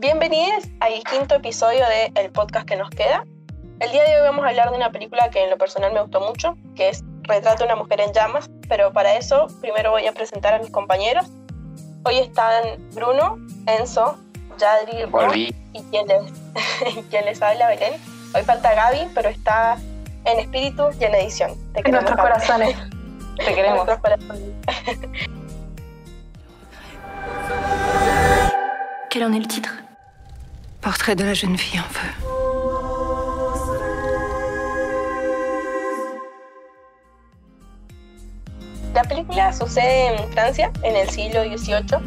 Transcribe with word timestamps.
Bienvenidos 0.00 0.62
al 0.78 0.92
quinto 1.10 1.34
episodio 1.34 1.80
de 1.80 2.12
El 2.14 2.30
podcast 2.30 2.68
que 2.68 2.76
nos 2.76 2.88
queda. 2.88 3.24
El 3.80 3.90
día 3.90 4.04
de 4.04 4.14
hoy 4.14 4.28
vamos 4.28 4.44
a 4.44 4.50
hablar 4.50 4.70
de 4.70 4.76
una 4.76 4.92
película 4.92 5.28
que 5.28 5.42
en 5.42 5.50
lo 5.50 5.58
personal 5.58 5.92
me 5.92 6.00
gustó 6.00 6.20
mucho, 6.20 6.56
que 6.76 6.90
es 6.90 7.02
Retrato 7.22 7.64
de 7.64 7.64
una 7.64 7.74
mujer 7.74 8.00
en 8.00 8.12
llamas, 8.12 8.48
pero 8.68 8.92
para 8.92 9.16
eso 9.16 9.48
primero 9.60 9.90
voy 9.90 10.06
a 10.06 10.12
presentar 10.12 10.54
a 10.54 10.60
mis 10.60 10.70
compañeros. 10.70 11.26
Hoy 12.04 12.18
están 12.18 12.62
Bruno, 12.92 13.38
Enzo, 13.66 14.16
Yadri, 14.56 15.04
Ron 15.06 15.36
y 15.36 15.52
quien 15.90 16.06
les, 16.06 16.32
quien 17.10 17.24
les 17.24 17.42
habla, 17.42 17.66
Belén. 17.66 17.94
Hoy 18.36 18.42
falta 18.42 18.72
Gaby, 18.72 19.08
pero 19.16 19.28
está 19.30 19.78
en 20.26 20.38
espíritu 20.38 20.90
y 21.00 21.04
en 21.04 21.14
edición. 21.16 21.72
Te 21.72 21.80
en 21.80 21.90
nuestros 21.90 22.16
corazones. 22.16 22.76
Te 23.36 23.52
queremos. 23.52 23.84
Quel 29.10 29.22
en 29.22 29.34
est 29.34 29.40
le 29.40 29.48
titre 29.48 29.87
Portrait 30.88 31.16
de 31.16 31.24
la 31.24 31.34
jeune 31.34 31.58
fille 31.58 31.80
en 31.80 31.90
feu. 31.90 32.10
La 38.94 39.04
película 39.04 39.52
sucede 39.52 40.14
en 40.14 40.32
Francia 40.32 40.72
en 40.82 40.96
el 40.96 41.10
siglo 41.10 41.42
XVIII. 41.42 41.98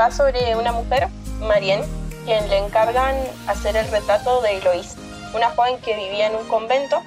Va 0.00 0.10
sobre 0.10 0.56
una 0.56 0.72
mujer, 0.72 1.08
Marianne, 1.40 1.84
quien 2.24 2.48
le 2.48 2.64
encargan 2.64 3.14
hacer 3.46 3.76
el 3.76 3.86
retrato 3.90 4.40
de 4.40 4.56
Eloise, 4.56 4.96
una 5.34 5.50
joven 5.50 5.76
que 5.84 5.94
vivía 5.94 6.28
en 6.28 6.36
un 6.36 6.48
convento, 6.48 7.02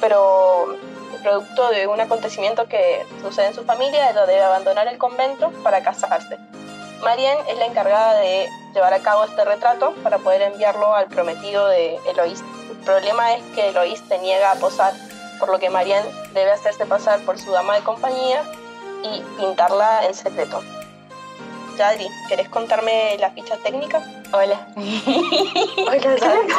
pero 0.00 0.66
producto 1.22 1.70
de 1.70 1.86
un 1.86 2.00
acontecimiento 2.00 2.66
que 2.66 3.06
sucede 3.22 3.46
en 3.46 3.54
su 3.54 3.62
familia, 3.62 4.10
ella 4.10 4.26
debe 4.26 4.42
abandonar 4.42 4.88
el 4.88 4.98
convento 4.98 5.52
para 5.62 5.84
casarse. 5.84 6.38
Marianne 7.02 7.40
es 7.48 7.58
la 7.58 7.66
encargada 7.66 8.14
de 8.20 8.48
llevar 8.74 8.92
a 8.94 9.00
cabo 9.00 9.24
este 9.24 9.44
retrato 9.44 9.94
para 10.02 10.18
poder 10.18 10.42
enviarlo 10.42 10.94
al 10.94 11.06
prometido 11.06 11.66
de 11.68 11.98
Eloís. 12.08 12.42
El 12.70 12.76
problema 12.84 13.34
es 13.34 13.42
que 13.54 13.68
Eloís 13.68 14.02
se 14.08 14.18
niega 14.18 14.52
a 14.52 14.54
posar, 14.56 14.92
por 15.38 15.48
lo 15.50 15.58
que 15.58 15.70
Marianne 15.70 16.08
debe 16.32 16.52
hacerse 16.52 16.86
pasar 16.86 17.20
por 17.20 17.38
su 17.38 17.50
dama 17.50 17.74
de 17.74 17.82
compañía 17.82 18.42
y 19.02 19.22
pintarla 19.38 20.06
en 20.06 20.14
secreto. 20.14 20.62
Yadri, 21.76 22.08
¿querés 22.28 22.48
contarme 22.48 23.16
la 23.18 23.30
ficha 23.30 23.56
técnica? 23.58 24.02
Hola. 24.32 24.66
Hola, 25.86 26.16
Yadri. 26.16 26.52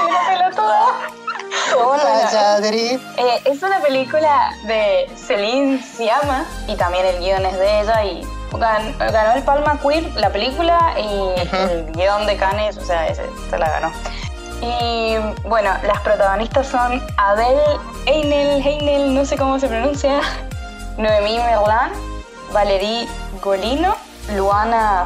Hola, 1.76 2.30
Yadri. 2.32 3.00
Eh, 3.18 3.42
es 3.46 3.64
una 3.64 3.80
película 3.80 4.52
de 4.66 5.10
Celine 5.16 5.82
Siama 5.82 6.46
y 6.68 6.76
también 6.76 7.06
el 7.06 7.20
guion 7.20 7.46
es 7.46 7.58
de 7.58 7.82
ella 7.82 8.04
y 8.04 8.22
ganó 8.52 9.34
el 9.36 9.44
Palma 9.44 9.80
Queer 9.82 10.16
la 10.16 10.30
película 10.30 10.94
y 10.98 11.40
el 11.56 11.92
guion 11.92 12.26
de 12.26 12.38
Cannes, 12.38 12.78
o 12.78 12.86
sea, 12.86 13.08
ese 13.08 13.24
se 13.50 13.58
la 13.58 13.70
ganó. 13.70 13.92
Y 14.62 15.16
bueno, 15.48 15.70
las 15.84 16.00
protagonistas 16.02 16.68
son 16.68 17.02
Adele 17.18 17.80
Einel, 18.06 18.66
Heinel, 18.66 19.14
no 19.14 19.26
sé 19.26 19.38
cómo 19.38 19.60
se 19.60 19.68
pronuncia, 19.68 20.22
Noemí 20.98 21.38
Merlan, 21.38 21.92
Valerie 22.52 23.08
Golino, 23.44 23.96
Luana 24.36 25.06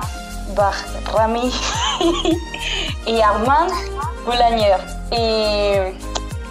Bahrami 0.56 1.52
y 3.06 3.22
Armand 3.22 3.72
Boulanger. 4.26 4.80
Y 5.12 5.98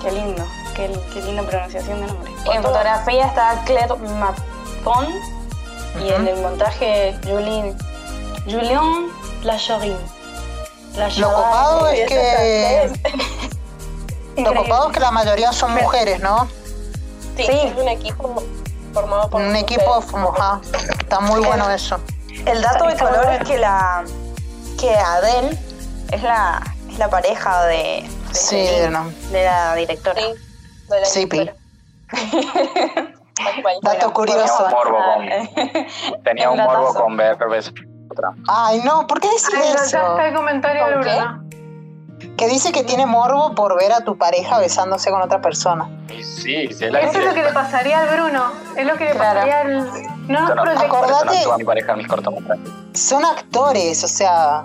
qué 0.02 0.12
lindo, 0.12 0.44
qué, 0.74 0.90
qué 1.12 1.22
linda 1.22 1.42
pronunciación 1.42 2.00
de 2.00 2.06
nombre. 2.06 2.32
En 2.52 2.62
fotografía 2.62 3.26
está 3.26 3.62
Claire 3.64 3.94
Y 5.98 6.08
en 6.10 6.28
el 6.28 6.36
montaje 6.40 7.16
Julien, 7.24 7.76
Julien 8.44 9.10
Lachorin. 9.42 9.96
Lo 11.18 11.32
copado 11.32 11.88
es 11.88 12.08
que. 12.08 12.92
Lo 14.36 14.54
copado 14.54 14.88
es 14.88 14.94
que 14.94 15.00
la 15.00 15.10
mayoría 15.10 15.52
son 15.52 15.74
mujeres, 15.74 16.20
¿no? 16.20 16.48
Sí, 17.36 17.46
es 17.48 17.76
un 17.76 17.88
equipo 17.88 18.42
formado 18.92 19.30
por. 19.30 19.40
Un 19.40 19.56
equipo, 19.56 20.02
está 20.98 21.20
muy 21.20 21.40
bueno 21.40 21.70
eso. 21.70 21.98
El 22.46 22.62
dato 22.62 22.86
de 22.86 22.96
color 22.96 23.32
es 23.40 23.46
que 23.48 23.58
la. 23.58 24.04
que 24.78 24.94
Adele 24.94 25.58
es 26.10 26.22
la, 26.22 26.62
es 26.90 26.98
la 26.98 27.08
pareja 27.08 27.64
de. 27.66 27.74
de 27.74 28.34
Sí, 28.34 28.56
de, 28.56 28.90
no. 28.90 29.10
de 29.30 29.44
la 29.44 29.74
directora. 29.74 30.20
Sí, 30.20 30.34
de 30.88 31.00
la 31.00 31.06
Sí, 31.06 31.24
directora. 31.26 31.54
Dato 33.82 34.12
curioso. 34.12 34.64
Tenía 34.64 34.80
un 34.80 34.86
morbo 34.86 34.94
con, 36.14 36.22
tenía 36.24 36.50
un 36.50 36.58
morbo 36.58 36.94
con 36.94 37.16
ver. 37.16 37.36
Ay, 38.48 38.80
no, 38.84 39.06
¿por 39.06 39.20
qué 39.20 39.28
decís 39.28 39.48
Ay, 39.54 39.58
no, 39.60 39.64
ya 39.76 39.82
eso? 39.84 39.98
está 39.98 40.28
el 40.28 40.34
comentario 40.34 40.86
de 40.86 40.92
¿Con 40.94 41.02
qué? 41.02 41.10
Bruno. 41.16 41.44
Que 42.36 42.48
dice 42.48 42.72
que 42.72 42.84
tiene 42.84 43.06
morbo 43.06 43.54
por 43.54 43.76
ver 43.78 43.92
a 43.92 44.02
tu 44.04 44.18
pareja 44.18 44.58
besándose 44.58 45.10
con 45.10 45.22
otra 45.22 45.40
persona. 45.40 45.88
Sí, 46.08 46.22
sí, 46.24 46.54
es 46.84 46.92
la 46.92 47.00
Eso 47.00 47.18
es 47.18 47.24
lo 47.26 47.34
que 47.34 47.42
le 47.42 47.52
pasaría 47.52 48.00
al 48.00 48.08
Bruno. 48.08 48.44
Es 48.76 48.86
lo 48.86 48.94
que 48.96 49.04
le 49.04 49.10
Claro. 49.12 49.40
pasaría 49.40 49.60
al. 49.60 49.76
No 50.28 50.40
nos 50.40 50.54
no, 50.56 50.62
eso 50.64 50.74
no 50.74 50.80
Acordate- 50.94 51.36
actúa 51.38 51.56
mi 51.58 51.64
pareja 51.64 51.92
en 51.92 51.98
mis. 51.98 52.06
Son 52.94 53.24
actores, 53.24 54.04
o 54.04 54.08
sea. 54.08 54.64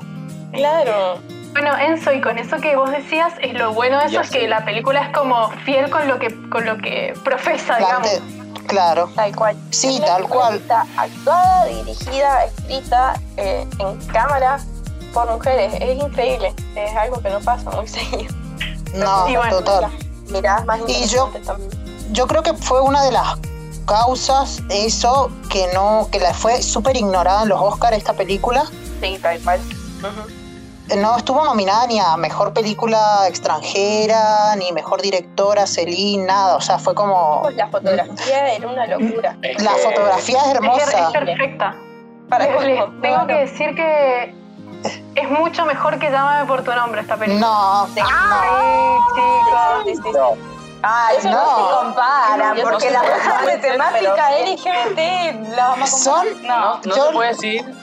Claro. 0.51 1.19
Bueno, 1.53 1.77
Enzo, 1.77 2.11
y 2.11 2.19
con 2.19 2.37
eso 2.37 2.57
que 2.57 2.75
vos 2.75 2.91
decías, 2.91 3.33
es 3.41 3.53
lo 3.53 3.71
bueno 3.73 3.97
de 3.99 4.05
eso 4.05 4.15
Ya 4.15 4.21
es 4.21 4.29
que 4.31 4.41
sé. 4.41 4.47
la 4.49 4.65
película 4.65 5.03
es 5.03 5.09
como 5.17 5.49
fiel 5.63 5.89
con 5.89 6.05
lo 6.09 6.19
que, 6.19 6.49
con 6.49 6.65
lo 6.65 6.77
que 6.77 7.13
profesa, 7.23 7.77
digamos. 7.77 8.09
Claro. 8.67 9.09
Tal 9.15 9.35
cual. 9.35 9.57
Sí, 9.71 10.01
tal 10.05 10.27
cual. 10.27 10.55
Está 10.55 10.85
actuada, 10.97 11.65
dirigida, 11.65 12.45
escrita 12.45 13.19
eh, 13.37 13.67
en 13.79 13.97
cámara 14.07 14.59
por 15.13 15.29
mujeres. 15.31 15.73
Es 15.79 15.97
increíble. 16.03 16.53
Es 16.75 16.95
algo 16.95 17.21
que 17.21 17.29
no 17.29 17.39
pasa 17.41 17.69
muy 17.71 17.87
seguido. 17.87 18.33
No, 18.93 19.27
Y 19.29 19.35
bueno, 19.35 19.57
total. 19.59 19.91
Miradas 20.29 20.65
más 20.65 20.79
Y 20.87 21.05
yo- 21.07 21.31
también. 21.45 21.69
Yo 22.11 22.27
creo 22.27 22.43
que 22.43 22.53
fue 22.53 22.81
una 22.81 23.03
de 23.03 23.11
las 23.11 23.37
causas 23.85 24.61
eso 24.69 25.29
que 25.49 25.67
no 25.73 26.07
que 26.11 26.19
la 26.19 26.33
fue 26.33 26.61
súper 26.61 26.95
ignorada 26.97 27.43
en 27.43 27.49
los 27.49 27.59
Oscars 27.61 27.97
esta 27.97 28.13
película. 28.13 28.65
Sí, 29.01 29.17
tal 29.21 29.39
cual. 29.41 29.59
No 30.97 31.17
estuvo 31.17 31.43
nominada 31.43 31.87
ni 31.87 31.99
a 31.99 32.15
mejor 32.15 32.53
película 32.53 33.27
extranjera, 33.27 34.55
ni 34.55 34.71
mejor 34.71 35.01
directora, 35.01 35.65
Celine, 35.65 36.25
nada. 36.25 36.55
O 36.57 36.61
sea, 36.61 36.77
fue 36.77 36.93
como. 36.93 37.41
Pues 37.41 37.55
La 37.55 37.67
fotografía 37.69 38.53
era 38.53 38.67
una 38.67 38.85
locura. 38.85 39.35
Es 39.41 39.63
La 39.63 39.73
que- 39.73 39.79
fotografía 39.79 40.37
es 40.37 40.43
Es, 40.43 40.49
es 40.49 40.55
hermosa. 40.55 41.11
perfecta. 41.11 41.75
Para 42.29 42.45
Les, 42.45 42.61
les 42.63 42.79
colmo. 42.81 43.01
tengo 43.01 43.27
que 43.27 43.33
decir 43.33 43.75
que 43.75 44.35
es 45.15 45.29
mucho 45.31 45.65
mejor 45.65 45.97
que 45.97 46.11
Llámame 46.11 46.45
por 46.45 46.63
tu 46.63 46.71
nombre 46.73 47.01
esta 47.01 47.17
película. 47.17 47.47
No, 47.47 47.87
Sí. 47.87 47.93
Sí, 47.95 48.01
chicos. 48.01 49.83
Sí, 49.85 49.95
sí, 49.95 50.01
sí. 50.03 50.11
No, 50.11 50.55
Ay, 50.87 51.17
Eso 51.17 51.29
no, 51.31 51.35
no. 51.41 51.55
se 51.67 51.75
comparan, 51.85 52.57
Eso 52.59 52.69
porque 52.69 52.91
no 52.91 52.93
las 52.93 53.05
se 53.05 53.11
cosas 53.29 53.45
de 53.47 53.57
temática. 53.57 54.29
LGBT 54.37 55.55
las 55.55 55.69
vamos 55.69 56.07
a 56.07 56.11
comparar. 56.11 56.33
Son- 56.35 56.47
No, 56.47 56.59
no, 56.75 56.79
no 56.85 56.95
yo- 56.95 57.05
se 57.07 57.11
puede 57.13 57.29
decir, 57.29 57.75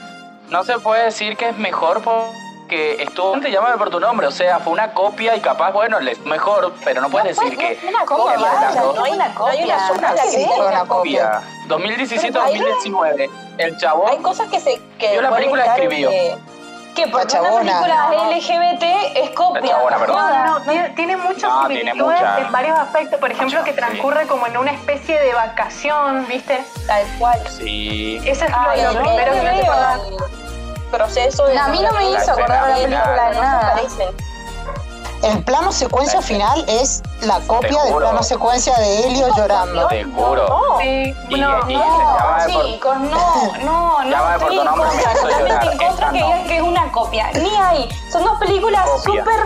no 0.49 0.63
se 0.63 0.79
puede 0.79 1.03
decir 1.05 1.35
que 1.35 1.49
es 1.49 1.57
mejor 1.57 2.01
porque 2.73 3.03
estuvo 3.03 3.33
antes 3.35 3.51
llámame 3.51 3.77
por 3.77 3.89
tu 3.89 3.99
nombre, 3.99 4.25
o 4.27 4.31
sea, 4.31 4.59
fue 4.59 4.73
una 4.73 4.93
copia 4.93 5.35
y 5.35 5.41
capaz, 5.41 5.71
bueno, 5.71 5.99
le 5.99 6.15
mejor, 6.25 6.73
pero 6.83 7.01
no 7.01 7.09
puedes 7.09 7.35
decir 7.37 7.55
que 7.57 7.79
una 7.87 8.03
copia, 8.05 8.35
que 8.35 8.41
vaya, 8.43 8.81
no 8.81 9.03
hay 9.03 9.11
una 9.11 9.27
no 9.29 9.45
hay 9.45 9.63
una 9.63 9.75
copia. 9.75 9.87
sola 9.87 10.09
que 10.15 10.21
que 10.21 10.27
sí, 10.29 10.45
fue 10.55 10.67
una 10.67 10.85
copia. 10.85 11.31
copia. 11.31 11.41
2017-2019, 11.67 13.29
el 13.57 13.71
Hay 13.73 13.77
chabón 13.77 14.23
cosas 14.23 14.49
que 14.49 14.59
se. 14.59 14.81
Que 14.97 15.15
Yo 15.15 15.21
la 15.21 15.31
película 15.35 15.65
escribió. 15.65 16.09
que- 16.09 16.35
Que 16.95 17.07
La 17.07 17.17
una 17.17 17.57
película 17.59 18.09
LGBT 18.29 18.83
es 19.15 19.29
copia. 19.31 19.61
La 19.61 19.67
chabona, 19.67 19.97
perdón. 19.97 20.15
No, 20.15 20.29
no, 20.45 20.59
no, 20.59 20.93
tiene, 20.95 21.17
muchas 21.17 21.43
No, 21.43 21.67
tiene 21.67 21.91
similitudes 21.91 22.19
mucha- 22.19 22.39
en 22.39 22.51
varios 22.51 22.77
aspectos. 22.79 23.19
Por 23.19 23.31
ejemplo, 23.31 23.59
mucha, 23.61 23.71
que 23.71 23.73
transcurre 23.75 24.27
como 24.27 24.45
en 24.45 24.57
una 24.57 24.71
especie 24.73 25.19
de 25.19 25.33
vacación, 25.33 26.27
¿viste? 26.27 26.63
Tal 26.85 27.03
cual. 27.17 27.39
sí. 27.47 28.21
Eso 28.25 28.45
es 28.45 28.51
lo 28.51 28.93
no, 28.93 28.99
primero 29.01 29.33
que 29.33 29.41
me 29.41 29.59
el 29.59 29.65
proceso 30.97 31.45
de 31.45 31.55
No, 31.55 31.63
a 31.63 31.67
mí 31.69 31.79
no 31.81 31.91
me 31.91 32.09
hizo 32.11 32.31
acordar 32.31 32.49
la 32.49 32.67
la 32.69 32.75
película 32.75 33.29
de 33.29 33.35
no 33.35 33.41
nada. 33.41 33.75
El 35.23 35.41
plano 35.45 35.71
secuencia 35.71 36.21
final 36.21 36.65
es 36.67 37.01
la 37.21 37.39
copia 37.47 37.81
del 37.85 37.95
plano 37.95 38.21
secuencia 38.23 38.75
de 38.75 39.05
Helio 39.07 39.27
llorando. 39.37 39.87
Te 39.87 40.03
juro. 40.03 40.47
No, 40.49 40.79
Sí, 40.79 41.15
Y- 41.29 41.39
no, 41.39 41.69
y- 41.69 41.75
no. 41.77 42.37
Chicos, 42.45 42.99
no, 42.99 43.53
no, 43.63 44.03
no 44.03 44.31
estoy 44.35 44.59
en 44.59 44.65
contra, 44.67 45.13
totalmente 45.13 45.65
en 45.71 45.77
contra 45.77 46.09
que 46.11 46.19
no. 46.19 46.25
digan 46.25 46.43
que 46.47 46.55
es 46.57 46.61
una 46.61 46.91
copia. 46.91 47.31
Ni 47.35 47.55
ahí. 47.55 47.89
Son 48.11 48.25
dos 48.25 48.37
películas 48.37 48.85
súper 49.01 49.39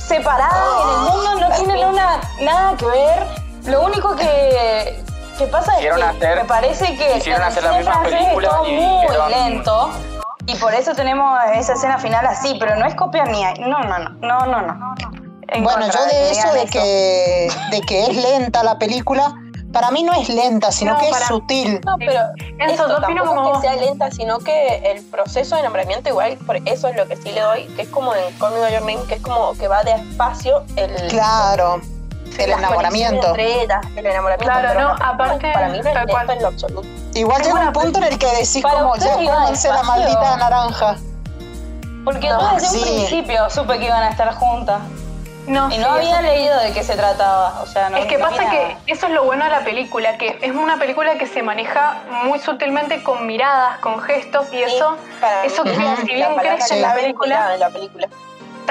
separadas 0.00 0.56
en 0.82 0.90
el 0.90 0.98
mundo, 1.12 1.34
no 1.48 1.54
tienen 1.56 1.86
una, 1.86 2.20
nada 2.40 2.76
que 2.76 2.86
ver. 2.86 3.26
Lo 3.66 3.82
único 3.82 4.16
que, 4.16 5.00
que 5.38 5.46
pasa 5.46 5.74
es 5.78 5.80
que 5.80 5.90
hacer- 6.02 6.36
me 6.38 6.44
parece 6.44 6.96
que 6.96 7.14
el 7.18 7.42
hacer 7.42 7.62
la 7.62 7.72
misma 7.74 8.02
película 8.02 8.48
es 8.48 8.52
todo 8.54 8.66
y 8.66 8.72
muy 8.72 9.06
lento. 9.30 9.90
Y 10.48 10.56
por 10.56 10.72
eso 10.72 10.94
tenemos 10.94 11.38
esa 11.54 11.74
escena 11.74 11.98
final 11.98 12.26
así, 12.26 12.56
pero 12.58 12.74
no 12.76 12.86
es 12.86 12.94
copia 12.94 13.24
ni 13.26 13.44
ahí. 13.44 13.60
No, 13.60 13.80
no, 13.80 13.98
no, 13.98 14.08
no, 14.20 14.46
no, 14.46 14.62
no. 14.62 14.94
En 15.48 15.62
Bueno, 15.62 15.86
yo 15.86 16.06
de 16.06 16.30
eso 16.30 16.52
de 16.54 16.64
que, 16.64 17.52
de 17.70 17.80
que 17.82 18.06
es 18.06 18.16
lenta 18.16 18.64
la 18.64 18.78
película, 18.78 19.34
para 19.74 19.90
mí 19.90 20.02
no 20.04 20.14
es 20.14 20.30
lenta, 20.30 20.72
sino 20.72 20.94
No, 20.94 21.00
que 21.00 21.10
es 21.10 21.18
sutil. 21.18 21.80
No, 21.84 21.96
pero 21.98 22.20
Enzo, 22.58 22.86
esto 22.86 23.00
tampoco 23.00 23.34
como 23.34 23.52
es 23.52 23.60
que 23.60 23.68
sea 23.68 23.76
lenta, 23.76 24.10
sino 24.10 24.38
que 24.38 24.76
el 24.90 25.04
proceso 25.04 25.54
de 25.56 25.60
enamoramiento 25.60 26.08
igual, 26.08 26.38
por 26.46 26.56
eso 26.56 26.88
es 26.88 26.96
lo 26.96 27.06
que 27.06 27.16
sí 27.16 27.30
le 27.30 27.42
doy, 27.42 27.64
que 27.76 27.82
es 27.82 27.88
como 27.88 28.14
en 28.14 28.32
Call 28.38 28.54
Me 28.54 28.60
By 28.60 28.72
Your 28.72 28.80
Name, 28.80 29.02
que 29.06 29.16
es 29.16 29.20
como 29.20 29.52
que 29.52 29.68
va 29.68 29.84
despacio 29.84 30.64
el... 30.76 30.94
Claro, 31.08 31.74
el 31.76 31.97
las 32.46 32.58
enamoramiento. 32.58 33.20
conexiones 33.28 33.50
entre 33.56 33.62
ellas, 33.64 33.86
el 33.96 34.06
enamoramiento. 34.06 34.60
Claro, 34.60 34.80
no, 34.80 35.04
aparte, 35.04 35.52
Para 35.52 35.68
mí 35.68 35.78
no 35.80 35.88
es 35.88 35.94
tal 35.94 36.06
cual. 36.08 36.26
lenta 36.26 36.32
en 36.34 36.42
lo 36.42 36.48
absoluto. 36.48 36.88
Igual 37.14 37.42
llega 37.42 37.60
un 37.60 37.72
punto 37.72 37.98
en 37.98 38.04
el 38.04 38.18
que 38.18 38.26
decís 38.26 38.62
para 38.62 38.80
como, 38.80 38.96
ya 38.96 39.14
cómanse 39.14 39.68
la 39.68 39.82
maldita 39.82 40.36
naranja. 40.36 40.96
Porque 42.04 42.28
No, 42.28 42.40
yo 42.40 42.54
desde 42.54 42.68
sí. 42.68 42.76
un 42.78 42.84
principio 42.84 43.50
supe 43.50 43.78
que 43.78 43.84
iban 43.86 44.02
a 44.02 44.10
estar 44.10 44.32
juntas. 44.34 44.80
No, 45.46 45.68
Y 45.70 45.76
sí, 45.76 45.78
no 45.78 45.92
había 45.92 46.20
leído 46.20 46.58
de 46.60 46.72
qué 46.74 46.82
se 46.82 46.94
trataba. 46.94 47.60
O 47.62 47.66
sea, 47.66 47.88
no 47.88 47.96
Es 47.96 48.04
que 48.06 48.18
no 48.18 48.28
pasa 48.28 48.50
que 48.50 48.76
eso 48.86 49.06
es 49.06 49.12
lo 49.12 49.24
bueno 49.24 49.44
de 49.44 49.50
la 49.50 49.60
película, 49.64 50.18
que 50.18 50.38
es 50.42 50.52
una 50.52 50.78
película 50.78 51.16
que 51.16 51.26
se 51.26 51.42
maneja 51.42 52.02
muy 52.24 52.38
sutilmente 52.38 53.02
con 53.02 53.26
miradas, 53.26 53.78
con 53.78 53.98
gestos, 54.00 54.52
y 54.52 54.62
eso, 54.62 54.96
eso 55.44 55.64
mí, 55.64 55.70
que 55.70 55.78
Ujú. 55.78 55.96
si 56.06 56.14
bien 56.14 56.28
en 56.70 56.82
la 56.82 56.94
película, 56.94 57.54
en 57.54 57.60
la 57.60 57.70
película. 57.70 58.08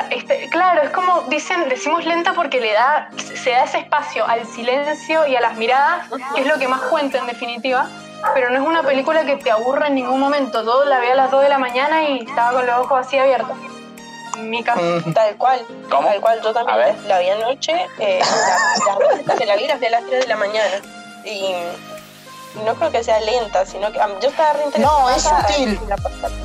Este, 0.10 0.50
claro, 0.50 0.82
es 0.84 0.90
como 0.92 1.22
dicen, 1.24 1.68
decimos 1.70 2.06
lenta 2.06 2.34
porque 2.34 2.60
le 2.60 2.74
da, 2.74 3.10
se 3.18 3.52
da 3.52 3.64
ese 3.64 3.80
espacio 3.80 4.26
al 4.26 4.46
silencio 4.46 5.26
y 5.28 5.36
a 5.36 5.42
las 5.42 5.56
miradas, 5.58 6.08
que 6.36 6.42
es 6.42 6.48
lo 6.48 6.58
que 6.60 6.68
más 6.68 6.82
cuenta 6.84 7.18
en 7.18 7.28
definitiva. 7.28 7.88
Pero 8.34 8.50
no 8.50 8.56
es 8.56 8.68
una 8.68 8.82
película 8.82 9.26
que 9.26 9.38
te 9.38 9.52
aburra 9.52 9.88
en 9.88 9.96
ningún 9.96 10.20
momento. 10.20 10.64
Todo 10.64 10.86
la 10.86 11.00
ve 11.00 11.12
a 11.12 11.16
las 11.16 11.30
2 11.30 11.44
de 11.44 11.50
la 11.50 11.60
mañana 11.60 12.10
y 12.10 12.20
estaba 12.26 12.52
con 12.52 12.66
los 12.66 12.76
ojos 12.80 13.06
así 13.06 13.18
abiertos. 13.18 13.56
En 14.38 14.50
mi 14.50 14.64
caso. 14.64 14.82
Mm, 14.82 15.14
Tal 15.14 15.36
cual. 15.36 15.62
¿Cómo? 15.90 16.08
Tal 16.08 16.20
cual, 16.22 16.42
yo 16.44 16.54
también 16.54 16.96
la 17.08 17.20
vi 17.20 17.30
anoche, 17.30 17.74
eh, 18.00 18.20
la, 18.88 19.24
la 19.26 19.36
que 19.36 19.46
la 19.46 19.56
vi 19.56 19.68
desde 19.68 19.90
las 19.90 20.04
3 20.04 20.22
de 20.22 20.28
la 20.28 20.36
mañana. 20.36 20.82
Y 21.26 21.54
no 22.65 22.75
creo 22.75 22.92
que 22.92 23.04
sea 23.04 23.19
lenta, 23.19 23.65
sino 23.65 23.92
que 23.92 24.00
ah, 24.01 24.07
yo 24.21 24.30
estaba 24.30 24.54
re 24.54 24.80
No, 24.80 25.09
es 25.09 25.24
pasada. 25.24 25.48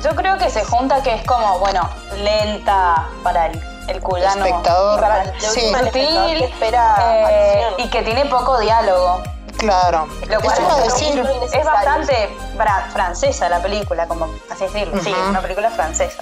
Yo 0.03 0.15
creo 0.15 0.37
que 0.37 0.49
se 0.49 0.63
junta 0.65 1.01
que 1.03 1.13
es 1.15 1.23
como, 1.25 1.59
bueno, 1.59 1.89
lenta 2.17 3.07
para 3.23 3.47
el, 3.47 3.61
el 3.87 3.99
cuyano. 4.01 4.45
espectador. 4.45 4.99
Para 4.99 5.23
el 5.23 5.41
Sí, 5.41 5.47
último 5.47 5.77
espectador 5.77 5.91
que 5.91 6.23
Sutil, 6.29 6.43
espera 6.43 6.95
eh, 7.29 7.67
y 7.77 7.89
que 7.89 8.01
tiene 8.03 8.25
poco 8.25 8.59
diálogo. 8.59 9.21
claro. 9.57 10.07
Lo 10.27 10.39
cual 10.41 10.57
es 10.85 10.93
decir. 10.93 11.23
bastante 11.63 12.29
fra- 12.57 12.87
francesa 12.91 13.49
la 13.49 13.59
película, 13.61 14.07
como 14.07 14.27
así 14.51 14.65
decirlo. 14.65 15.01
Sí, 15.03 15.11
Ujú. 15.11 15.21
es 15.21 15.27
una 15.29 15.41
película 15.41 15.69
francesa. 15.69 16.21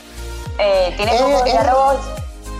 Eh, 0.58 0.94
tiene 0.98 1.16
Eh, 1.16 1.20
pocos 1.22 1.42
eh. 1.42 1.52
diálogos 1.52 1.96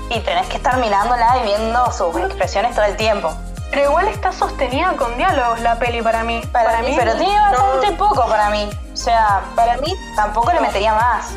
y 0.10 0.20
tenés 0.22 0.48
que 0.48 0.58
estar 0.58 0.78
mirándola 0.78 1.38
y 1.42 1.44
viendo 1.46 1.92
sus 1.92 2.16
expresiones 2.18 2.74
todo 2.76 2.86
el 2.86 2.96
tiempo. 2.98 3.32
Pero 3.72 3.84
igual 3.90 4.08
está 4.10 4.32
sostenida 4.34 4.94
con 4.98 5.16
diálogos 5.18 5.60
la 5.62 5.80
peli 5.80 6.02
para 6.02 6.24
mí. 6.24 6.42
Para 6.52 6.82
mí, 6.82 6.94
Pero 6.98 7.14
tiene 7.16 7.34
No. 7.36 7.52
bastante 7.52 7.92
poco 7.96 8.28
para 8.28 8.50
mí. 8.50 8.70
O 8.94 8.98
sea, 8.98 9.42
Para 9.56 9.78
mí, 9.78 9.96
tampoco 10.16 10.52
le 10.52 10.60
metería 10.60 10.94
más. 10.94 11.32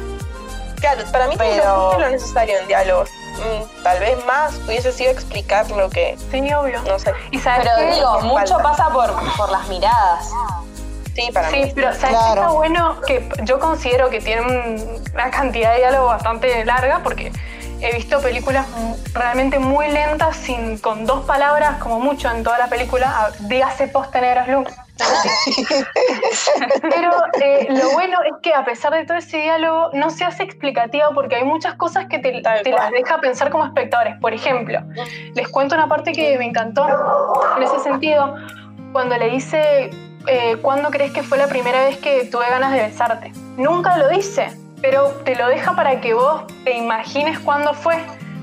claro, 0.81 1.03
para 1.13 1.29
mí 1.29 1.37
tiene 1.37 1.57
Pero- 1.59 1.99
lo 1.99 2.09
necesario 2.11 2.59
en 2.59 2.67
diálogos. 2.67 3.09
Mm, 3.35 3.83
tal 3.83 3.99
vez 4.01 4.25
más 4.27 4.55
hubiese 4.67 4.93
sido 4.93 5.11
explicar 5.11 5.69
lo 5.71 5.89
que, 5.91 6.17
Sí, 6.31 6.53
obvio. 6.53 6.81
no 6.83 6.99
sé. 6.99 7.13
Y 7.31 7.39
sabes 7.41 7.67
Pero 7.69 7.89
qué? 7.89 7.95
digo, 7.95 8.21
mucho 8.21 8.59
pasa 8.59 8.91
por, 8.91 9.13
por 9.37 9.51
las 9.51 9.67
miradas. 9.69 10.31
Sí, 11.15 11.31
para 11.33 11.49
Sí, 11.51 11.57
mí. 11.63 11.73
pero 11.75 11.89
¿sabes 11.95 12.01
qué 12.03 12.09
Claro. 12.11 12.41
está 12.43 12.49
bueno? 12.49 13.01
Que 13.07 13.29
yo 13.43 13.59
considero 13.61 14.11
que 14.11 14.21
tiene 14.21 14.43
un- 14.43 15.05
una 15.15 15.31
cantidad 15.31 15.71
de 15.73 15.79
diálogo 15.79 16.07
bastante 16.09 16.65
larga 16.65 17.01
porque 17.05 17.33
he 17.85 17.93
visto 17.95 18.21
películas 18.21 18.67
realmente 19.13 19.59
muy 19.59 19.89
lentas 19.89 20.37
sin, 20.37 20.79
con 20.79 21.05
dos 21.05 21.25
palabras 21.27 21.77
como 21.79 22.01
mucho 22.01 22.31
en 22.31 22.43
toda 22.43 22.59
la 22.59 22.69
película. 22.69 23.31
Dígase 23.41 23.89
poste 23.89 24.21
negros 24.21 24.49
luz. 24.49 24.69
Pero 26.83 27.11
eh, 27.43 27.67
lo 27.69 27.91
bueno 27.91 28.19
es 28.23 28.35
que 28.43 28.55
a 28.55 28.65
pesar 28.65 28.93
de 28.93 29.05
todo 29.05 29.19
ese 29.19 29.39
diálogo 29.39 29.91
no 29.93 30.09
se 30.09 30.25
hace 30.25 30.45
explicativo 30.45 31.09
porque 31.15 31.37
hay 31.37 31.45
muchas 31.45 31.75
cosas 31.75 32.07
que 32.07 32.21
te, 32.21 32.41
te 32.63 32.71
las 32.71 32.91
deja 32.91 33.21
pensar 33.21 33.51
como 33.51 33.67
espectadores. 33.67 34.17
Por 34.21 34.33
ejemplo, 34.33 34.81
les 35.35 35.49
cuento 35.49 35.75
una 35.75 35.89
parte 35.89 36.13
que 36.13 36.39
me 36.39 36.47
encantó 36.47 36.87
en 37.57 37.63
ese 37.63 37.81
sentido, 37.81 38.37
cuando 38.93 39.17
le 39.17 39.29
dice, 39.29 39.91
eh, 40.27 40.57
¿cuándo 40.63 40.91
crees 40.91 41.13
que 41.13 41.23
fue 41.23 41.37
la 41.37 41.49
primera 41.49 41.85
vez 41.85 41.99
que 41.99 42.25
tuve 42.27 42.49
ganas 42.49 42.73
de 42.73 42.79
besarte? 42.79 43.33
Nunca 43.57 43.99
lo 43.99 44.09
dice, 44.09 44.57
pero 44.85 45.07
te 45.25 45.35
lo 45.35 45.49
deja 45.49 45.75
para 45.75 45.99
que 46.03 46.13
vos 46.13 46.43
te 46.63 46.77
imagines 46.77 47.39
cuándo 47.39 47.73
fue, 47.73 47.97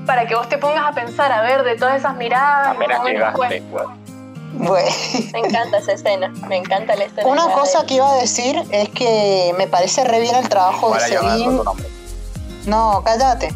para 0.06 0.26
que 0.26 0.34
vos 0.34 0.48
te 0.48 0.58
pongas 0.58 0.84
a 0.84 0.92
pensar, 0.92 1.30
a 1.30 1.40
ver, 1.40 1.62
de 1.62 1.76
todas 1.76 1.96
esas 1.98 2.16
miradas. 2.16 2.74
¿en 2.74 2.78
qué 2.80 2.84
Apenas 2.84 3.04
llegaste. 3.04 3.62
Bueno. 4.54 4.90
Me 5.32 5.38
encanta 5.38 5.78
esa 5.78 5.92
escena. 5.92 6.32
Me 6.48 6.56
encanta 6.56 6.96
la 6.96 7.04
escena. 7.04 7.28
Una 7.28 7.46
de- 7.46 7.54
cosa 7.54 7.86
que 7.86 7.94
iba 7.94 8.10
a 8.12 8.16
decir 8.16 8.60
es 8.72 8.88
que 8.88 9.54
me 9.56 9.68
parece 9.68 10.02
re 10.02 10.18
bien 10.18 10.34
el 10.34 10.48
trabajo 10.48 10.92
de 10.92 11.46
nombre. 11.46 11.86
No, 12.66 13.02
cállate. 13.04 13.54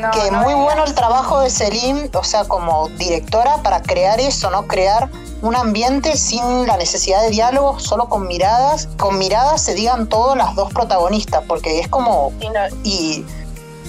No, 0.00 0.10
que 0.10 0.30
no 0.30 0.40
muy 0.42 0.54
bueno 0.54 0.84
el 0.84 0.94
trabajo 0.94 1.40
de 1.40 1.50
Celine, 1.50 2.08
o 2.14 2.24
sea, 2.24 2.44
como 2.44 2.88
directora 2.90 3.58
para 3.62 3.82
crear 3.82 4.18
eso, 4.20 4.50
¿no? 4.50 4.66
Crear 4.66 5.08
un 5.42 5.54
ambiente 5.56 6.16
sin 6.16 6.66
la 6.66 6.76
necesidad 6.76 7.22
de 7.22 7.30
diálogo, 7.30 7.78
solo 7.78 8.08
con 8.08 8.26
miradas. 8.26 8.88
Con 8.98 9.18
miradas 9.18 9.62
se 9.62 9.74
digan 9.74 10.08
todas 10.08 10.36
las 10.36 10.54
dos 10.54 10.72
protagonistas, 10.72 11.42
porque 11.46 11.80
es 11.80 11.88
como. 11.88 12.32
Sí, 12.40 12.48
no, 12.48 12.60
Y, 12.84 13.24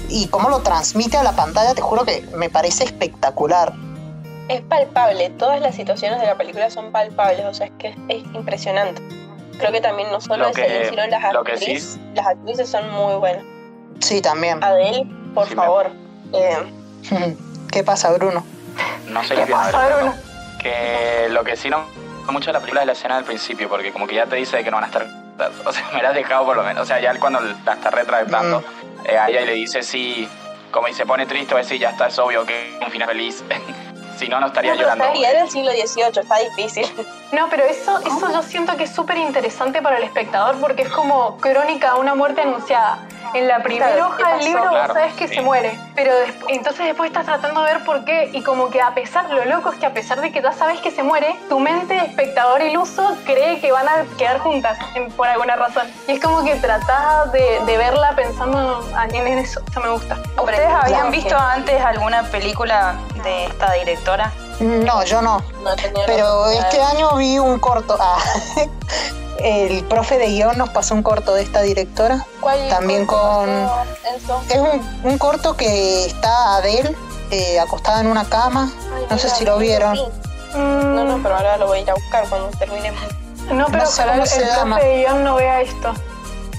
y 0.09 0.27
cómo 0.27 0.49
lo 0.49 0.59
transmite 0.59 1.17
a 1.17 1.23
la 1.23 1.31
pantalla, 1.33 1.73
te 1.73 1.81
juro 1.81 2.03
que 2.03 2.21
me 2.35 2.49
parece 2.49 2.83
espectacular. 2.83 3.73
es 4.49 4.61
palpable. 4.61 5.29
Todas 5.31 5.61
las 5.61 5.75
situaciones 5.75 6.19
de 6.19 6.27
la 6.27 6.35
película 6.35 6.69
son 6.69 6.91
palpables. 6.91 7.45
O 7.45 7.53
sea, 7.53 7.67
es 7.67 7.71
que 7.79 7.87
es, 7.89 7.95
es 8.09 8.23
impresionante. 8.33 9.01
Creo 9.57 9.71
que 9.71 9.79
también 9.81 10.11
no 10.11 10.19
solo 10.19 10.43
Lo 10.43 10.49
es 10.49 10.55
que- 10.55 10.63
Celine, 10.63 10.89
sino 10.89 11.07
las 11.07 11.23
actrices. 11.23 11.83
sí- 11.93 12.01
Las 12.15 12.27
actrices 12.27 12.69
son 12.69 12.89
muy 12.91 13.15
buenas. 13.15 13.43
Sí, 13.99 14.19
también. 14.21 14.61
Adele, 14.63 15.05
por 15.33 15.49
me- 15.49 15.55
favor. 15.55 15.89
eh, 16.33 16.57
¿Qué 17.71 17.83
pasa, 17.83 18.11
Bruno? 18.11 18.45
No 19.07 19.23
sé 19.23 19.35
¿Qué 19.35 19.45
pasa, 19.47 19.87
Bruno? 19.97 20.13
Que 20.61 21.27
lo 21.29 21.43
que 21.43 21.55
sí 21.57 21.69
no 21.69 21.83
me 22.25 22.31
mucho 22.33 22.47
de 22.47 22.53
la 22.53 22.59
película 22.59 22.81
es 22.81 22.87
la 22.87 22.93
escena 22.93 23.15
del 23.15 23.25
principio, 23.25 23.67
porque 23.67 23.91
como 23.91 24.07
que 24.07 24.15
ya 24.15 24.25
te 24.27 24.35
dice 24.37 24.63
que 24.63 24.71
no 24.71 24.77
van 24.77 24.83
a 24.85 24.87
estar. 24.87 25.05
O 25.65 25.73
sea, 25.73 25.83
me 25.93 26.03
la 26.03 26.09
has 26.09 26.15
dejado 26.15 26.45
por 26.45 26.55
lo 26.55 26.63
menos. 26.63 26.83
O 26.83 26.85
sea, 26.85 26.99
ya 26.99 27.17
cuando 27.19 27.39
la 27.39 27.73
está 27.73 27.89
retratando, 27.89 28.59
Mm. 28.61 29.05
eh, 29.09 29.17
a 29.17 29.29
ella 29.29 29.41
le 29.41 29.53
dice 29.53 29.81
sí, 29.81 30.27
como 30.69 30.87
y 30.87 30.93
se 30.93 31.05
pone 31.05 31.25
triste, 31.25 31.55
a 31.55 31.57
decir 31.57 31.79
ya 31.79 31.89
está, 31.89 32.07
es 32.07 32.19
obvio 32.19 32.45
que 32.45 32.77
es 32.77 32.85
un 32.85 32.91
final 32.91 33.07
feliz. 33.07 33.43
si 34.21 34.29
no, 34.29 34.39
no 34.39 34.47
estaría 34.47 34.71
no, 34.71 34.77
pero 34.77 34.91
llorando. 34.91 35.19
y 35.19 35.25
era 35.25 35.41
el 35.41 35.49
siglo 35.49 35.71
XVIII, 35.71 36.19
está 36.21 36.37
difícil. 36.37 36.85
No, 37.31 37.47
pero 37.49 37.63
eso, 37.63 37.97
eso 38.05 38.29
yo 38.29 38.43
siento 38.43 38.75
que 38.75 38.83
es 38.83 38.93
súper 38.93 39.15
interesante 39.15 39.81
para 39.81 39.95
el 39.95 40.03
espectador 40.03 40.57
porque 40.59 40.81
es 40.81 40.89
como 40.89 41.37
crónica 41.37 41.93
de 41.93 41.99
una 42.01 42.13
muerte 42.13 42.41
anunciada. 42.41 42.99
En 43.33 43.47
la 43.47 43.63
primera 43.63 43.93
Claro, 43.93 44.13
¿qué 44.17 44.23
hoja 44.23 44.35
del 44.35 44.43
libro 44.45 44.67
Claro, 44.69 44.87
vos 44.87 44.93
sabes 44.97 45.13
que 45.13 45.29
sí. 45.29 45.35
se 45.35 45.41
muere, 45.41 45.79
pero 45.95 46.11
entonces 46.49 46.85
después 46.87 47.07
estás 47.09 47.25
tratando 47.25 47.63
de 47.63 47.73
ver 47.73 47.85
por 47.85 48.03
qué 48.03 48.29
y 48.33 48.43
como 48.43 48.69
que 48.69 48.81
a 48.81 48.93
pesar, 48.93 49.29
lo 49.29 49.45
loco 49.45 49.69
es 49.71 49.77
que 49.79 49.85
a 49.85 49.93
pesar 49.93 50.19
de 50.19 50.33
que 50.33 50.41
ya 50.41 50.51
sabes 50.51 50.81
que 50.81 50.91
se 50.91 51.03
muere, 51.03 51.33
tu 51.47 51.61
mente 51.61 51.93
de 51.93 52.01
espectador 52.01 52.61
iluso 52.61 53.15
cree 53.25 53.61
que 53.61 53.71
van 53.71 53.87
a 53.87 54.03
quedar 54.17 54.39
juntas 54.39 54.77
en- 54.95 55.09
por 55.13 55.29
alguna 55.29 55.55
razón. 55.55 55.87
Y 56.09 56.11
es 56.11 56.19
como 56.19 56.43
que 56.43 56.55
tratás 56.55 57.31
de, 57.31 57.61
de 57.65 57.77
verla 57.77 58.11
pensando 58.13 58.85
en 59.09 59.15
en 59.15 59.37
eso, 59.39 59.61
eso 59.71 59.79
me 59.79 59.87
gusta. 59.89 60.17
¿Ustedes 60.37 60.67
habían 60.69 61.09
visto 61.11 61.37
antes 61.37 61.81
alguna 61.81 62.23
película 62.23 62.95
de 63.23 63.45
esta 63.45 63.71
directora? 63.71 64.10
No, 64.59 65.03
yo 65.03 65.21
no. 65.21 65.41
No 65.63 65.75
tenía 65.75 66.01
la 66.01 66.05
Pero 66.05 66.47
este 66.47 66.81
año 66.81 67.15
vi 67.15 67.39
un 67.39 67.59
corto. 67.59 67.97
Ah, 67.99 68.17
el 69.39 69.83
profe 69.85 70.17
de 70.17 70.27
guion 70.27 70.57
nos 70.57 70.69
pasó 70.69 70.93
un 70.93 71.03
corto 71.03 71.33
de 71.33 71.41
esta 71.43 71.61
directora. 71.61 72.25
¿Cuál- 72.39 72.69
también 72.69 73.05
con- 73.05 73.69
pasó? 74.27 74.41
Es 74.49 74.57
un, 74.57 75.01
un 75.03 75.17
corto 75.17 75.55
que 75.55 76.05
está 76.05 76.57
Adele 76.57 76.95
eh, 77.31 77.59
acostada 77.59 78.01
en 78.01 78.07
una 78.07 78.25
cama. 78.25 78.71
Ay, 78.95 79.05
No 79.09 79.17
sé 79.17 79.29
si 79.29 79.45
lo 79.45 79.57
vieron. 79.57 79.97
No, 80.53 81.03
no, 81.05 81.23
pero 81.23 81.35
ahora 81.37 81.57
lo 81.57 81.67
voy 81.67 81.79
a 81.79 81.81
ir 81.81 81.89
a 81.89 81.93
buscar 81.93 82.27
cuando 82.27 82.49
terminemos. 82.57 83.01
no, 83.51 83.65
pero 83.67 83.83
no 83.83 83.89
sé 83.89 84.01
para 84.01 84.15
el, 84.15 84.21
profe 84.21 84.85
de 84.85 84.97
guion 84.97 85.23
no 85.23 85.35
vea 85.35 85.61
esto. 85.61 85.93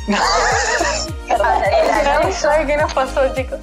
Perdón, 1.29 2.33
sabe 2.33 2.67
qué 2.67 2.77
nos 2.77 2.93
pasó, 2.93 3.21
chicos. 3.35 3.61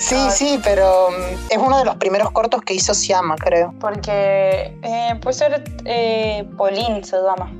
Sí, 0.00 0.16
sí, 0.30 0.58
pero 0.64 1.10
mm, 1.10 1.50
es 1.50 1.58
uno 1.58 1.78
de 1.78 1.84
los 1.84 1.96
primeros 1.96 2.30
cortos 2.30 2.62
que 2.62 2.72
hizo 2.74 2.94
Siama, 2.94 3.36
creo. 3.36 3.74
Porque 3.78 4.76
eh, 4.82 5.20
puede 5.22 5.34
ser 5.34 5.64
eh, 5.84 6.48
Pauline 6.56 7.04
se 7.04 7.16
llama. 7.16 7.52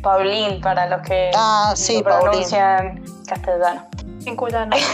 Pauline 0.00 0.60
para 0.62 0.86
los 0.86 1.02
que 1.02 1.30
Ah, 1.34 1.72
sí, 1.74 1.96
lo 1.98 2.04
pronuncian 2.04 3.02
castellano. 3.26 3.84
En 4.24 4.36
cuyano. 4.36 4.76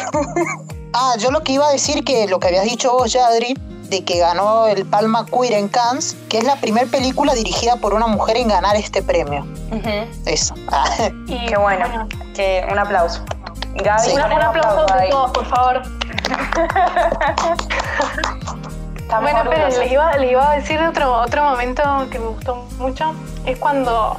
Ah, 0.96 1.14
yo 1.18 1.32
lo 1.32 1.42
que 1.42 1.50
iba 1.50 1.66
a 1.66 1.72
decir 1.72 2.04
que 2.04 2.28
lo 2.28 2.38
que 2.38 2.46
habías 2.46 2.62
dicho 2.66 2.92
vos, 2.92 3.12
Yadri, 3.12 3.54
de 3.88 4.04
que 4.04 4.20
ganó 4.20 4.68
el 4.68 4.86
Palma 4.86 5.26
Queer 5.26 5.54
en 5.54 5.66
Cannes, 5.66 6.16
que 6.28 6.38
es 6.38 6.44
la 6.44 6.54
primera 6.54 6.86
película 6.86 7.34
dirigida 7.34 7.74
por 7.74 7.94
una 7.94 8.06
mujer 8.06 8.36
en 8.36 8.46
ganar 8.46 8.76
este 8.76 9.02
premio. 9.02 9.44
Eso. 10.24 10.54
Ah, 10.70 10.86
Y 11.26 11.46
Qué 11.46 11.56
bueno. 11.56 12.06
Que 12.32 12.64
un 12.70 12.78
aplauso. 12.78 13.24
Gaby, 13.74 14.02
Sí. 14.04 14.12
Un, 14.14 14.22
un 14.22 14.40
aplauso 14.40 14.86
de 14.94 15.08
todos, 15.08 15.32
por 15.32 15.46
favor. 15.46 15.82
Bueno, 19.20 19.44
pero 19.48 19.68
les 19.68 19.92
iba, 19.92 20.16
les 20.16 20.32
iba 20.32 20.50
a 20.50 20.56
decir 20.56 20.80
de 20.80 20.88
otro, 20.88 21.12
otro 21.12 21.44
momento 21.44 21.82
que 22.10 22.18
me 22.18 22.26
gustó 22.26 22.56
mucho. 22.78 23.14
Es 23.46 23.58
cuando 23.58 24.18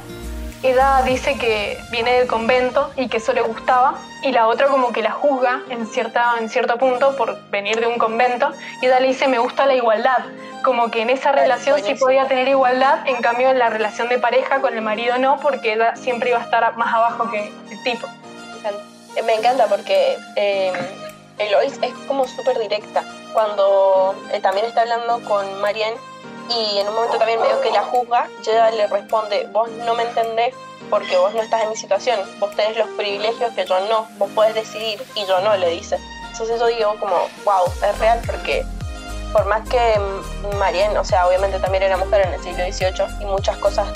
ella 0.62 1.02
dice 1.04 1.36
que 1.36 1.78
viene 1.90 2.14
del 2.14 2.26
convento 2.26 2.90
y 2.96 3.08
que 3.08 3.18
eso 3.18 3.32
le 3.32 3.42
gustaba, 3.42 3.94
y 4.22 4.32
la 4.32 4.46
otra 4.46 4.68
como 4.68 4.92
que 4.92 5.02
la 5.02 5.10
juzga 5.10 5.62
en, 5.70 5.86
cierta, 5.86 6.34
en 6.40 6.48
cierto 6.48 6.78
punto 6.78 7.14
por 7.16 7.38
venir 7.50 7.78
de 7.78 7.86
un 7.86 7.98
convento, 7.98 8.50
y 8.80 8.86
ella 8.86 9.00
le 9.00 9.08
dice, 9.08 9.28
me 9.28 9.38
gusta 9.38 9.66
la 9.66 9.74
igualdad. 9.74 10.18
Como 10.64 10.90
que 10.90 11.02
en 11.02 11.10
esa 11.10 11.30
relación 11.30 11.80
sí 11.84 11.94
podía 11.94 12.26
tener 12.26 12.48
igualdad, 12.48 13.06
en 13.06 13.22
cambio 13.22 13.50
en 13.50 13.58
la 13.58 13.68
relación 13.68 14.08
de 14.08 14.18
pareja 14.18 14.60
con 14.60 14.74
el 14.74 14.82
marido 14.82 15.18
no, 15.18 15.38
porque 15.38 15.74
ella 15.74 15.94
siempre 15.94 16.30
iba 16.30 16.38
a 16.38 16.42
estar 16.42 16.76
más 16.76 16.92
abajo 16.92 17.30
que 17.30 17.52
el 17.70 17.82
tipo. 17.84 18.08
Me 18.08 18.58
encanta. 18.58 18.96
Me 19.24 19.34
encanta 19.34 19.66
porque 19.66 20.16
eh, 20.34 20.72
Eloís 21.38 21.78
es 21.82 21.92
como 22.08 22.26
súper 22.26 22.58
directa. 22.58 23.02
Cuando 23.32 24.14
eh, 24.32 24.40
también 24.40 24.66
está 24.66 24.82
hablando 24.82 25.20
con 25.28 25.60
Marianne 25.60 25.96
y 26.48 26.78
en 26.78 26.88
un 26.88 26.94
momento 26.94 27.18
también 27.18 27.40
veo 27.42 27.60
que 27.60 27.70
la 27.70 27.82
juzga, 27.82 28.28
ella 28.42 28.70
le 28.70 28.86
responde, 28.86 29.46
vos 29.52 29.68
no 29.70 29.94
me 29.94 30.04
entendés 30.04 30.54
porque 30.88 31.16
vos 31.16 31.34
no 31.34 31.42
estás 31.42 31.62
en 31.64 31.70
mi 31.70 31.76
situación, 31.76 32.20
vos 32.38 32.54
tenés 32.54 32.76
los 32.76 32.88
privilegios 32.90 33.52
que 33.54 33.64
yo 33.66 33.80
no, 33.88 34.06
vos 34.18 34.30
podés 34.34 34.54
decidir 34.54 35.02
y 35.16 35.26
yo 35.26 35.40
no, 35.40 35.56
le 35.56 35.68
dice. 35.70 35.98
Entonces 36.30 36.60
yo 36.60 36.66
digo 36.66 36.94
como, 37.00 37.16
wow, 37.44 37.64
es 37.84 37.98
real 37.98 38.20
porque 38.24 38.64
por 39.32 39.44
más 39.46 39.68
que 39.68 39.80
Marianne, 40.58 40.96
o 40.98 41.04
sea, 41.04 41.26
obviamente 41.26 41.58
también 41.58 41.82
era 41.82 41.96
mujer 41.96 42.26
en 42.26 42.34
el 42.34 42.42
siglo 42.42 42.64
XVIII 42.64 43.20
y 43.22 43.24
muchas 43.24 43.56
cosas 43.56 43.88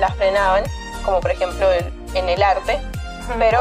la 0.00 0.08
frenaban, 0.10 0.64
como 1.04 1.20
por 1.20 1.30
ejemplo 1.30 1.70
el- 1.70 1.92
en 2.14 2.28
el 2.28 2.42
arte, 2.42 2.80
pero 3.38 3.60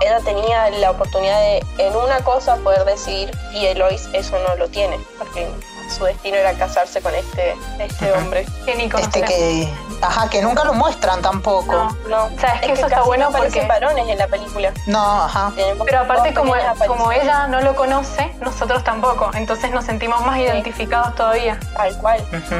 ella 0.00 0.20
tenía 0.24 0.70
la 0.70 0.90
oportunidad 0.90 1.38
de 1.40 1.64
en 1.78 1.96
una 1.96 2.18
cosa 2.20 2.56
poder 2.56 2.84
decidir 2.84 3.30
y 3.52 3.66
Eloís 3.66 4.08
eso 4.12 4.36
no 4.48 4.56
lo 4.56 4.68
tiene, 4.68 4.98
porque 5.18 5.48
su 5.96 6.04
destino 6.04 6.36
era 6.36 6.52
casarse 6.54 7.00
con 7.02 7.14
este, 7.14 7.54
este 7.78 8.12
hombre. 8.12 8.46
Que 8.64 8.74
ni 8.74 8.84
Este 8.98 9.22
que. 9.22 9.68
Ajá, 10.00 10.28
que 10.28 10.42
nunca 10.42 10.64
lo 10.64 10.74
muestran 10.74 11.20
tampoco. 11.22 11.72
No. 11.72 11.90
No, 12.08 12.24
O 12.24 12.38
sea, 12.40 12.54
es 12.54 12.60
que 12.66 12.72
eso 12.72 12.86
está 12.86 13.02
bueno 13.02 13.30
no 13.30 13.36
porque- 13.38 13.66
varones 13.66 14.08
en 14.08 14.18
la 14.18 14.26
película. 14.26 14.72
No, 14.86 15.22
ajá. 15.24 15.52
Pero 15.84 16.00
aparte, 16.00 16.34
como, 16.34 16.54
como 16.86 17.12
ella 17.12 17.46
no 17.46 17.60
lo 17.60 17.74
conoce, 17.74 18.32
nosotros 18.40 18.82
tampoco. 18.84 19.30
Entonces 19.34 19.70
nos 19.70 19.84
sentimos 19.84 20.20
más 20.26 20.38
identificados 20.38 21.14
todavía. 21.14 21.58
Tal 21.76 21.96
cual. 21.98 22.20
Ujú. 22.28 22.54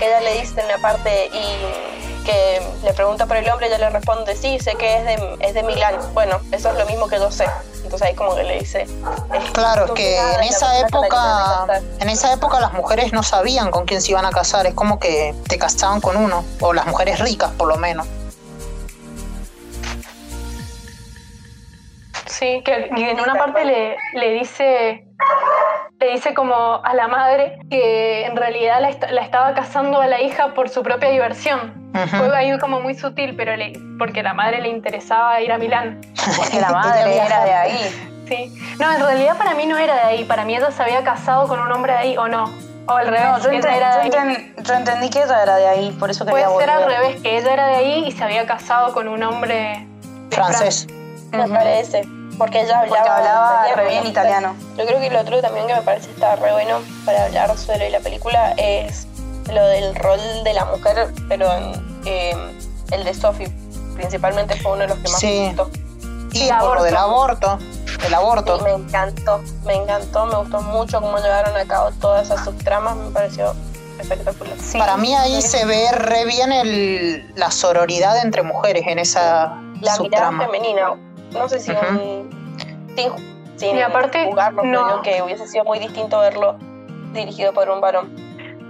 Ella 0.00 0.20
le 0.20 0.40
dice 0.40 0.60
en 0.60 0.66
una 0.66 0.78
parte 0.78 1.26
y 1.32 1.93
que 2.24 2.62
le 2.82 2.92
pregunta 2.92 3.26
por 3.26 3.36
el 3.36 3.48
hombre, 3.48 3.68
ella 3.68 3.78
le 3.78 3.90
responde, 3.90 4.34
sí, 4.36 4.58
sé 4.58 4.74
que 4.74 4.96
es 4.96 5.04
de, 5.04 5.36
es 5.40 5.54
de 5.54 5.62
Milán. 5.62 5.96
Bueno, 6.14 6.40
eso 6.50 6.70
es 6.70 6.78
lo 6.78 6.86
mismo 6.86 7.08
que 7.08 7.16
yo 7.16 7.30
sé. 7.30 7.46
Entonces 7.82 8.08
ahí 8.08 8.14
como 8.14 8.34
que 8.34 8.42
le 8.42 8.58
dice... 8.58 8.82
es 8.82 9.50
Claro, 9.52 9.86
es 9.86 9.90
que 9.92 10.16
en 10.16 10.42
esa 10.42 10.80
época, 10.80 11.66
en 12.00 12.08
esa 12.08 12.32
época 12.32 12.60
las 12.60 12.72
mujeres 12.72 13.12
no 13.12 13.22
sabían 13.22 13.70
con 13.70 13.84
quién 13.84 14.00
se 14.00 14.12
iban 14.12 14.24
a 14.24 14.30
casar, 14.30 14.66
es 14.66 14.74
como 14.74 14.98
que 14.98 15.34
te 15.48 15.58
casaban 15.58 16.00
con 16.00 16.16
uno, 16.16 16.44
o 16.60 16.72
las 16.72 16.86
mujeres 16.86 17.20
ricas 17.20 17.50
por 17.52 17.68
lo 17.68 17.76
menos. 17.76 18.06
Sí, 22.38 22.62
que 22.64 22.90
y 22.96 23.02
en 23.04 23.20
una 23.20 23.34
parte 23.34 23.64
le, 23.64 23.96
le 24.14 24.30
dice 24.32 25.04
le 26.00 26.10
dice 26.10 26.34
como 26.34 26.82
a 26.84 26.92
la 26.94 27.08
madre 27.08 27.58
que 27.70 28.26
en 28.26 28.36
realidad 28.36 28.80
la, 28.80 28.90
est- 28.90 29.10
la 29.10 29.22
estaba 29.22 29.54
casando 29.54 30.00
a 30.00 30.06
la 30.06 30.20
hija 30.20 30.52
por 30.54 30.68
su 30.68 30.82
propia 30.82 31.10
diversión. 31.10 31.72
Fue 32.10 32.36
ahí 32.36 32.58
como 32.58 32.80
muy 32.80 32.94
sutil, 32.94 33.36
pero 33.36 33.56
le, 33.56 33.72
porque 33.98 34.20
a 34.20 34.22
la 34.24 34.34
madre 34.34 34.60
le 34.60 34.68
interesaba 34.68 35.40
ir 35.40 35.52
a 35.52 35.58
Milán. 35.58 36.00
Porque 36.36 36.60
la 36.60 36.70
madre 36.72 37.16
era 37.16 37.44
de 37.44 37.52
ahí. 37.54 38.10
Sí. 38.28 38.52
No, 38.80 38.90
en 38.92 39.00
realidad 39.00 39.36
para 39.38 39.54
mí 39.54 39.64
no 39.66 39.78
era 39.78 39.94
de 39.94 40.00
ahí. 40.02 40.24
Para 40.24 40.44
mí 40.44 40.56
ella 40.56 40.70
se 40.72 40.82
había 40.82 41.02
casado 41.04 41.46
con 41.46 41.60
un 41.60 41.70
hombre 41.70 41.92
de 41.92 41.98
ahí, 41.98 42.16
¿o 42.16 42.26
no? 42.26 42.52
O 42.86 42.92
al 42.92 43.06
revés, 43.06 43.22
No, 43.22 43.38
yo, 43.38 43.50
enten- 43.50 43.76
era 43.76 43.96
de 43.98 44.10
yo 44.10 44.18
enten- 44.18 44.62
yo 44.62 44.74
entendí 44.74 45.08
que 45.10 45.22
ella 45.22 45.42
era 45.42 45.56
de 45.56 45.68
ahí, 45.68 45.90
por 45.98 46.10
eso 46.10 46.26
Puede 46.26 46.42
quería 46.44 46.58
ser 46.58 46.70
al 46.70 46.84
revés, 46.84 47.22
que 47.22 47.38
ella 47.38 47.52
era 47.52 47.66
de 47.68 47.74
ahí 47.76 48.04
y 48.08 48.12
se 48.12 48.24
había 48.24 48.44
casado 48.46 48.92
con 48.92 49.08
un 49.08 49.22
hombre 49.22 49.86
Francés. 50.30 50.86
Me 51.32 51.48
parece. 51.48 52.02
Porque 52.38 52.62
ella 52.62 52.80
hablaba, 52.80 52.96
Porque 52.96 53.10
hablaba 53.10 53.68
italiano, 53.68 53.76
re 53.82 53.88
bien 53.88 54.04
¿no? 54.04 54.10
italiano. 54.10 54.56
Yo 54.76 54.86
creo 54.86 55.00
que 55.00 55.10
lo 55.10 55.20
otro 55.20 55.40
también 55.40 55.66
que 55.66 55.74
me 55.74 55.82
parece 55.82 56.10
está 56.10 56.36
re 56.36 56.52
bueno 56.52 56.80
para 57.04 57.24
hablar 57.26 57.56
sobre 57.56 57.90
la 57.90 58.00
película 58.00 58.52
es 58.56 59.06
lo 59.52 59.64
del 59.66 59.94
rol 59.94 60.20
de 60.42 60.52
la 60.54 60.64
mujer, 60.64 61.12
pero 61.28 61.52
en, 61.52 62.00
eh, 62.06 62.34
el 62.90 63.04
de 63.04 63.14
Sophie 63.14 63.48
principalmente 63.94 64.56
fue 64.60 64.72
uno 64.72 64.80
de 64.82 64.88
los 64.88 64.98
que 64.98 65.08
más 65.10 65.20
Sí. 65.20 65.26
me 65.26 65.46
gustó. 65.54 65.70
Y 66.32 66.48
el 66.48 66.56
por 66.58 66.78
lo 66.78 66.82
del 66.82 66.96
aborto, 66.96 67.58
el 68.04 68.14
aborto. 68.14 68.58
me 68.62 68.72
encantó, 68.72 69.40
me 69.64 69.74
encantó, 69.74 70.26
me 70.26 70.36
gustó 70.38 70.60
mucho 70.62 71.00
cómo 71.00 71.16
llevaron 71.18 71.56
a 71.56 71.64
cabo 71.64 71.90
todas 72.00 72.26
esas 72.26 72.44
subtramas, 72.44 72.96
me 72.96 73.10
pareció 73.12 73.54
espectacular. 74.00 74.56
Sí. 74.60 74.76
Para 74.78 74.96
mí 74.96 75.14
ahí 75.14 75.40
se 75.40 75.64
ve 75.64 75.92
re 75.92 76.24
bien 76.24 76.50
el, 76.50 77.32
la 77.36 77.52
sororidad 77.52 78.16
entre 78.24 78.42
mujeres 78.42 78.82
en 78.88 78.98
esa 78.98 79.46
La 79.46 79.60
mirada 79.80 79.96
subtrama. 79.96 80.44
femenina, 80.46 80.96
no 81.34 81.48
sé 81.48 81.60
si 81.60 81.72
Ujú. 81.72 81.86
un, 81.86 82.92
sin, 82.96 83.12
sin 83.56 83.76
Y 83.76 83.82
aparte, 83.82 84.24
jugarlo, 84.26 84.64
no. 84.64 84.84
creo 84.84 85.02
que 85.02 85.22
hubiese 85.22 85.46
sido 85.46 85.64
muy 85.64 85.78
distinto 85.78 86.18
verlo 86.20 86.56
dirigido 87.12 87.52
por 87.52 87.68
un 87.70 87.80
varón. 87.80 88.24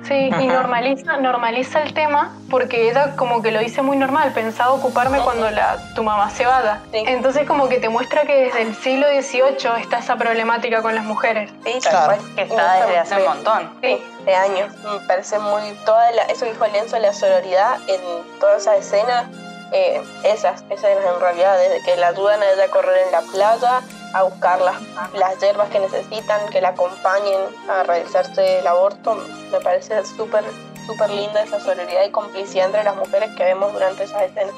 Sí, 0.06 0.12
y 0.28 0.30
Ajá. 0.30 0.42
normaliza, 0.42 1.16
normaliza 1.16 1.82
el 1.82 1.94
tema 1.94 2.36
porque 2.50 2.90
ella 2.90 3.16
como 3.16 3.40
que 3.40 3.50
lo 3.50 3.60
dice 3.60 3.80
muy 3.80 3.96
normal, 3.96 4.32
pensaba 4.34 4.72
ocuparme 4.72 5.18
cuando 5.20 5.48
la, 5.50 5.78
tu 5.94 6.02
mamá 6.04 6.28
se 6.28 6.44
vaya. 6.44 6.80
Sí. 6.92 7.04
Entonces 7.06 7.46
como 7.46 7.70
que 7.70 7.78
te 7.78 7.88
muestra 7.88 8.24
que 8.26 8.34
desde 8.36 8.60
el 8.62 8.74
siglo 8.74 9.06
XVIII 9.08 9.80
está 9.80 10.00
esa 10.00 10.16
problemática 10.16 10.82
con 10.82 10.94
las 10.94 11.04
mujeres. 11.06 11.50
Sí, 11.64 11.78
tal 11.82 11.90
Claro. 11.92 12.06
cual. 12.06 12.34
Que 12.34 12.40
Y 12.42 12.44
está 12.44 12.74
desde 12.84 12.98
hace 12.98 13.16
un 13.16 13.24
montón. 13.24 13.70
Sí, 13.82 14.02
de 14.26 14.34
años. 14.34 14.74
Me 14.84 15.06
parece 15.06 15.38
muy. 15.38 15.62
Toda 15.86 16.10
la- 16.12 16.24
eso 16.24 16.44
que 16.44 16.52
dijo 16.52 16.66
Lenzo, 16.66 16.98
la 16.98 17.14
sororidad 17.14 17.76
en 17.88 18.00
toda 18.40 18.58
esa 18.58 18.76
escena, 18.76 19.30
eh, 19.74 20.00
esas 20.22 20.62
escenas 20.70 21.04
en 21.04 21.20
realidad, 21.20 21.58
desde 21.58 21.82
que 21.82 21.96
la 21.96 22.08
ayudan 22.08 22.40
a 22.40 22.50
ella 22.52 22.64
a 22.66 22.68
correr 22.68 22.96
en 23.06 23.10
la 23.12 23.22
playa, 23.22 23.82
a 24.14 24.22
buscar 24.22 24.60
las, 24.60 24.76
las 25.14 25.36
hierbas 25.40 25.68
que 25.70 25.80
necesitan, 25.80 26.48
que 26.50 26.60
la 26.60 26.68
acompañen 26.68 27.40
a 27.68 27.82
realizarse 27.82 28.60
el 28.60 28.66
aborto, 28.68 29.16
me 29.50 29.60
parece 29.60 30.04
súper, 30.06 30.44
súper 30.86 31.10
linda 31.10 31.42
esa 31.42 31.58
sororidad 31.58 32.04
y 32.06 32.10
complicidad 32.12 32.66
entre 32.66 32.84
las 32.84 32.94
mujeres 32.94 33.34
que 33.36 33.42
vemos 33.42 33.72
durante 33.72 34.04
esas 34.04 34.22
escenas. 34.22 34.54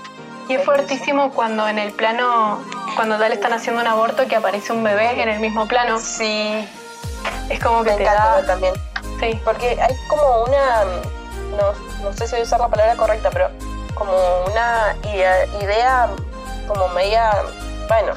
Y 0.48 0.56
es 0.56 0.64
fuertísimo 0.64 1.32
cuando 1.32 1.66
en 1.66 1.78
el 1.78 1.92
plano, 1.92 2.62
cuando 2.94 3.18
ya 3.18 3.28
le 3.30 3.36
están 3.36 3.54
haciendo 3.54 3.80
un 3.80 3.86
aborto, 3.88 4.28
que 4.28 4.36
aparece 4.36 4.74
un 4.74 4.84
bebé 4.84 5.22
en 5.22 5.30
el 5.30 5.40
mismo 5.40 5.66
plano. 5.66 5.98
Sí. 5.98 6.68
Es 7.48 7.58
como 7.58 7.82
que 7.82 7.90
Me 7.92 7.96
te 7.96 8.02
encanta 8.02 8.42
da... 8.42 8.46
también. 8.46 8.74
Sí, 9.18 9.40
Porque 9.44 9.78
hay 9.80 9.96
como 10.08 10.44
una, 10.44 10.84
no, 10.84 11.72
no 12.02 12.12
sé 12.12 12.26
si 12.26 12.32
voy 12.32 12.40
a 12.40 12.44
usar 12.44 12.60
la 12.60 12.68
palabra 12.68 12.96
correcta, 12.96 13.30
pero 13.30 13.48
como 13.96 14.12
una 14.44 14.96
idea, 15.02 15.46
idea 15.60 16.08
como 16.68 16.86
media, 16.88 17.32
bueno, 17.88 18.12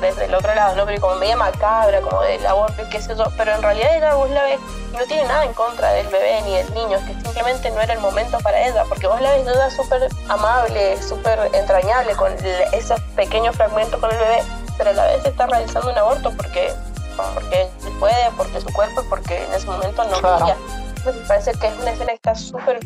desde 0.00 0.26
el 0.26 0.34
otro 0.34 0.54
lado, 0.54 0.76
¿no? 0.76 0.84
Pero 0.84 1.00
como 1.00 1.16
media 1.16 1.36
macabra, 1.36 2.00
como 2.00 2.20
del 2.22 2.44
aborto 2.46 2.82
y 2.82 2.88
qué 2.90 3.00
sé 3.00 3.16
yo, 3.16 3.24
pero 3.36 3.54
en 3.54 3.62
realidad 3.62 3.96
ella 3.96 4.14
vos 4.14 4.30
la 4.30 4.42
ves 4.42 4.60
y 4.92 4.96
no 4.96 5.04
tiene 5.06 5.24
nada 5.24 5.44
en 5.44 5.54
contra 5.54 5.92
del 5.92 6.06
bebé 6.08 6.42
ni 6.42 6.56
del 6.56 6.74
niño, 6.74 6.98
es 6.98 7.04
que 7.04 7.14
simplemente 7.22 7.70
no 7.70 7.80
era 7.80 7.94
el 7.94 8.00
momento 8.00 8.38
para 8.40 8.60
ella, 8.60 8.84
porque 8.88 9.06
vos 9.06 9.20
la 9.20 9.30
ves 9.30 9.46
ella 9.46 9.70
súper 9.70 10.08
amable, 10.28 11.00
súper 11.02 11.50
entrañable 11.54 12.14
con 12.14 12.32
esos 12.72 13.00
pequeños 13.16 13.56
fragmentos 13.56 13.98
con 14.00 14.10
el 14.10 14.18
bebé, 14.18 14.42
pero 14.76 14.90
a 14.90 14.92
la 14.92 15.04
vez 15.06 15.24
está 15.24 15.46
realizando 15.46 15.90
un 15.90 15.98
aborto 15.98 16.30
porque 16.36 16.72
porque 17.16 17.68
puede, 18.00 18.30
porque 18.36 18.60
su 18.60 18.72
cuerpo 18.72 19.02
porque 19.08 19.44
en 19.44 19.52
ese 19.52 19.66
momento 19.66 20.04
no 20.04 20.18
Claro. 20.18 20.56
Me 21.04 21.12
parece 21.26 21.52
que 21.52 21.66
es 21.66 21.74
una 21.78 21.90
escena 21.90 22.10
que 22.10 22.14
está 22.14 22.34
súper, 22.34 22.78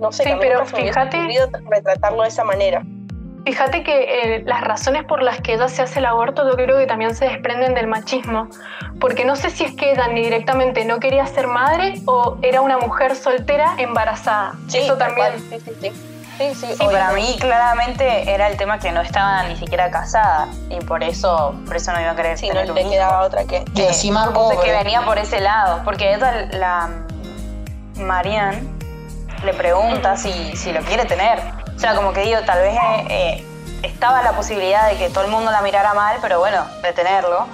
no 0.00 0.10
sé, 0.12 0.24
Sí, 0.24 0.30
que 0.30 0.36
pero 0.36 0.64
fíjate- 0.66 1.18
retratarlo 1.70 2.22
de 2.22 2.28
esa 2.28 2.44
manera. 2.44 2.82
Fíjate 3.44 3.82
que 3.82 4.36
eh, 4.36 4.42
las 4.44 4.60
razones 4.60 5.04
por 5.04 5.22
las 5.22 5.40
que 5.40 5.54
ella 5.54 5.68
se 5.68 5.80
hace 5.82 5.98
el 6.00 6.04
aborto 6.06 6.46
yo 6.48 6.56
creo 6.56 6.76
que 6.76 6.86
también 6.86 7.14
se 7.14 7.24
desprenden 7.24 7.74
del 7.74 7.86
machismo, 7.86 8.48
porque 9.00 9.24
no 9.24 9.34
sé 9.34 9.48
si 9.48 9.64
es 9.64 9.74
que 9.74 9.92
ella 9.92 10.08
ni 10.08 10.22
directamente 10.22 10.84
no 10.84 11.00
quería 11.00 11.26
ser 11.26 11.46
madre 11.46 11.94
o 12.04 12.36
era 12.42 12.60
una 12.60 12.76
mujer 12.76 13.16
soltera 13.16 13.74
embarazada. 13.78 14.52
Eso 14.72 14.96
tal 14.98 15.14
también. 15.14 15.38
Sí, 15.48 15.58
sí, 15.60 15.72
sí. 15.80 15.92
Sí, 16.38 16.54
sí, 16.54 16.66
Sí, 16.78 16.84
para 16.86 17.12
mí 17.12 17.36
claramente 17.38 18.30
era 18.30 18.48
el 18.48 18.56
tema 18.56 18.78
que 18.78 18.92
no 18.92 19.00
estaba 19.02 19.42
ni 19.44 19.56
siquiera 19.56 19.90
casada 19.90 20.48
y 20.70 20.76
por 20.84 21.02
eso, 21.02 21.54
por 21.66 21.76
eso 21.76 21.92
no 21.92 22.00
iba 22.00 22.10
a 22.12 22.16
querer 22.16 22.38
Sí, 22.38 22.46
no 22.48 22.54
tener 22.54 22.70
un 22.70 22.74
le 22.76 22.80
hijo. 22.82 22.90
quedaba 22.92 23.20
otra 23.22 23.44
que. 23.44 23.62
Que 23.74 23.92
pobre. 24.32 24.72
venía 24.72 25.02
por 25.02 25.18
ese 25.18 25.40
lado, 25.40 25.80
porque 25.84 26.14
ella, 26.14 26.46
la 26.52 26.88
Marianne 27.96 28.62
le 29.44 29.54
pregunta 29.54 30.16
si, 30.16 30.56
si 30.56 30.72
lo 30.72 30.80
quiere 30.80 31.04
tener. 31.04 31.38
O 31.74 31.78
sea, 31.78 31.94
como 31.94 32.12
que 32.12 32.22
digo, 32.22 32.40
tal 32.44 32.60
vez 32.60 32.74
eh, 32.74 33.06
eh, 33.08 33.44
estaba 33.82 34.22
la 34.22 34.32
posibilidad 34.32 34.90
de 34.90 34.96
que 34.96 35.08
todo 35.10 35.24
el 35.24 35.30
mundo 35.30 35.50
la 35.50 35.62
mirara 35.62 35.94
mal, 35.94 36.18
pero 36.20 36.38
bueno, 36.38 36.66
de 36.82 36.92
tenerlo. 36.92 37.46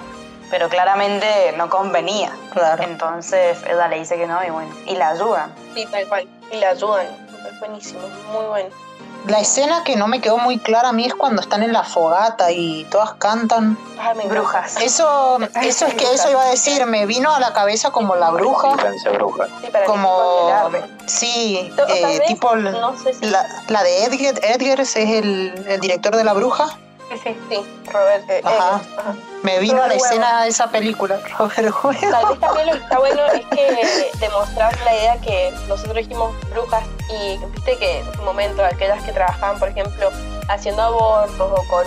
Pero 0.49 0.69
claramente 0.69 1.53
no 1.57 1.69
convenía. 1.69 2.31
Claro. 2.53 2.83
Entonces 2.83 3.57
ella 3.67 3.87
le 3.89 3.99
dice 3.99 4.17
que 4.17 4.27
no 4.27 4.41
y 4.43 4.49
bueno, 4.49 4.73
y 4.85 4.95
la 4.95 5.09
ayudan. 5.09 5.53
Sí, 5.73 5.85
tal 5.91 6.07
cual. 6.07 6.27
Y 6.51 6.57
la 6.57 6.69
ayudan. 6.69 7.05
Es 7.51 7.59
buenísimo, 7.59 8.01
muy 8.31 8.45
bueno. 8.45 8.69
La 9.27 9.39
escena 9.39 9.83
que 9.83 9.95
no 9.97 10.07
me 10.07 10.21
quedó 10.21 10.37
muy 10.37 10.57
clara 10.57 10.89
a 10.89 10.93
mí 10.93 11.05
es 11.05 11.13
cuando 11.13 11.41
están 11.41 11.61
en 11.63 11.73
la 11.73 11.83
fogata 11.83 12.51
y 12.51 12.85
todas 12.85 13.13
cantan. 13.15 13.77
Ay, 13.99 14.15
me 14.15 14.25
Brujas. 14.25 14.77
Eso, 14.81 15.37
eso 15.61 15.85
es 15.85 15.93
que 15.95 16.05
eso 16.13 16.29
iba 16.29 16.41
a 16.41 16.49
decir, 16.49 16.85
me 16.85 17.05
vino 17.05 17.33
a 17.33 17.39
la 17.39 17.51
cabeza 17.53 17.91
como 17.91 18.15
la 18.15 18.29
bruja, 18.29 18.75
Pensé 18.77 19.09
bruja. 19.09 19.47
Sí, 19.61 19.67
para 19.71 19.85
que 19.85 19.91
como 19.91 20.69
sí, 21.07 21.71
eh, 21.89 22.21
tipo 22.27 22.53
el- 22.53 22.71
no 22.71 22.97
sé 22.97 23.13
si 23.13 23.25
la, 23.25 23.45
la 23.67 23.83
de 23.83 24.05
Edgar, 24.05 24.39
Edgars 24.43 24.95
es 24.95 25.09
el, 25.09 25.65
el 25.67 25.79
director 25.81 26.15
de 26.15 26.23
la 26.23 26.33
bruja. 26.33 26.77
Sí, 27.09 27.17
sí. 27.23 27.37
sí, 27.49 27.65
Robert. 27.91 28.29
eh, 28.29 28.41
Ajá. 28.43 28.81
eh, 28.83 28.89
ajá. 28.97 29.15
Me 29.43 29.59
vino 29.59 29.81
a 29.81 29.87
la 29.87 29.93
escena 29.93 30.43
de 30.43 30.49
esa 30.49 30.67
película, 30.69 31.19
Robert 31.37 31.73
Huevo. 31.83 31.99
Tal 32.11 32.25
vez 32.27 32.39
también 32.39 32.67
lo 32.67 32.73
que 32.73 32.79
está 32.79 32.99
bueno 32.99 33.21
es 33.27 33.45
que 33.47 34.11
demostrar 34.19 34.77
la 34.83 34.93
idea 34.95 35.21
que 35.21 35.53
nosotros 35.67 35.95
dijimos 35.95 36.33
brujas 36.49 36.83
y 37.09 37.37
viste 37.53 37.77
que 37.77 37.99
en 37.99 38.13
su 38.13 38.21
momento 38.23 38.63
aquellas 38.65 39.01
que 39.03 39.11
trabajaban, 39.13 39.57
por 39.59 39.69
ejemplo, 39.69 40.09
haciendo 40.49 40.81
abortos 40.81 41.51
o 41.59 41.67
con 41.69 41.85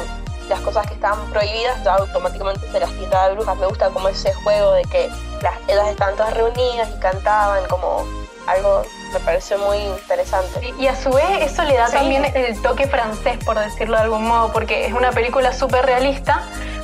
las 0.48 0.60
cosas 0.60 0.86
que 0.86 0.94
estaban 0.94 1.20
prohibidas, 1.30 1.82
ya 1.84 1.94
automáticamente 1.94 2.66
se 2.72 2.80
las 2.80 2.90
tildaba 2.92 3.28
de 3.28 3.34
brujas. 3.34 3.56
Me 3.58 3.66
gusta 3.66 3.90
como 3.90 4.08
ese 4.08 4.32
juego 4.34 4.72
de 4.72 4.82
que 4.84 5.08
las, 5.42 5.54
ellas 5.68 5.88
estaban 5.88 6.16
todas 6.16 6.34
reunidas 6.34 6.88
y 6.96 6.98
cantaban 7.00 7.66
como 7.68 8.04
algo, 8.47 8.82
me 9.12 9.20
pareció 9.20 9.59
muy 9.59 9.78
interesante. 9.78 10.73
Y 10.78 10.87
a 10.87 10.97
su 10.97 11.11
vez 11.11 11.25
eso 11.42 11.62
le 11.64 11.75
da 11.76 11.87
Sí. 11.88 11.94
también 11.94 12.25
el 12.35 12.61
toque 12.62 12.87
francés, 12.87 13.38
por 13.44 13.59
decirlo 13.59 13.97
de 13.97 14.02
algún 14.04 14.26
modo, 14.26 14.52
porque 14.52 14.87
es 14.87 14.92
una 14.92 15.11
película 15.12 15.52
súper 15.52 15.85
realista, 15.87 16.42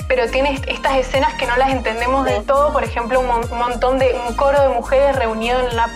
pero 0.09 0.29
tiene 0.31 0.55
est- 0.55 0.69
estas 0.69 0.97
escenas 0.97 1.35
que 1.35 1.47
no 1.47 1.57
las 1.57 1.71
entendemos 1.71 2.27
Sí. 2.27 2.33
del 2.35 2.45
todo, 2.45 2.73
por 2.73 2.85
ejemplo, 2.85 3.21
un, 3.21 3.27
mon- 3.27 3.51
un 3.53 3.59
montón 3.59 3.99
de, 3.99 4.15
un 4.29 4.35
coro 4.37 4.61
de 4.63 4.69
mujeres 4.69 5.17
reunido 5.17 5.59
en 5.61 5.77
la 5.77 5.89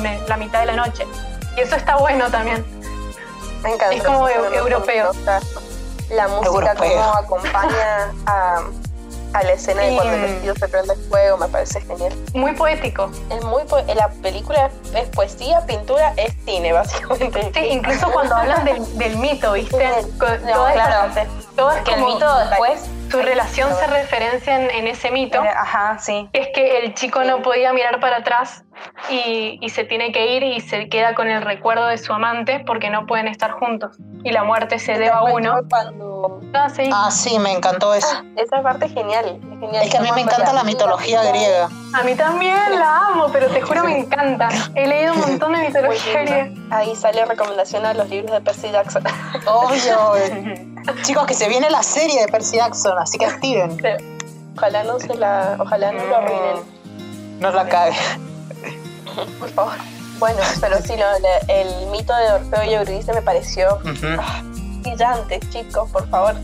me- 0.00 0.20
la 0.26 0.36
mitad 0.36 0.60
de 0.60 0.66
la 0.66 0.74
noche. 0.76 1.06
Y 1.56 1.60
eso 1.60 1.76
está 1.76 1.96
bueno 1.96 2.30
también. 2.30 2.64
Me 3.62 3.72
encanta. 3.74 3.94
Es 3.94 4.02
como 4.04 4.28
eu- 4.28 4.54
europeo. 4.54 5.12
La 6.10 6.26
música 6.28 6.46
Europeo. 6.72 6.76
como 6.96 7.14
acompaña 7.14 8.12
a, 8.26 8.60
a 9.38 9.42
la 9.44 9.52
escena 9.52 9.82
de 9.82 9.88
Sí. 9.90 9.94
cuando 9.96 10.14
el 10.14 10.20
vestido 10.22 10.54
se 10.56 10.68
prende 10.68 10.94
fuego, 11.08 11.36
me 11.38 11.48
parece 11.48 11.80
genial. 11.80 12.12
Muy 12.34 12.52
poético. 12.52 13.10
Es 13.30 13.44
muy 13.44 13.64
po- 13.64 13.78
la 13.80 14.08
película 14.22 14.70
es 14.94 15.08
poesía, 15.10 15.64
pintura, 15.66 16.12
es 16.16 16.32
cine, 16.44 16.72
básicamente. 16.74 17.60
Sí, 17.60 17.66
incluso 17.70 18.10
cuando 18.12 18.34
hablan 18.36 18.64
del, 18.64 18.98
del 18.98 19.16
mito, 19.16 19.52
¿viste? 19.52 19.76
No, 20.18 20.52
todas 20.54 20.72
claro. 20.74 21.10
esas- 21.10 21.28
todas 21.56 21.82
Que 21.84 21.92
el 21.94 22.00
como- 22.00 22.14
mito 22.14 22.38
después. 22.50 22.80
Su 23.10 23.22
relación 23.22 23.70
se 23.74 23.86
referencia 23.86 24.56
en, 24.60 24.70
en 24.70 24.86
ese 24.86 25.10
mito. 25.10 25.40
Ajá, 25.40 25.98
sí. 25.98 26.28
es 26.32 26.48
que 26.54 26.78
el 26.78 26.94
chico 26.94 27.24
no 27.24 27.42
podía 27.42 27.72
mirar 27.72 28.00
para 28.00 28.18
atrás 28.18 28.64
y, 29.08 29.58
y 29.60 29.68
se 29.70 29.84
tiene 29.84 30.12
que 30.12 30.36
ir 30.36 30.42
y 30.42 30.60
se 30.60 30.88
queda 30.88 31.14
con 31.14 31.28
el 31.28 31.42
recuerdo 31.42 31.86
de 31.86 31.98
su 31.98 32.12
amante 32.12 32.62
porque 32.66 32.90
no 32.90 33.06
pueden 33.06 33.28
estar 33.28 33.52
juntos. 33.52 33.96
Y 34.24 34.30
la 34.30 34.44
muerte 34.44 34.78
se 34.78 34.92
debe 34.92 35.08
a 35.08 35.22
uno. 35.22 35.60
Cuando... 35.70 36.40
Ah, 36.52 36.68
sí. 36.68 36.88
Ah, 36.92 37.10
sí, 37.10 37.38
me 37.38 37.52
encantó 37.52 37.94
eso. 37.94 38.22
Esa 38.36 38.62
parte 38.62 38.86
es 38.86 38.92
genial, 38.92 39.38
es 39.40 39.60
genial. 39.60 39.84
Es 39.84 39.90
que 39.90 39.98
a 39.98 40.00
mí 40.00 40.10
me 40.14 40.22
encanta 40.22 40.52
la 40.52 40.64
mitología 40.64 41.22
griega. 41.24 41.68
A 41.94 42.02
mí 42.02 42.14
también 42.14 42.78
la 42.78 43.08
amo, 43.08 43.28
pero 43.32 43.48
te 43.48 43.60
juro 43.62 43.84
me 43.84 43.98
encanta. 43.98 44.48
He 44.74 44.86
leído 44.86 45.14
un 45.14 45.20
montón 45.20 45.52
de 45.52 45.58
Muy 45.58 45.66
mitología 45.68 46.22
griega. 46.22 46.48
Ahí 46.70 46.94
sale 46.94 47.24
recomendación 47.24 47.86
a 47.86 47.94
los 47.94 48.08
libros 48.08 48.32
de 48.32 48.40
Percy 48.40 48.70
Jackson. 48.70 49.04
Obvio. 49.46 50.68
Chicos, 51.02 51.26
que 51.26 51.34
se 51.34 51.48
viene 51.48 51.70
la 51.70 51.82
serie 51.82 52.20
de 52.22 52.28
Percy 52.28 52.56
Jackson, 52.56 52.98
así 52.98 53.18
que 53.18 53.26
activen. 53.26 53.76
Ojalá 54.56 54.84
no 54.84 54.98
se 54.98 55.14
la, 55.14 55.56
ojalá 55.60 55.92
no 55.92 56.04
lo 56.04 56.16
arruinen, 56.16 56.56
No 57.40 57.50
la 57.52 57.68
cague. 57.68 57.96
por 59.38 59.48
favor. 59.50 59.74
Bueno, 60.18 60.38
pero 60.60 60.78
sí, 60.82 60.94
el 61.46 61.86
mito 61.92 62.12
de 62.14 62.32
Orfeo 62.32 62.64
y 62.64 62.74
Eurídice 62.74 63.12
me 63.12 63.22
pareció 63.22 63.76
Ujú. 63.84 64.20
brillante, 64.82 65.38
chicos, 65.50 65.88
por 65.90 66.08
favor. 66.08 66.34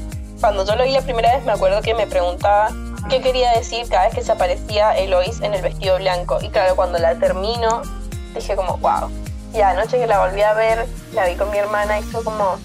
Cuando 0.41 0.65
yo 0.65 0.77
lo 0.77 0.85
vi 0.85 0.93
la 0.93 1.01
primera 1.01 1.35
vez 1.35 1.45
me 1.45 1.53
acuerdo 1.53 1.81
que 1.83 1.93
me 1.95 2.07
preguntaba 2.07 2.69
qué 3.09 3.21
quería 3.21 3.51
decir 3.53 3.89
cada 3.89 4.05
vez 4.07 4.15
que 4.15 4.23
se 4.23 4.31
aparecía 4.31 4.97
Eloís 4.97 5.41
en 5.41 5.55
el 5.55 5.63
vestido 5.63 5.97
blanco. 5.97 6.39
Y 6.41 6.51
claro, 6.51 6.77
cuando 6.77 6.99
la 6.99 7.17
termino, 7.19 7.83
dije 8.35 8.55
como, 8.55 8.77
wow. 8.79 9.11
Y 9.53 9.61
anoche 9.61 9.99
que 9.99 10.07
la 10.07 10.25
volví 10.25 10.43
a 10.43 10.53
ver, 10.55 10.87
la 11.13 11.27
vi 11.27 11.35
con 11.35 11.51
mi 11.51 11.59
hermana 11.59 11.99
y 11.99 12.03
fue 12.05 12.23
como, 12.23 12.59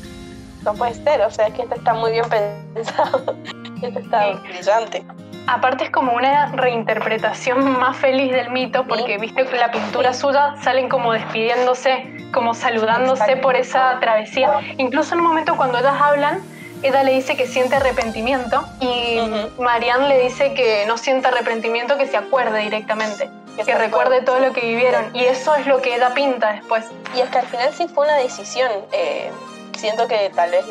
no 0.64 0.74
puede 0.74 0.94
ser, 0.94 1.22
o 1.22 1.32
sea, 1.32 1.48
es 1.48 1.54
que 1.54 1.64
esto 1.64 1.76
está 1.76 1.94
muy 1.94 2.12
bien 2.12 2.26
pensado. 2.30 3.36
esto 3.82 4.00
está 4.00 4.24
Sí. 4.34 4.40
brillante. 4.48 5.04
Aparte 5.48 5.86
es 5.86 5.90
como 5.90 6.14
una 6.14 6.52
reinterpretación 6.52 7.80
más 7.80 7.98
feliz 7.98 8.32
del 8.32 8.52
mito 8.52 8.86
porque, 8.88 9.18
viste, 9.18 9.46
la 9.58 9.72
pintura 9.72 10.14
suya 10.14 10.56
salen 10.62 10.90
como 10.90 11.12
despidiéndose, 11.14 12.06
como 12.34 12.54
saludándose 12.54 13.24
Exacto. 13.24 13.42
por 13.42 13.56
esa 13.56 14.00
travesía. 14.00 14.52
Incluso 14.78 15.16
en 15.16 15.22
un 15.22 15.28
momento 15.28 15.58
cuando 15.58 15.80
ellas 15.80 15.96
hablan, 16.00 16.42
ella 16.84 17.02
le 17.04 17.14
dice 17.14 17.36
que 17.36 17.48
siente 17.48 17.76
arrepentimiento 17.78 18.64
y. 18.80 19.18
Marianne 19.60 20.08
le 20.08 20.20
dice 20.20 20.54
que 20.54 20.86
no 20.88 20.98
siente 20.98 21.28
arrepentimiento, 21.30 21.98
que 21.98 22.06
se 22.06 22.18
acuerde 22.18 22.60
directamente, 22.60 23.30
que, 23.66 23.74
recuerde 23.76 24.22
todo 24.22 24.40
lo 24.40 24.54
que 24.54 24.62
vivieron. 24.62 25.06
Y 25.16 25.24
eso 25.24 25.56
es 25.56 25.66
lo 25.66 25.82
que 25.82 25.96
ella 25.96 26.14
pinta 26.14 26.52
después. 26.54 26.86
Y 27.16 27.22
es 27.22 27.30
que 27.30 27.40
al 27.40 27.48
final 27.48 27.74
sí 27.74 27.88
fue 27.88 28.06
una 28.06 28.16
decisión. 28.18 28.70
eh, 28.92 29.32
siento 29.80 30.08
que 30.08 30.30
tal 30.36 30.52
vez 30.52 30.66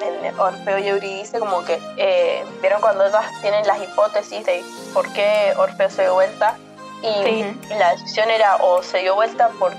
en 0.00 0.38
Orfeo 0.40 0.78
y 0.78 0.88
Eurídice 0.88 1.38
como 1.38 1.64
que 1.64 1.80
eh, 1.96 2.44
vieron 2.60 2.80
cuando 2.80 3.06
ellas 3.06 3.24
tienen 3.40 3.66
las 3.66 3.80
hipótesis 3.82 4.44
de 4.46 4.64
por 4.92 5.10
qué 5.12 5.52
Orfeo 5.56 5.90
se 5.90 6.02
dio 6.02 6.14
vuelta 6.14 6.56
y 7.02 7.12
Sí. 7.24 7.60
la 7.78 7.90
decisión 7.92 8.30
era 8.30 8.56
o 8.56 8.82
se 8.82 8.98
dio 8.98 9.14
vuelta 9.14 9.48
por, 9.58 9.72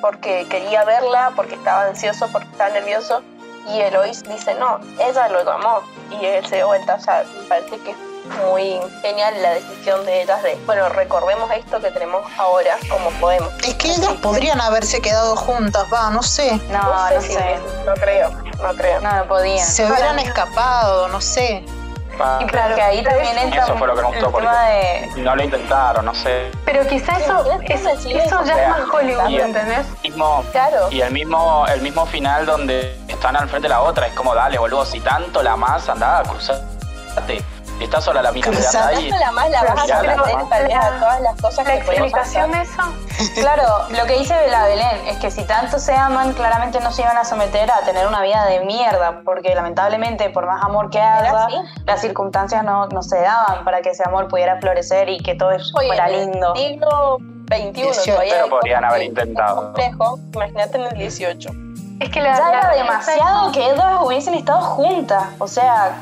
porque 0.00 0.46
quería 0.48 0.84
verla, 0.84 1.32
porque 1.34 1.54
estaba 1.56 1.84
ansioso, 1.84 2.28
porque 2.32 2.48
estaba 2.52 2.70
nervioso 2.70 3.22
y 3.68 3.80
Eloís 3.80 4.22
dice 4.24 4.54
no, 4.54 4.80
ella 5.00 5.28
lo 5.28 5.44
llamó 5.44 5.82
y 6.20 6.24
él 6.24 6.46
se 6.46 6.56
dio 6.56 6.68
vuelta. 6.68 6.94
O 6.94 7.00
sea, 7.00 7.24
me 7.40 7.48
parece 7.48 7.78
que 7.80 7.94
muy 8.44 8.78
genial 9.02 9.34
la 9.42 9.50
decisión 9.54 10.04
de 10.06 10.22
ellas 10.22 10.42
de, 10.42 10.56
bueno, 10.66 10.88
recordemos 10.88 11.50
esto 11.52 11.80
que 11.80 11.90
tenemos 11.90 12.22
ahora 12.38 12.76
como 12.88 13.10
podemos. 13.20 13.52
Es 13.64 13.74
que 13.74 13.88
ellas 13.92 14.12
podrían 14.22 14.60
haberse 14.60 15.00
quedado 15.00 15.36
juntas, 15.36 15.84
va, 15.92 16.10
no 16.10 16.22
sé. 16.22 16.56
No, 16.70 17.10
no 17.10 17.20
si- 17.20 17.32
sé. 17.34 17.58
no 17.86 17.94
creo, 17.94 18.30
no 18.30 18.74
creo. 18.76 19.00
No, 19.00 19.12
no 19.16 19.24
podían. 19.26 19.66
Se 19.66 19.84
hubieran 19.86 20.18
escapado, 20.18 21.08
no 21.08 21.20
sé. 21.20 21.64
Y 22.40 22.46
claro, 22.46 22.74
Que 22.74 22.82
ahí 22.82 23.04
también 23.04 23.38
entra 23.38 23.62
Eso 23.62 23.76
fue 23.76 23.86
lo 23.86 23.94
que 23.94 24.02
me 24.02 24.08
el 24.08 24.24
gustó, 24.24 24.40
de... 24.40 25.08
no 25.18 25.36
lo 25.36 25.44
intentaron, 25.44 26.04
no 26.04 26.12
sé. 26.16 26.50
Pero 26.64 26.84
quizá 26.88 27.12
eso, 27.16 27.44
eso, 27.68 27.90
ya 28.08 28.40
o 28.40 28.44
sea, 28.44 28.64
es 28.64 28.68
más 28.70 28.80
Hollywood, 28.92 29.28
y- 29.28 29.38
¿entendés? 29.40 29.86
Mismo, 30.02 30.44
Claro. 30.50 30.88
y 30.90 31.00
el 31.00 31.12
mismo, 31.12 31.64
el 31.68 31.80
mismo 31.80 32.06
final 32.06 32.44
donde 32.44 32.98
están 33.06 33.36
al 33.36 33.48
frente 33.48 33.68
de 33.68 33.74
la 33.74 33.82
otra, 33.82 34.08
es 34.08 34.14
como, 34.14 34.34
dale, 34.34 34.58
boludo, 34.58 34.84
si 34.84 34.98
tanto 34.98 35.44
la 35.44 35.54
más, 35.56 35.88
andá, 35.88 36.24
cruzate. 36.28 37.44
Y 37.80 37.84
está 37.84 38.00
sola 38.00 38.22
la 38.22 38.32
mina 38.32 38.48
ahí. 38.86 39.08
la 39.10 39.30
más 39.32 39.50
la 39.50 39.62
vas 39.62 39.90
a 39.90 40.00
vez 40.00 40.74
a 40.76 40.90
todas 40.98 41.20
las 41.20 41.40
cosas 41.40 41.64
La 41.66 41.72
que 41.74 41.78
explicación 41.78 42.50
de 42.52 42.62
eso 42.62 42.82
Claro, 43.40 43.62
lo 43.90 44.04
que 44.06 44.18
dice 44.18 44.34
la 44.48 44.64
Belén 44.64 45.06
es 45.06 45.16
que 45.18 45.30
si 45.30 45.44
tanto 45.44 45.78
se 45.78 45.94
aman, 45.94 46.32
claramente 46.34 46.80
no 46.80 46.90
se 46.92 47.02
iban 47.02 47.16
a 47.16 47.24
someter 47.24 47.70
a 47.70 47.80
tener 47.84 48.06
una 48.06 48.22
vida 48.22 48.44
de 48.46 48.60
mierda, 48.60 49.22
porque 49.24 49.54
lamentablemente, 49.54 50.30
por 50.30 50.46
más 50.46 50.62
amor 50.64 50.90
que 50.90 51.00
haya, 51.00 51.46
así. 51.46 51.54
las 51.84 52.00
circunstancias 52.00 52.62
no, 52.64 52.86
no 52.88 53.02
se 53.02 53.20
daban 53.20 53.64
para 53.64 53.80
que 53.82 53.90
ese 53.90 54.02
amor 54.06 54.28
pudiera 54.28 54.60
florecer 54.60 55.08
y 55.08 55.18
que 55.20 55.34
todo 55.34 55.50
Oye, 55.50 55.64
fuera 55.88 56.08
en 56.08 56.14
el 56.14 56.30
lindo. 56.30 56.54
siglo 56.54 57.18
XXI 57.48 58.10
todavía 58.12 58.34
Pero 58.34 58.48
podrían 58.50 58.84
haber 58.84 59.02
intentado. 59.02 59.56
complejo. 59.64 60.18
Imagínate 60.34 60.78
en 60.78 60.84
el 60.84 60.94
18. 60.98 61.48
es 62.00 62.10
que 62.10 62.20
la, 62.20 62.36
Ya 62.36 62.40
la- 62.50 62.58
era 62.60 62.74
demasiado 62.74 63.50
que 63.52 63.70
ellas 63.70 63.94
hubiesen 64.02 64.34
estado 64.34 64.60
juntas, 64.60 65.24
o 65.38 65.48
sea, 65.48 65.96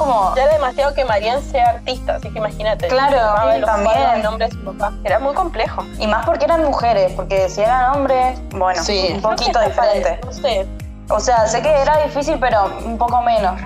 como... 0.00 0.34
Ya 0.34 0.44
era 0.44 0.54
demasiado 0.54 0.94
que 0.94 1.04
Marianne 1.04 1.42
sea 1.42 1.68
artista, 1.70 2.16
así 2.16 2.28
que 2.30 2.38
imagínate. 2.38 2.88
Claro, 2.88 3.16
llamaba 3.16 3.56
los 3.58 3.70
también. 3.70 4.22
nombre 4.22 4.46
de 4.48 4.52
su 4.52 4.64
papá. 4.64 4.92
Era 5.04 5.18
muy 5.18 5.34
complejo. 5.34 5.84
Y 5.98 6.06
más 6.06 6.26
porque 6.26 6.44
eran 6.46 6.64
mujeres, 6.64 7.12
porque 7.14 7.48
si 7.48 7.60
eran 7.60 7.94
hombres, 7.96 8.38
bueno, 8.50 8.82
Sí. 8.82 9.10
un 9.14 9.22
poquito 9.22 9.60
diferente. 9.60 10.18
No 10.24 10.32
sé. 10.32 10.66
O 11.08 11.20
sea, 11.20 11.46
sé 11.46 11.60
que 11.62 11.70
era 11.70 12.02
difícil, 12.04 12.38
pero 12.40 12.64
un 12.84 12.96
poco 12.98 13.20
menos. 13.22 13.60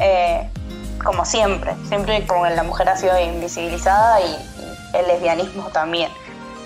Eh, 0.00 0.48
como 1.04 1.24
siempre. 1.24 1.74
Siempre 1.88 2.26
como 2.26 2.46
la 2.46 2.62
mujer 2.62 2.88
ha 2.88 2.96
sido 2.96 3.18
invisibilizada 3.18 4.20
y, 4.20 4.24
y 4.24 4.96
el 4.96 5.06
lesbianismo 5.06 5.64
también. 5.68 6.10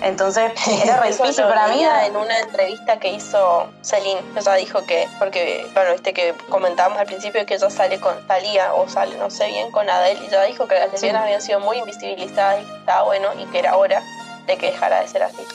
Entonces, 0.01 0.51
era 0.83 0.99
re 0.99 1.07
difícil 1.11 1.43
para 1.43 1.67
mí. 1.67 1.83
en 2.05 2.15
una 2.15 2.39
entrevista 2.39 2.99
que 2.99 3.13
hizo 3.13 3.69
Celine. 3.81 4.21
Ella 4.35 4.53
dijo 4.55 4.85
que, 4.85 5.07
porque, 5.19 5.67
bueno, 5.73 5.91
viste 5.93 6.13
que 6.13 6.33
comentábamos 6.49 6.99
al 6.99 7.05
principio 7.05 7.45
que 7.45 7.55
ella 7.55 7.69
sale 7.69 7.99
con, 7.99 8.15
salía 8.27 8.73
o 8.73 8.89
sale, 8.89 9.15
no 9.17 9.29
sé 9.29 9.47
bien, 9.47 9.71
con 9.71 9.89
Adele, 9.89 10.19
y 10.23 10.27
ella 10.27 10.43
dijo 10.43 10.67
que 10.67 10.75
las 10.75 10.91
lesbianas 10.91 11.23
habían 11.23 11.41
sido 11.41 11.59
muy 11.59 11.77
invisibilizadas 11.77 12.61
y 12.61 12.65
que 12.65 12.77
estaba 12.77 13.03
bueno 13.03 13.29
y 13.39 13.45
que 13.45 13.59
era 13.59 13.77
hora 13.77 14.01
de 14.47 14.57
que 14.57 14.71
dejara 14.71 15.01
de 15.01 15.07
ser 15.07 15.23
así. 15.23 15.45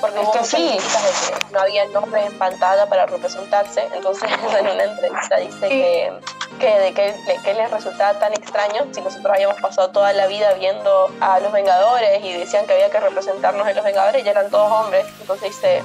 Porque 0.00 0.20
Es 0.20 0.28
que 0.28 0.44
sí. 0.44 0.78
que 0.78 1.52
no 1.52 1.60
había 1.60 1.86
nombres 1.86 2.26
en 2.26 2.38
pantalla 2.38 2.86
para 2.86 3.06
representarse, 3.06 3.88
entonces 3.94 4.28
en 4.58 4.66
una 4.68 4.84
entrevista 4.84 5.36
dice 5.36 5.58
Sí. 5.60 5.68
que, 5.68 6.12
que 6.60 6.78
de 6.80 6.92
que, 6.94 7.12
de 7.12 7.38
que 7.42 7.54
les 7.54 7.70
resultaba 7.70 8.18
tan 8.18 8.32
extraño 8.32 8.86
si 8.92 9.00
nosotros 9.00 9.32
habíamos 9.32 9.60
pasado 9.60 9.90
toda 9.90 10.12
la 10.12 10.26
vida 10.26 10.52
viendo 10.54 11.10
a 11.20 11.40
los 11.40 11.52
Vengadores 11.52 12.22
y 12.24 12.32
decían 12.32 12.66
que 12.66 12.74
había 12.74 12.90
que 12.90 13.00
representarnos 13.00 13.66
en 13.68 13.76
los 13.76 13.84
Vengadores 13.84 14.24
y 14.24 14.28
eran 14.28 14.50
todos 14.50 14.70
hombres, 14.70 15.06
entonces 15.20 15.48
dice, 15.50 15.82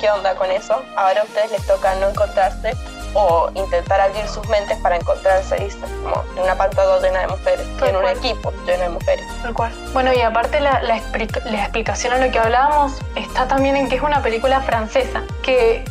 ¿qué 0.00 0.10
onda 0.10 0.34
con 0.34 0.50
eso? 0.50 0.82
Ahora 0.96 1.20
a 1.22 1.24
ustedes 1.24 1.50
les 1.52 1.66
toca 1.66 1.94
no 1.96 2.08
encontrarse 2.08 2.72
o 3.14 3.50
intentar 3.54 4.00
abrir 4.00 4.26
sus 4.28 4.46
mentes 4.48 4.76
para 4.78 4.96
encontrarse. 4.96 5.56
Como 6.02 6.24
en 6.36 6.42
una 6.42 6.54
pantalla 6.56 6.98
llena 7.00 7.20
de 7.20 7.26
mujeres, 7.28 7.66
en 7.86 7.96
un 7.96 8.06
equipo 8.06 8.52
lleno 8.66 8.82
de 8.84 8.88
mujeres. 8.90 9.26
Tal 9.42 9.54
cual. 9.54 9.72
Bueno, 9.92 10.12
y 10.12 10.20
aparte 10.20 10.60
la, 10.60 10.82
la 10.82 10.96
explica- 10.96 11.40
la 11.44 11.62
explicación 11.62 12.12
a 12.12 12.18
lo 12.18 12.30
que 12.30 12.38
hablábamos 12.38 12.92
está 13.16 13.46
también 13.48 13.76
en 13.76 13.88
que 13.88 13.96
es 13.96 14.02
una 14.02 14.22
película 14.22 14.60
francesa, 14.60 15.22
que 15.42 15.84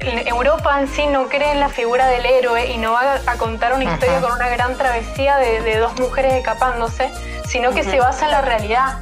en 0.00 0.26
Europa 0.28 0.78
en 0.80 0.88
sí 0.88 1.06
no 1.06 1.28
cree 1.28 1.52
en 1.52 1.60
la 1.60 1.68
figura 1.68 2.06
del 2.08 2.26
héroe 2.26 2.66
y 2.66 2.78
no 2.78 2.92
va 2.92 3.18
a, 3.26 3.34
contar 3.38 3.72
una 3.72 3.84
historia 3.84 4.18
Ajá. 4.18 4.26
con 4.26 4.32
una 4.36 4.48
gran 4.48 4.76
travesía 4.76 5.36
de, 5.38 5.62
de 5.62 5.78
dos 5.78 5.98
mujeres 5.98 6.34
escapándose, 6.34 7.10
sino 7.48 7.72
que 7.72 7.82
se 7.82 7.98
basa 7.98 8.26
en 8.26 8.30
la 8.32 8.42
realidad. 8.42 8.98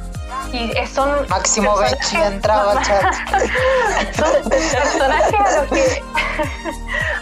Y 0.55 0.87
son 0.87 1.27
Máximo 1.27 1.75
Becci 1.77 2.15
entraba 2.17 2.71
al 2.73 2.81
chat. 2.85 3.03
son 4.15 4.49
personajes 4.49 5.35
a 5.39 5.61
los 5.61 5.69
que 5.71 6.03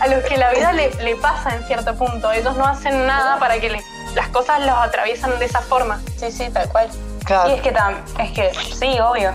a 0.01 0.07
los 0.07 0.23
que 0.25 0.37
la 0.37 0.51
vida 0.51 0.73
le, 0.73 0.93
le 1.03 1.15
pasa 1.15 1.55
en 1.55 1.65
cierto 1.65 1.95
punto. 1.95 2.31
Ellos 2.31 2.55
no 2.57 2.65
hacen 2.65 3.07
nada 3.07 3.39
para 3.39 3.59
que 3.59 3.69
le- 3.69 3.83
las 4.15 4.27
cosas 4.29 4.59
los 4.61 4.77
atraviesan 4.77 5.37
de 5.39 5.45
esa 5.45 5.61
forma. 5.61 6.01
Sí, 6.19 6.31
sí, 6.31 6.49
tal 6.51 6.69
cual. 6.69 6.89
Y 7.21 7.25
Claro. 7.25 7.49
es 7.51 7.61
que, 7.61 7.73
tam- 7.73 8.03
es 8.19 8.31
que 8.31 8.51
sí, 8.75 8.99
obvio. 8.99 9.33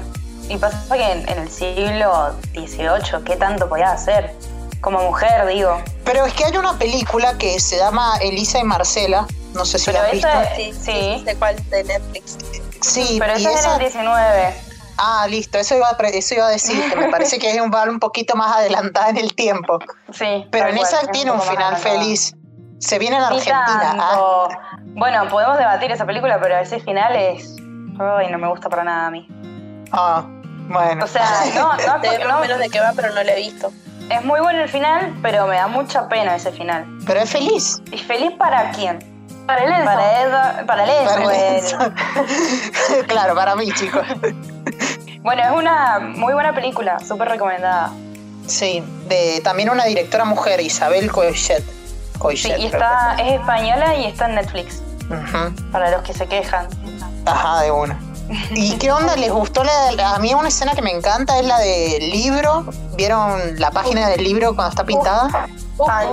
Y 0.49 0.57
pasa 0.59 0.95
que 0.95 1.11
en, 1.13 1.29
en 1.29 1.39
el 1.41 1.51
siglo 1.51 2.35
XVIII, 2.55 3.25
¿qué 3.25 3.37
tanto 3.37 3.69
podía 3.69 3.93
hacer? 3.93 4.35
Como 4.81 5.01
mujer, 5.03 5.47
digo. 5.47 5.83
Pero 6.05 6.25
es 6.27 6.33
que 6.35 6.45
hay 6.45 6.57
una 6.57 6.79
película 6.79 7.37
que 7.39 7.59
se 7.61 7.77
llama 7.79 8.17
Elisa 8.21 8.59
y 8.59 8.65
Marcela. 8.65 9.27
No 9.55 9.65
sé 9.65 9.79
si 9.79 9.87
Pero 9.87 9.99
la 10.03 10.07
has 10.07 10.13
visto. 10.13 10.29
Sí, 10.57 10.73
sí, 10.73 10.81
Sí. 11.19 11.23
sé 11.25 11.37
cuál 11.37 11.57
de 11.71 11.85
Netflix. 11.85 12.37
Sí, 12.81 13.17
Pero 13.21 13.39
y 13.39 13.41
esa 13.41 13.51
es 13.53 13.61
esa- 13.61 13.71
del 13.73 13.81
19. 13.81 14.55
Ah, 15.01 15.27
listo, 15.29 15.59
eso 15.59 15.77
iba, 15.77 15.89
a 15.89 15.97
pre- 15.97 16.17
eso 16.19 16.35
iba 16.35 16.47
a 16.47 16.51
decir, 16.51 16.83
que 16.91 16.97
me 16.97 17.09
parece 17.11 17.39
que 17.39 17.51
es 17.53 17.61
un, 17.61 17.71
va 17.73 17.85
un 17.85 18.01
poquito 18.01 18.35
más 18.35 18.57
adelantada 18.57 19.11
en 19.11 19.17
el 19.19 19.35
tiempo. 19.35 19.79
Sí. 20.13 20.47
Pero 20.51 20.69
en 20.69 20.77
cual, 20.77 20.87
esa 20.89 21.01
es 21.03 21.11
tiene 21.13 21.31
un 21.31 21.41
final 21.41 21.77
feliz. 21.77 22.35
Se 22.81 22.99
viene 22.99 23.17
en 23.17 23.23
Argentina. 23.23 23.97
Ah. 23.99 24.49
Bueno, 24.83 25.29
podemos 25.29 25.57
debatir 25.59 25.91
esa 25.93 26.05
película, 26.07 26.39
pero 26.41 26.57
ese 26.59 26.81
final 26.81 27.15
es. 27.15 27.55
Ay, 28.01 28.31
no 28.31 28.39
me 28.39 28.49
gusta 28.49 28.69
para 28.69 28.85
nada 28.85 29.07
a 29.07 29.11
mí. 29.11 29.27
ah, 29.93 30.25
bueno. 30.69 31.05
O 31.05 31.09
sea, 31.09 31.29
no, 31.55 31.73
no, 31.77 31.99
no, 32.29 32.41
menos 32.41 32.59
de 32.59 32.69
qué 32.69 32.81
va, 32.81 32.93
pero 32.95 33.13
no 33.15 33.23
la 33.23 33.33
he 33.33 33.37
visto. 33.41 33.73
es 34.11 34.25
muy 34.25 34.41
bueno 34.41 34.61
el 34.63 34.69
final, 34.69 35.17
pero 35.23 35.47
me 35.47 35.57
da 35.57 35.67
mucha 35.69 36.09
pena 36.09 36.35
ese 36.37 36.51
final. 36.53 36.87
Pero 37.07 37.21
es 37.21 37.31
feliz. 37.31 37.83
¿Y 37.93 37.99
feliz 37.99 38.33
para 38.39 38.71
quién? 38.73 38.99
Para 39.49 39.65
él. 39.65 39.85
Para 39.85 40.67
para 40.67 40.85
el 40.85 40.91
Enzo, 40.91 41.15
Para 41.15 41.25
güey. 41.25 41.57
eso. 41.57 41.79
claro, 43.09 43.35
para 43.35 43.57
mí, 43.57 43.73
chicos. 43.73 44.07
Bueno, 45.23 45.43
es 45.43 45.51
una 45.51 45.99
muy 46.01 46.35
buena 46.35 46.55
película, 46.55 46.99
súper 47.01 47.29
recomendada. 47.31 47.91
Sí, 48.47 48.83
de 49.09 49.41
también 49.43 49.71
una 49.71 49.85
directora 49.85 50.25
mujer, 50.27 50.61
Isabel 50.61 51.11
Coixet. 51.11 51.65
Sí, 51.65 52.19
Coixet, 52.19 52.59
y 52.59 52.69
creo 52.69 52.83
está, 52.83 53.15
es 53.19 53.41
española 53.41 53.95
y 53.95 54.05
está 54.07 54.27
en 54.27 54.35
Netflix, 54.35 54.83
para 55.73 55.91
los 55.91 56.03
que 56.03 56.13
se 56.13 56.27
quejan. 56.27 56.67
Ajá, 57.25 57.63
de 57.63 57.71
una. 57.71 57.99
¿Y 58.51 58.77
qué 58.79 58.93
onda? 58.93 59.17
¿Les 59.17 59.31
gustó 59.33 59.65
la, 59.65 59.93
la- 59.93 60.15
A 60.15 60.19
mí 60.19 60.35
una 60.35 60.49
escena 60.49 60.73
que 60.75 60.83
me 60.83 60.91
encanta 60.93 61.39
es 61.39 61.47
la 61.47 61.59
del 61.59 62.11
libro. 62.11 62.67
¿Vieron 62.97 63.59
la 63.59 63.71
página 63.71 64.09
del 64.09 64.23
libro 64.25 64.55
cuando 64.55 64.71
está 64.71 64.85
pintada? 64.85 65.29
Fan, 65.31 66.09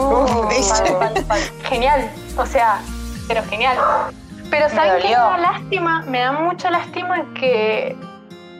fan, 0.99 1.25
fan. 1.27 1.39
Genial. 1.67 2.09
O 2.37 2.45
sea, 2.45 2.79
pero 3.27 3.43
genial. 3.43 3.77
Pero 4.49 4.69
¿saben 4.69 5.01
qué 5.01 5.09
me 5.09 5.13
da 5.13 5.37
lástima? 5.37 6.01
Me 6.07 6.19
da 6.19 6.31
mucha 6.31 6.69
lástima 6.69 7.25
que 7.33 7.95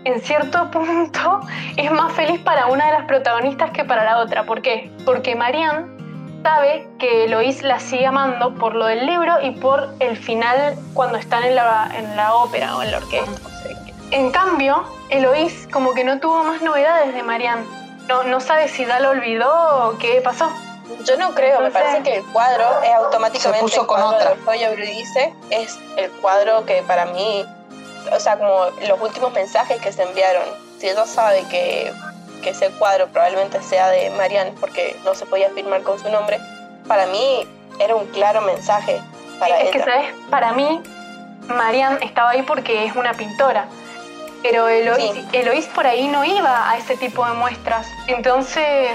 en 0.06 0.22
cierto 0.22 0.70
punto 0.72 1.42
es 1.78 1.92
más 1.92 2.14
feliz 2.14 2.40
para 2.42 2.68
una 2.68 2.86
de 2.88 2.92
las 2.94 3.06
protagonistas 3.06 3.72
que 3.72 3.84
para 3.84 4.04
la 4.04 4.20
otra. 4.20 4.46
¿Por 4.46 4.62
qué? 4.62 4.92
Porque 5.06 5.36
Marianne 5.36 5.86
sabe 6.44 6.88
que 7.00 7.26
Eloís 7.26 7.64
la 7.64 7.80
sigue 7.80 8.06
amando 8.06 8.54
por 8.54 8.76
lo 8.76 8.86
del 8.86 9.06
libro 9.06 9.34
y 9.42 9.52
por 9.52 9.90
el 10.00 10.16
final 10.16 10.76
cuando 10.94 11.18
están 11.18 11.44
en 11.44 11.56
la, 11.56 11.90
en 11.96 12.16
la 12.16 12.36
ópera 12.36 12.78
o 12.78 12.84
en 12.84 12.92
la 12.92 12.98
orquesta. 12.98 13.50
En 14.12 14.32
cambio, 14.32 14.84
Eloís 15.10 15.68
como 15.72 15.94
que 15.94 16.04
no 16.04 16.20
tuvo 16.20 16.44
más 16.44 16.62
novedades 16.62 17.14
de 17.14 17.24
Marianne. 17.24 17.66
No, 18.08 18.24
no 18.24 18.40
sabe 18.40 18.68
si 18.68 18.86
ya 18.86 19.00
lo 19.00 19.10
olvidó 19.10 19.90
o 19.90 19.98
qué 19.98 20.22
pasó. 20.24 20.52
Yo 21.04 21.18
no 21.18 21.34
creo, 21.34 21.62
me 21.62 21.72
parece 21.72 22.04
que 22.04 22.18
el 22.18 22.24
cuadro 22.26 22.82
es 22.84 22.94
automáticamente 22.94 23.58
Se 23.60 23.64
puso 23.64 23.82
el 23.82 23.88
con 23.88 24.02
cuadro 24.02 24.18
otra. 24.18 24.36
es 25.50 25.80
el 25.98 26.12
cuadro 26.22 26.66
que 26.66 26.84
para 26.84 27.06
mí, 27.06 27.46
o 28.12 28.20
sea, 28.20 28.38
como 28.38 28.66
los 28.88 29.02
últimos 29.02 29.32
mensajes 29.34 29.82
que 29.82 29.92
se 29.92 30.04
enviaron. 30.04 30.44
Si 30.80 30.88
ella 30.88 31.06
sabe 31.06 31.44
que, 31.50 31.92
que 32.44 32.52
ese 32.52 32.70
cuadro 32.72 33.08
probablemente 33.08 33.62
sea 33.64 33.88
de 33.90 34.10
Marianne, 34.12 34.54
porque 34.60 34.96
no 35.06 35.16
se 35.16 35.26
podía 35.26 35.50
firmar 35.52 35.82
con 35.82 35.98
su 36.00 36.10
nombre, 36.10 36.40
para 36.88 37.08
mí 37.08 37.48
era 37.80 37.96
un 37.96 38.06
claro 38.08 38.42
mensaje 38.42 39.02
para 39.40 39.60
es 39.60 39.72
que, 39.72 39.78
ella. 39.78 39.86
¿sabes? 39.86 40.14
Para 40.30 40.54
mí, 40.54 40.82
Marianne 41.48 42.00
estaba 42.06 42.32
ahí 42.32 42.42
porque 42.44 42.86
es 42.86 42.96
una 42.96 43.14
pintora. 43.14 43.68
Pero 44.44 44.68
Eloís, 44.68 45.12
Sí. 45.14 45.26
Eloís 45.34 45.66
por 45.68 45.88
ahí 45.88 46.08
no 46.08 46.24
iba 46.24 46.70
a 46.70 46.78
ese 46.78 46.96
tipo 46.98 47.26
de 47.26 47.34
muestras. 47.34 47.88
Entonces, 48.08 48.92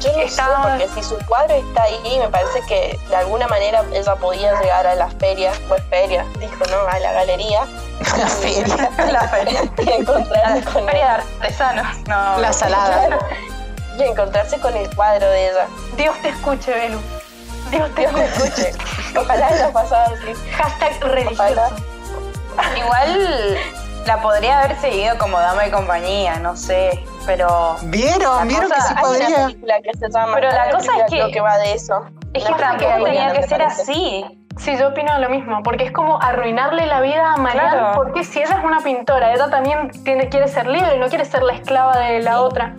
Yo 0.00 0.12
no 0.16 0.22
estaba- 0.22 0.78
sé, 0.78 0.84
porque 0.86 1.00
si 1.00 1.08
su 1.08 1.16
cuadro 1.26 1.54
está 1.54 1.82
ahí, 1.84 2.18
me 2.18 2.28
parece 2.28 2.60
que 2.66 2.98
de 3.08 3.16
alguna 3.16 3.46
manera 3.48 3.84
ella 3.92 4.16
podía 4.16 4.58
llegar 4.60 4.86
a 4.86 4.94
las 4.94 5.14
ferias, 5.14 5.56
pues 5.68 5.82
feria, 5.90 6.24
dijo, 6.40 6.64
¿no? 6.70 6.88
A 6.88 6.98
la 6.98 7.12
galería 7.12 7.66
La 8.18 8.26
feria. 8.26 8.90
La 9.12 9.28
feria. 9.28 9.62
y 9.78 9.90
encontrarse 9.92 10.64
con 10.64 10.84
Feria 10.86 11.04
de 11.06 11.10
artesanos. 11.12 11.98
No, 12.08 12.38
La 12.38 12.52
salada. 12.52 13.18
y 13.98 14.02
encontrarse 14.02 14.58
con 14.58 14.76
el 14.76 14.92
cuadro 14.94 15.28
de 15.30 15.50
ella. 15.50 15.66
Dios 15.96 16.16
te 16.22 16.30
escuche, 16.30 16.72
Belu. 16.72 17.00
Dios 17.70 17.94
te 17.94 18.00
Dios 18.00 18.14
escuche. 18.20 18.72
Ojalá 19.16 19.46
haya 19.46 19.72
pasado 19.72 20.14
así. 20.14 20.34
Hashtag 20.52 21.00
religioso. 21.04 21.42
Ojalá. 21.42 21.70
Igual 22.76 23.51
la 24.06 24.20
podría 24.20 24.60
haber 24.60 24.76
seguido 24.80 25.16
como 25.18 25.38
dama 25.38 25.62
de 25.62 25.70
compañía, 25.70 26.36
no 26.36 26.56
sé. 26.56 27.04
Pero 27.26 27.76
¿Vieron? 27.82 28.48
¿Vieron 28.48 28.70
que 28.70 28.80
sí 28.80 28.86
Hay 28.88 28.94
una 28.94 29.02
podría? 29.02 29.46
película 29.46 29.74
que 29.82 29.98
se 29.98 30.08
llama. 30.10 30.34
Pero 30.34 30.50
la 30.50 30.62
hay 30.62 30.70
cosa 30.72 30.92
es 30.98 31.10
que- 31.10 31.30
que 31.32 31.40
va 31.40 31.58
de 31.58 31.72
eso. 31.74 32.04
es 32.34 32.44
que 32.44 32.54
tampoco 32.54 33.04
tenía 33.04 33.32
que 33.32 33.42
ser 33.44 33.58
parece. 33.62 33.82
así. 33.82 34.38
Sí, 34.58 34.76
yo 34.76 34.88
opino 34.88 35.18
lo 35.18 35.30
mismo, 35.30 35.62
porque 35.62 35.84
es 35.84 35.92
como 35.92 36.20
arruinarle 36.20 36.84
la 36.86 37.00
vida 37.00 37.32
a 37.32 37.36
Marianne, 37.38 37.70
Claro. 37.70 37.92
porque 37.94 38.22
si 38.22 38.40
ella 38.42 38.56
es 38.58 38.64
una 38.64 38.80
pintora, 38.80 39.32
ella 39.32 39.48
también 39.48 39.90
tiene, 40.04 40.28
quiere 40.28 40.46
ser 40.46 40.66
libre, 40.66 40.98
no 40.98 41.08
quiere 41.08 41.24
ser 41.24 41.42
la 41.42 41.54
esclava 41.54 41.96
de 41.98 42.20
la 42.20 42.40
otra. 42.42 42.74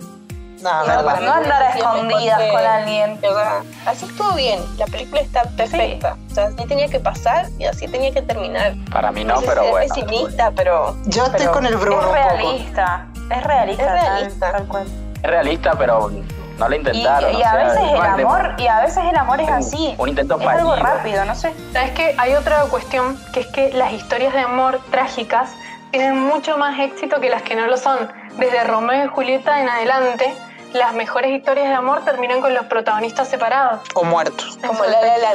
No, 0.64 0.80
No, 0.80 0.86
verdad. 0.86 1.04
para 1.04 1.20
No 1.20 1.32
andar 1.34 1.62
a 1.62 1.68
escondidas 1.70 2.42
con 2.50 2.60
alguien. 2.64 3.18
O 3.22 3.34
sea, 3.34 3.62
así 3.86 4.06
estuvo 4.06 4.32
bien. 4.32 4.60
La 4.78 4.86
película 4.86 5.20
está 5.20 5.42
perfecta. 5.56 6.16
O 6.30 6.34
sea, 6.34 6.44
así 6.46 6.66
tenía 6.66 6.88
que 6.88 6.98
pasar 7.00 7.46
y 7.58 7.66
así 7.66 7.86
tenía 7.86 8.12
que 8.12 8.22
terminar. 8.22 8.72
Para 8.90 9.12
mí 9.12 9.24
no, 9.24 9.40
sé 9.40 9.46
pero 9.46 9.60
si 9.60 9.66
es 9.66 9.72
bueno. 9.72 9.94
pesimista, 9.94 10.50
pero 10.56 10.96
Yo 11.04 11.24
estoy 11.26 11.38
pero 11.40 11.52
con 11.52 11.66
el 11.66 11.76
Bruno 11.76 12.00
es 12.00 12.06
un 12.06 12.12
poco. 12.12 12.14
realista. 12.36 13.06
Es 13.30 13.44
realista. 13.44 13.82
Es 13.84 13.88
tal- 14.02 14.10
realista. 14.16 14.52
Tal, 14.52 14.66
cual. 14.66 14.86
Es 15.22 15.30
realista, 15.30 15.72
pero 15.78 16.10
no 16.58 16.68
lo 16.68 16.74
Y, 16.74 16.78
intentaron. 16.78 17.32
y 17.32 17.36
o 17.36 17.38
a 17.46 17.50
sea, 17.50 17.64
veces 17.64 17.80
el 17.92 18.00
amor, 18.00 18.54
y 18.58 18.66
a 18.66 18.80
veces 18.80 19.04
el 19.04 19.16
amor 19.16 19.40
es 19.42 19.48
un- 19.48 19.54
así. 19.54 19.94
Un 19.98 20.08
intento 20.08 20.40
Es 20.40 20.46
algo 20.46 20.76
rápido, 20.76 21.24
no 21.26 21.34
sé. 21.34 21.52
¿Sabes 21.74 21.90
que 21.90 22.14
Hay 22.16 22.34
otra 22.34 22.62
cuestión, 22.70 23.18
que 23.34 23.40
es 23.40 23.46
que 23.48 23.72
las 23.74 23.92
historias 23.92 24.32
de 24.32 24.40
amor 24.40 24.80
trágicas 24.90 25.50
tienen 25.90 26.18
mucho 26.18 26.56
más 26.58 26.78
éxito 26.80 27.20
que 27.20 27.28
las 27.28 27.42
que 27.42 27.54
no 27.54 27.66
lo 27.66 27.76
son. 27.76 28.10
Desde 28.38 28.64
Romeo 28.64 29.04
y 29.04 29.08
Julieta 29.08 29.60
en 29.60 29.68
adelante, 29.68 30.34
las 30.74 30.92
mejores 30.94 31.30
historias 31.30 31.68
de 31.68 31.74
amor 31.74 32.04
terminan 32.04 32.40
con 32.40 32.52
los 32.52 32.66
protagonistas 32.66 33.28
separados. 33.28 33.80
O 33.94 34.04
muertos. 34.04 34.58
como 34.66 34.84
la 34.84 35.00
la 35.00 35.18
la. 35.18 35.30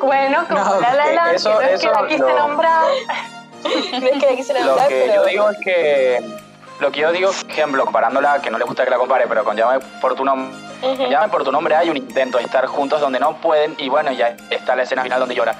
Bueno, 0.00 0.44
como 0.48 0.64
No, 0.64 0.80
La 0.80 0.94
La 0.94 1.06
Land, 1.12 1.34
eso- 1.34 1.58
que 1.58 1.64
no 1.66 1.70
es 1.70 1.80
que 1.80 1.86
la 1.88 2.06
quise 2.06 2.18
lo- 2.20 2.38
nombrar. 2.38 2.84
No 3.64 3.70
es 3.70 4.20
que 4.20 4.26
la 4.30 4.36
quise 4.36 4.54
Lo 4.54 4.64
nombrar, 4.64 4.88
que 4.88 5.04
pero. 5.08 5.14
yo 5.22 5.24
digo 5.28 5.50
es 5.50 5.58
que. 5.58 6.44
Lo 6.80 6.90
que 6.90 7.00
yo 7.00 7.12
digo, 7.12 7.30
por 7.30 7.50
ejemplo, 7.50 7.84
comparándola, 7.84 8.42
que 8.42 8.50
no 8.50 8.58
le 8.58 8.64
gusta 8.64 8.84
que 8.84 8.90
la 8.90 8.98
compare, 8.98 9.26
pero 9.28 9.44
con 9.44 9.56
Llame 9.56 9.78
por 10.00 10.16
tu 10.16 10.24
nombre. 10.24 10.56
Ujú. 10.82 11.06
Llame 11.08 11.28
por 11.28 11.44
tu 11.44 11.52
nombre 11.52 11.76
hay 11.76 11.88
un 11.88 11.96
intento 11.96 12.38
de 12.38 12.44
estar 12.44 12.66
juntos 12.66 13.00
donde 13.00 13.20
no 13.20 13.36
pueden 13.36 13.74
y 13.78 13.88
bueno, 13.88 14.10
ya 14.12 14.34
está 14.50 14.74
la 14.74 14.82
escena 14.82 15.02
final 15.04 15.20
donde 15.20 15.34
llora. 15.36 15.54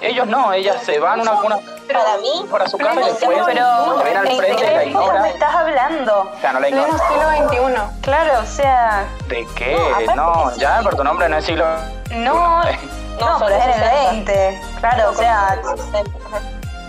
Ellos 0.00 0.26
no, 0.26 0.52
ellas 0.52 0.82
se 0.82 0.98
van 0.98 1.20
una, 1.20 1.32
una 1.32 1.56
Para 1.58 2.16
mí, 2.22 2.46
para 2.50 2.66
su 2.68 2.78
casa 2.78 3.00
y 3.00 3.04
después 3.04 3.38
Pero, 3.44 3.96
ven 4.02 4.16
al 4.16 4.26
¿en 4.28 4.36
frente 4.38 4.62
y 4.70 4.74
la 4.74 4.84
ignoran. 4.84 5.22
me 5.22 5.28
estás 5.30 5.54
hablando? 5.54 6.30
O 6.34 6.40
sea, 6.40 6.52
no 6.52 6.60
la 6.60 6.66
Pleno 6.68 6.86
siglo 6.86 7.48
XXI. 7.48 8.00
Claro, 8.00 8.40
o 8.40 8.46
sea, 8.46 9.04
¿De 9.28 9.46
qué? 9.54 9.76
No, 10.16 10.50
sí. 10.54 10.60
Llame 10.60 10.82
por 10.84 10.96
tu 10.96 11.04
nombre 11.04 11.28
no 11.28 11.36
es 11.36 11.44
siglo. 11.44 11.66
no, 12.12 12.62
no, 12.62 13.38
pero 13.38 13.54
es 13.54 13.64
en 13.64 13.70
el 13.70 13.80
60. 13.80 14.10
20. 14.32 14.60
Claro, 14.80 15.10
o 15.10 15.14
sea, 15.14 15.58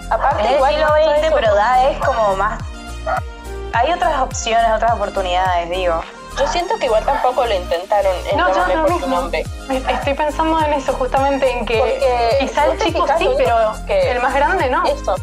Aparte, 0.09 0.51
igual 0.55 0.73
siglo 0.73 0.87
XX, 0.87 1.33
pero 1.33 1.55
da 1.55 1.89
es 1.89 1.97
como 1.99 2.35
más. 2.37 2.59
Hay 3.73 3.91
otras 3.91 4.21
opciones, 4.21 4.69
otras 4.75 4.93
oportunidades, 4.93 5.69
digo. 5.69 6.01
Yo 6.39 6.47
siento 6.47 6.77
que 6.77 6.85
igual 6.85 7.03
tampoco 7.05 7.45
lo 7.45 7.53
intentaron 7.53 8.13
en 8.31 8.37
No, 8.37 8.47
yo 8.53 8.65
lo 8.67 8.81
por 8.85 8.91
mismo. 8.93 9.07
nombre. 9.07 9.43
Estoy 9.89 10.13
pensando 10.13 10.59
en 10.61 10.73
eso, 10.73 10.93
justamente, 10.93 11.49
en 11.51 11.65
que 11.65 11.77
Porque 11.77 12.37
quizá 12.39 12.65
el 12.65 12.79
chico 12.79 13.05
sí, 13.17 13.27
pero 13.37 13.73
que- 13.85 14.11
el 14.11 14.21
más 14.21 14.33
grande 14.33 14.69
no. 14.69 14.85
Eso. 14.85 15.15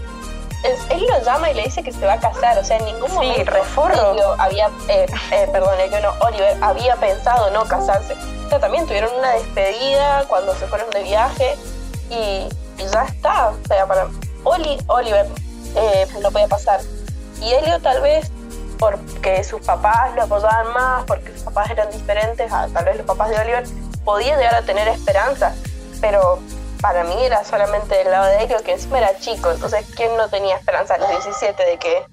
es- 0.65 0.81
él 0.91 1.07
lo 1.09 1.23
llama 1.25 1.51
y 1.51 1.55
le 1.55 1.63
dice 1.63 1.83
que 1.85 1.93
se 1.93 2.05
va 2.05 2.15
a 2.15 2.19
casar, 2.21 2.59
o 2.59 2.65
sea, 2.65 2.79
en 2.79 2.85
ningún 2.87 3.09
Sí, 3.09 3.15
momento 3.15 3.51
reforro. 3.53 4.17
Había, 4.39 4.69
eh, 4.89 5.07
eh, 5.31 5.49
perdón, 5.53 5.79
Elio 5.81 6.01
no, 6.01 6.13
Oliver 6.27 6.57
había 6.61 6.97
pensado 6.97 7.51
no 7.53 7.65
casarse. 7.65 8.15
O 8.45 8.49
sea, 8.49 8.59
también 8.59 8.85
tuvieron 8.87 9.15
una 9.17 9.31
despedida 9.33 10.25
cuando 10.29 10.55
se 10.57 10.67
fueron 10.67 10.91
de 10.91 11.05
viaje 11.05 11.57
y, 12.11 12.49
ya 12.93 13.05
está. 13.05 13.51
O 13.51 13.57
sea, 13.69 13.87
para 13.87 14.09
Oli, 14.45 14.79
Oliver 14.89 15.27
eh, 15.77 16.07
no 16.21 16.31
podía 16.33 16.49
pasar. 16.49 16.81
Y 17.41 17.53
Elio 17.53 17.79
tal 17.81 18.01
vez 18.03 18.31
porque 18.79 19.43
sus 19.45 19.65
papás 19.65 20.15
lo 20.15 20.23
apoyaban 20.23 20.73
más, 20.73 21.05
porque 21.05 21.33
sus 21.33 21.43
papás 21.43 21.71
eran 21.71 21.91
diferentes 21.91 22.53
a 22.53 22.69
tal 22.69 22.85
vez 22.85 22.97
los 22.97 23.07
papás 23.07 23.31
de 23.31 23.39
Oliver, 23.39 23.65
podía 24.05 24.37
llegar 24.37 24.55
a 24.55 24.63
tener 24.63 24.87
esperanza, 24.89 25.55
pero 26.01 26.39
para 26.81 27.03
mí 27.05 27.15
era 27.25 27.43
solamente 27.45 27.97
del 27.97 28.11
lado 28.11 28.27
de 28.27 28.45
Elio, 28.45 28.57
que 28.65 28.73
encima 28.73 28.99
era 28.99 29.17
chico, 29.19 29.51
entonces 29.51 29.85
¿quién 29.97 30.17
no 30.17 30.29
tenía 30.29 30.57
esperanza 30.57 30.95
a 30.95 30.99
los 30.99 31.09
17 31.11 31.65
de 31.65 31.77
que, 31.79 32.07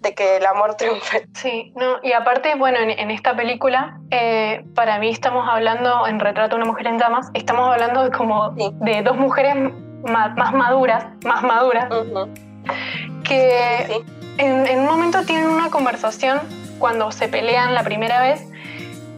de 0.00 0.14
que 0.14 0.36
el 0.36 0.46
amor 0.46 0.76
triunfe? 0.76 1.26
Sí, 1.34 1.72
no, 1.74 1.96
y 2.04 2.12
aparte, 2.12 2.54
bueno, 2.54 2.78
en, 2.78 2.90
en 2.90 3.10
esta 3.10 3.34
película, 3.34 3.98
eh, 4.12 4.64
para 4.76 4.98
mí 5.00 5.10
estamos 5.10 5.48
hablando, 5.50 6.06
en 6.06 6.20
Retrato 6.20 6.50
de 6.56 6.62
una 6.62 6.70
mujer 6.70 6.86
en 6.86 6.98
llamas, 7.00 7.28
estamos 7.34 7.68
hablando 7.68 8.04
de 8.04 8.10
como 8.12 8.54
Sí. 8.56 8.70
de 8.74 9.02
dos 9.02 9.16
mujeres 9.16 9.56
ma- 10.04 10.28
más 10.36 10.52
maduras, 10.54 11.06
más 11.24 11.42
maduras, 11.42 11.88
que 13.24 13.86
sí. 13.88 14.04
En, 14.38 14.66
en 14.66 14.80
un 14.80 14.86
momento 14.86 15.24
tienen 15.24 15.48
una 15.48 15.70
conversación 15.70 16.40
cuando 16.78 17.10
se 17.12 17.28
pelean 17.28 17.74
la 17.74 17.82
primera 17.82 18.20
vez, 18.20 18.42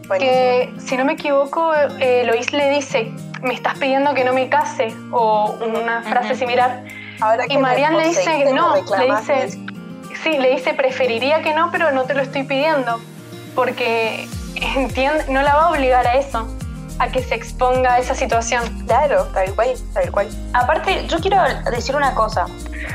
Buenísimo. 0.07 0.18
que 0.18 0.72
si 0.78 0.96
no 0.96 1.04
me 1.04 1.14
equivoco, 1.14 1.72
eh, 1.74 2.24
Lois 2.24 2.52
le 2.52 2.70
dice, 2.70 3.12
me 3.42 3.54
estás 3.54 3.78
pidiendo 3.78 4.14
que 4.14 4.24
no 4.24 4.33
me 4.33 4.48
case, 4.48 4.94
o 5.11 5.57
una 5.61 6.02
frase 6.02 6.35
similar, 6.35 6.85
Ahora 7.20 7.44
y 7.48 7.59
Marianne 7.59 7.98
le 7.98 8.09
dice 8.09 8.52
no, 8.52 8.76
le 8.76 8.83
dice, 8.83 9.59
sí, 10.22 10.38
le 10.38 10.50
dice 10.50 10.72
preferiría 10.74 11.42
que 11.42 11.52
no, 11.52 11.70
pero 11.72 11.90
no 11.90 12.04
te 12.04 12.14
lo 12.14 12.22
estoy 12.22 12.44
pidiendo, 12.44 13.00
porque 13.54 14.28
entiende, 14.54 15.24
no 15.28 15.42
la 15.42 15.54
va 15.54 15.64
a 15.64 15.70
obligar 15.70 16.07
a 16.07 16.14
eso, 16.14 16.48
a 16.98 17.08
que 17.08 17.22
se 17.22 17.34
exponga 17.34 17.94
a 17.94 17.98
esa 17.98 18.14
situación. 18.14 18.62
Claro, 18.87 19.24
tal 19.34 19.54
cual, 19.54 19.68
tal 19.94 20.11
cual. 20.11 20.28
Aparte, 20.52 21.06
yo 21.06 21.18
quiero 21.18 21.37
decir 21.70 21.94
una 21.96 22.14
cosa. 22.14 22.46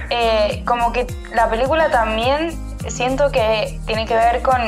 Eh, 0.09 0.63
como 0.65 0.91
que 0.91 1.07
la 1.33 1.49
película 1.49 1.89
también 1.89 2.57
siento 2.87 3.31
que 3.31 3.79
tiene 3.85 4.05
que 4.05 4.15
ver 4.15 4.41
con, 4.41 4.61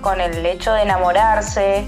con 0.00 0.20
el 0.20 0.44
hecho 0.46 0.72
de 0.72 0.82
enamorarse. 0.82 1.84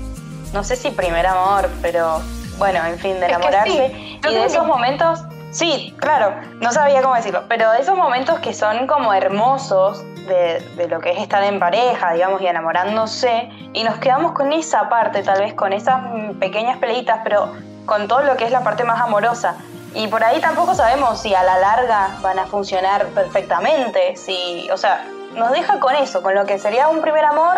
No 0.53 0.65
sé 0.65 0.77
si 0.77 0.91
primer 0.91 1.27
amor, 1.27 1.71
pero 1.81 2.21
bueno, 2.59 2.85
en 2.85 2.99
fin, 2.99 3.13
de 3.15 3.21
Es 3.21 3.27
que 3.27 3.29
enamorarse. 3.35 3.93
sí, 3.95 4.21
yo 4.23 4.31
y 4.31 4.35
de 4.35 4.45
esos 4.45 4.63
que- 4.63 4.67
momentos, 4.69 5.21
sí, 5.53 5.95
claro, 6.01 6.35
no 6.61 6.73
sabía 6.73 7.01
cómo 7.03 7.15
decirlo, 7.15 7.45
pero 7.49 7.73
esos 7.75 7.97
momentos 7.97 8.41
que 8.41 8.53
son 8.53 8.87
como 8.89 9.13
hermosos 9.15 10.03
de, 10.27 10.61
de 10.77 10.89
lo 10.89 10.99
que 11.01 11.11
es 11.13 11.19
estar 11.19 11.43
en 11.45 11.59
pareja, 11.61 12.13
digamos, 12.15 12.41
y 12.43 12.47
enamorándose, 12.49 13.49
y 13.73 13.85
nos 13.85 13.99
quedamos 13.99 14.33
con 14.33 14.53
esa 14.53 14.89
parte, 14.89 15.23
tal 15.23 15.39
vez 15.41 15.55
con 15.55 15.73
esas 15.73 16.01
pequeñas 16.41 16.79
peleitas, 16.79 17.21
pero 17.23 17.53
con 17.87 18.09
todo 18.09 18.23
lo 18.23 18.37
que 18.37 18.45
es 18.45 18.51
la 18.51 18.63
parte 18.65 18.83
más 18.85 19.01
amorosa. 19.01 19.57
Y 19.95 20.09
por 20.09 20.25
ahí 20.25 20.41
tampoco 20.41 20.75
sabemos 20.75 21.21
si 21.21 21.35
a 21.35 21.43
la 21.43 21.59
larga 21.59 22.17
van 22.23 22.39
a 22.39 22.47
funcionar 22.47 23.07
perfectamente, 23.09 24.17
si, 24.17 24.69
o 24.71 24.77
sea, 24.77 25.05
nos 25.35 25.51
deja 25.53 25.79
con 25.81 25.95
eso, 25.97 26.23
con 26.23 26.35
lo 26.35 26.47
que 26.47 26.59
sería 26.59 26.89
un 26.89 27.01
primer 27.03 27.25
amor 27.25 27.57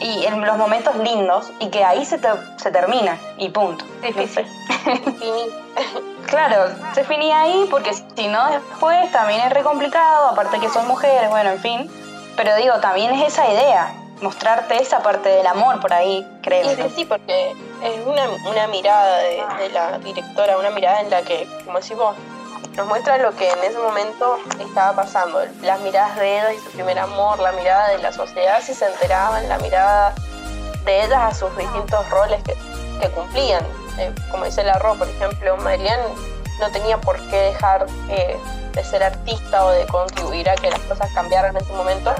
y 0.00 0.26
en 0.26 0.44
los 0.44 0.56
momentos 0.58 0.96
lindos, 0.96 1.50
y 1.60 1.68
que 1.70 1.84
ahí 1.84 2.04
se, 2.04 2.18
te- 2.18 2.28
se 2.56 2.70
termina, 2.70 3.16
y 3.38 3.48
punto. 3.50 3.84
No 4.02 4.08
Difícil. 4.08 4.44
sé. 4.46 5.00
Claro, 6.26 6.72
se 6.94 7.04
finía 7.04 7.40
ahí 7.40 7.66
porque 7.70 7.92
si 7.92 8.28
no 8.28 8.50
después 8.50 9.10
también 9.12 9.40
es 9.40 9.52
re 9.52 9.62
complicado, 9.62 10.28
aparte 10.28 10.58
que 10.58 10.68
son 10.68 10.86
mujeres, 10.86 11.28
bueno, 11.30 11.50
en 11.50 11.60
fin. 11.60 11.90
Pero 12.36 12.56
digo, 12.56 12.74
también 12.80 13.12
es 13.14 13.32
esa 13.32 13.48
idea, 13.48 13.94
mostrarte 14.20 14.80
esa 14.82 15.00
parte 15.00 15.28
del 15.28 15.46
amor 15.46 15.80
por 15.80 15.92
ahí, 15.92 16.26
creo. 16.42 16.64
Sí, 16.94 17.04
porque 17.04 17.52
es 17.82 18.06
una, 18.06 18.24
una 18.48 18.66
mirada 18.68 19.18
de, 19.18 19.68
la 19.72 19.98
directora, 19.98 20.58
una 20.58 20.70
mirada 20.70 21.00
en 21.00 21.10
la 21.10 21.22
que, 21.22 21.48
como 21.64 21.78
decís 21.78 21.96
vos, 21.96 22.16
nos 22.76 22.86
muestra 22.88 23.18
lo 23.18 23.36
que 23.36 23.48
en 23.48 23.58
ese 23.62 23.78
momento 23.78 24.38
estaba 24.58 24.96
pasando. 24.96 25.40
Las 25.62 25.80
miradas 25.80 26.16
de 26.16 26.38
ellas 26.38 26.54
y 26.54 26.58
su 26.58 26.70
primer 26.72 26.98
amor, 26.98 27.38
la 27.38 27.52
mirada 27.52 27.90
de 27.90 27.98
la 27.98 28.12
sociedad 28.12 28.60
si 28.62 28.74
se 28.74 28.86
enteraban, 28.86 29.48
la 29.48 29.58
mirada 29.58 30.14
de 30.84 31.04
ellas 31.04 31.20
a 31.20 31.34
sus 31.34 31.56
distintos 31.56 32.08
roles 32.10 32.42
que 32.42 33.08
cumplían. 33.10 33.64
Eh, 33.98 34.12
como 34.30 34.44
dice 34.44 34.64
la 34.64 34.78
Ro, 34.78 34.94
por 34.96 35.08
ejemplo, 35.08 35.56
Marianne 35.58 36.02
no 36.60 36.70
tenía 36.70 37.00
por 37.00 37.18
qué 37.28 37.36
dejar 37.36 37.86
eh, 38.08 38.36
de 38.72 38.84
ser 38.84 39.02
artista 39.02 39.64
o 39.64 39.70
de 39.70 39.86
contribuir 39.86 40.48
a 40.48 40.56
que 40.56 40.70
las 40.70 40.80
cosas 40.80 41.10
cambiaran 41.14 41.56
en 41.56 41.62
ese 41.62 41.72
momento 41.72 42.12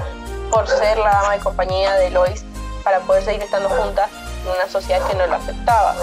por 0.51 0.67
ser 0.67 0.97
la 0.97 1.11
dama 1.11 1.33
de 1.33 1.39
compañía 1.39 1.95
de 1.95 2.11
Lois 2.11 2.45
para 2.83 2.99
poder 3.01 3.23
seguir 3.23 3.43
estando 3.43 3.69
juntas 3.69 4.09
una 4.45 4.69
sociedad 4.71 5.05
que 5.07 5.15
no 5.15 5.25
lo 5.27 5.35
aceptaba. 5.35 5.95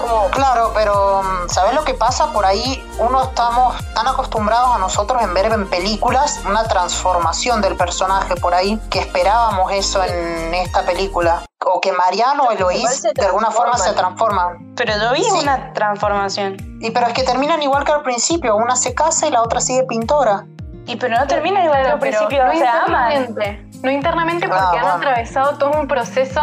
Como, 0.00 0.28
Claro, 0.30 0.70
pero 0.74 1.22
mm, 1.22 1.48
¿sabes 1.48 1.74
lo 1.74 1.84
que 1.84 1.94
pasa? 1.94 2.32
Por 2.32 2.44
ahí 2.46 2.82
uno 2.98 3.22
estamos 3.22 3.76
tan 3.94 4.06
acostumbrados 4.06 4.74
a 4.74 4.78
nosotros 4.78 5.20
en 5.22 5.34
ver 5.34 5.46
en 5.46 5.68
películas 5.68 6.40
una 6.46 6.64
transformación 6.64 7.60
del 7.60 7.76
personaje 7.76 8.36
por 8.36 8.54
ahí, 8.54 8.78
que 8.90 9.00
esperábamos 9.00 9.72
eso 9.72 10.02
en 10.04 10.54
esta 10.54 10.82
película. 10.82 11.42
O 11.64 11.80
que 11.80 11.92
Mariano 11.92 12.44
o 12.44 12.50
Eloís 12.52 13.02
de 13.02 13.26
alguna 13.26 13.50
forma 13.50 13.76
se 13.78 13.92
transforman. 13.92 14.74
Pero 14.76 14.94
yo 14.96 15.12
vi 15.12 15.24
Sí. 15.24 15.30
una 15.42 15.72
transformación. 15.72 16.56
Y 16.80 16.90
pero 16.92 17.06
es 17.08 17.12
que 17.12 17.24
terminan 17.24 17.60
igual 17.62 17.84
que 17.84 17.92
al 17.92 18.02
principio, 18.02 18.56
una 18.56 18.76
se 18.76 18.94
casa 18.94 19.26
y 19.26 19.30
la 19.30 19.42
otra 19.42 19.60
sigue 19.60 19.82
pintora. 19.84 20.44
Y 20.86 20.96
pero 20.96 21.18
no 21.18 21.26
termina 21.26 21.62
igual 21.64 21.82
que 21.82 21.90
al 21.90 21.98
principio, 21.98 22.46
no 22.46 22.52
se 22.52 22.66
aman. 22.66 23.12
internamente, 23.12 23.68
no 23.82 23.90
internamente 23.90 24.46
Ah, 24.46 24.48
porque 24.48 24.78
han 24.78 24.84
bueno. 24.84 24.96
atravesado 24.98 25.58
todo 25.58 25.72
un 25.72 25.86
proceso. 25.88 26.40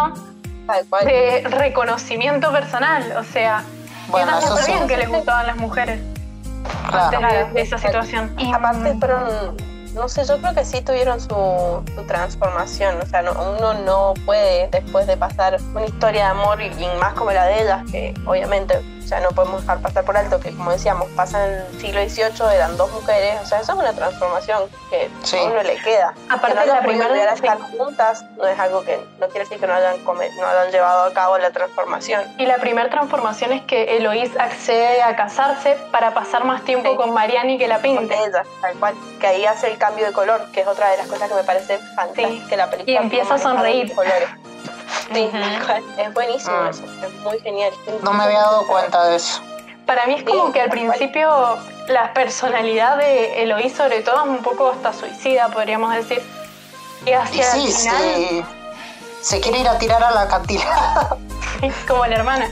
De 1.06 1.44
reconocimiento 1.50 2.52
personal, 2.52 3.16
o 3.18 3.24
sea, 3.24 3.64
Bueno, 4.08 4.38
eso 4.40 4.58
sí. 4.58 4.72
bien 4.72 4.88
que 4.88 4.98
les 4.98 5.10
gustaban 5.10 5.48
las 5.48 5.58
mujeres 5.58 6.00
Claro. 6.90 7.18
antes 7.18 7.48
de, 7.48 7.54
de 7.54 7.62
esa 7.62 7.78
situación. 7.78 8.34
Y 8.38 8.52
Aparte 8.52 8.94
fueron, 9.00 9.56
no 9.94 10.08
sé, 10.10 10.26
yo 10.26 10.38
creo 10.40 10.54
que 10.54 10.66
sí 10.66 10.82
tuvieron 10.82 11.20
su, 11.20 11.84
su 11.96 12.04
transformación, 12.08 13.00
o 13.02 13.06
sea, 13.06 13.22
no- 13.22 13.32
uno 13.34 13.74
no 13.86 14.14
puede 14.26 14.68
después 14.70 15.06
de 15.08 15.18
pasar 15.18 15.58
una 15.74 15.86
historia 15.86 16.26
de 16.26 16.32
amor 16.32 16.62
y, 16.62 16.66
y 16.68 16.88
más 17.00 17.14
como 17.14 17.32
la 17.32 17.46
de 17.46 17.62
ellas, 17.64 17.84
que 17.92 18.14
obviamente, 18.26 18.82
o 19.06 19.08
sea, 19.08 19.20
no 19.20 19.30
podemos 19.30 19.62
dejar 19.62 19.80
pasar 19.82 20.04
por 20.04 20.18
alto 20.18 20.40
que 20.40 20.50
como 20.56 20.72
decíamos, 20.72 21.08
pasa 21.12 21.46
en 21.46 21.54
el 21.54 21.80
siglo 21.80 22.02
XVIII, 22.02 22.56
eran 22.56 22.76
dos 22.76 22.92
mujeres, 22.92 23.40
o 23.42 23.46
sea, 23.46 23.60
eso 23.60 23.74
es 23.74 23.78
una 23.78 23.94
transformación 23.94 24.64
que 24.90 25.10
Sí. 25.24 25.38
a 25.38 25.44
uno 25.44 25.62
le 25.62 25.76
queda. 25.78 26.14
Aparte, 26.30 26.60
que 26.60 26.66
no 26.68 26.74
la 26.74 26.82
primera- 26.82 27.14
sí. 27.36 27.36
estar 27.46 27.60
juntas 27.60 28.26
no 28.38 28.48
es 28.48 28.58
algo 28.60 28.82
que, 28.84 28.98
no 29.20 29.28
quiere 29.28 29.42
decir 29.42 29.60
que 29.60 29.68
no 29.68 29.74
hayan, 29.76 30.00
come- 30.04 30.30
no 30.40 30.48
hayan 30.48 30.72
llevado 30.72 31.04
a 31.04 31.14
cabo 31.14 31.38
la 31.38 31.52
transformación. 31.52 32.24
Y 32.40 32.48
la 32.48 32.58
primera 32.58 32.90
transformación 32.90 33.54
es 33.54 33.62
que 33.64 33.98
Eloís 33.98 34.32
accede 34.40 35.04
a 35.04 35.16
casarse 35.16 35.78
para 35.92 36.14
pasar 36.16 36.44
más 36.46 36.64
tiempo 36.64 36.90
Sí. 36.92 36.98
con 36.98 37.14
Mariani 37.14 37.58
que 37.60 37.68
la 37.68 37.76
con 37.76 37.84
pinte. 37.84 38.16
ella, 38.16 38.44
tal 38.62 38.74
cual, 38.80 38.96
que 39.20 39.28
ahí 39.28 39.46
hace 39.46 39.68
el 39.68 39.78
cambio 39.78 40.06
de 40.08 40.14
color, 40.14 40.42
que 40.52 40.62
es 40.62 40.68
otra 40.68 40.90
de 40.90 40.98
las 40.98 41.08
cosas 41.08 41.30
que 41.30 41.36
me 41.36 41.44
parece 41.44 41.78
fantástica 41.96 42.48
de 42.48 42.58
la 42.58 42.70
película. 42.72 42.92
Y 42.94 42.98
empieza 42.98 43.36
a 43.36 43.38
sonreír. 43.38 43.94
colores. 43.94 44.30
Sí, 45.14 45.32
es 45.98 46.14
buenísimo 46.14 46.56
Ah. 46.56 46.70
eso, 46.70 46.84
es 47.06 47.14
muy 47.24 47.40
genial. 47.40 47.72
No 48.04 48.14
me 48.14 48.24
había 48.24 48.40
dado 48.40 48.66
cuenta 48.68 49.06
de 49.08 49.16
eso. 49.18 49.42
Para 49.86 50.06
mí 50.08 50.16
es 50.16 50.24
como 50.24 50.48
Sí, 50.48 50.54
que 50.54 50.62
al 50.62 50.70
principio 50.70 51.58
la 51.88 52.12
personalidad 52.14 52.98
de 52.98 53.44
Eloís 53.44 53.74
sobre 53.76 54.02
todo 54.02 54.24
es 54.24 54.28
un 54.30 54.38
poco 54.44 54.72
hasta 54.72 54.92
suicida, 54.94 55.50
podríamos 55.50 55.94
decir. 55.94 56.22
Y 57.06 57.12
hacia 57.12 57.44
sí, 57.52 57.68
el 57.68 57.74
final, 57.74 58.04
sí. 58.16 58.44
Se 59.22 59.40
quiere 59.42 59.60
ir 59.60 59.68
a 59.68 59.78
tirar 59.78 60.04
a 60.04 60.12
la 60.12 60.22
acantilado. 60.22 61.20
como 61.88 62.06
la 62.08 62.16
hermana. 62.16 62.50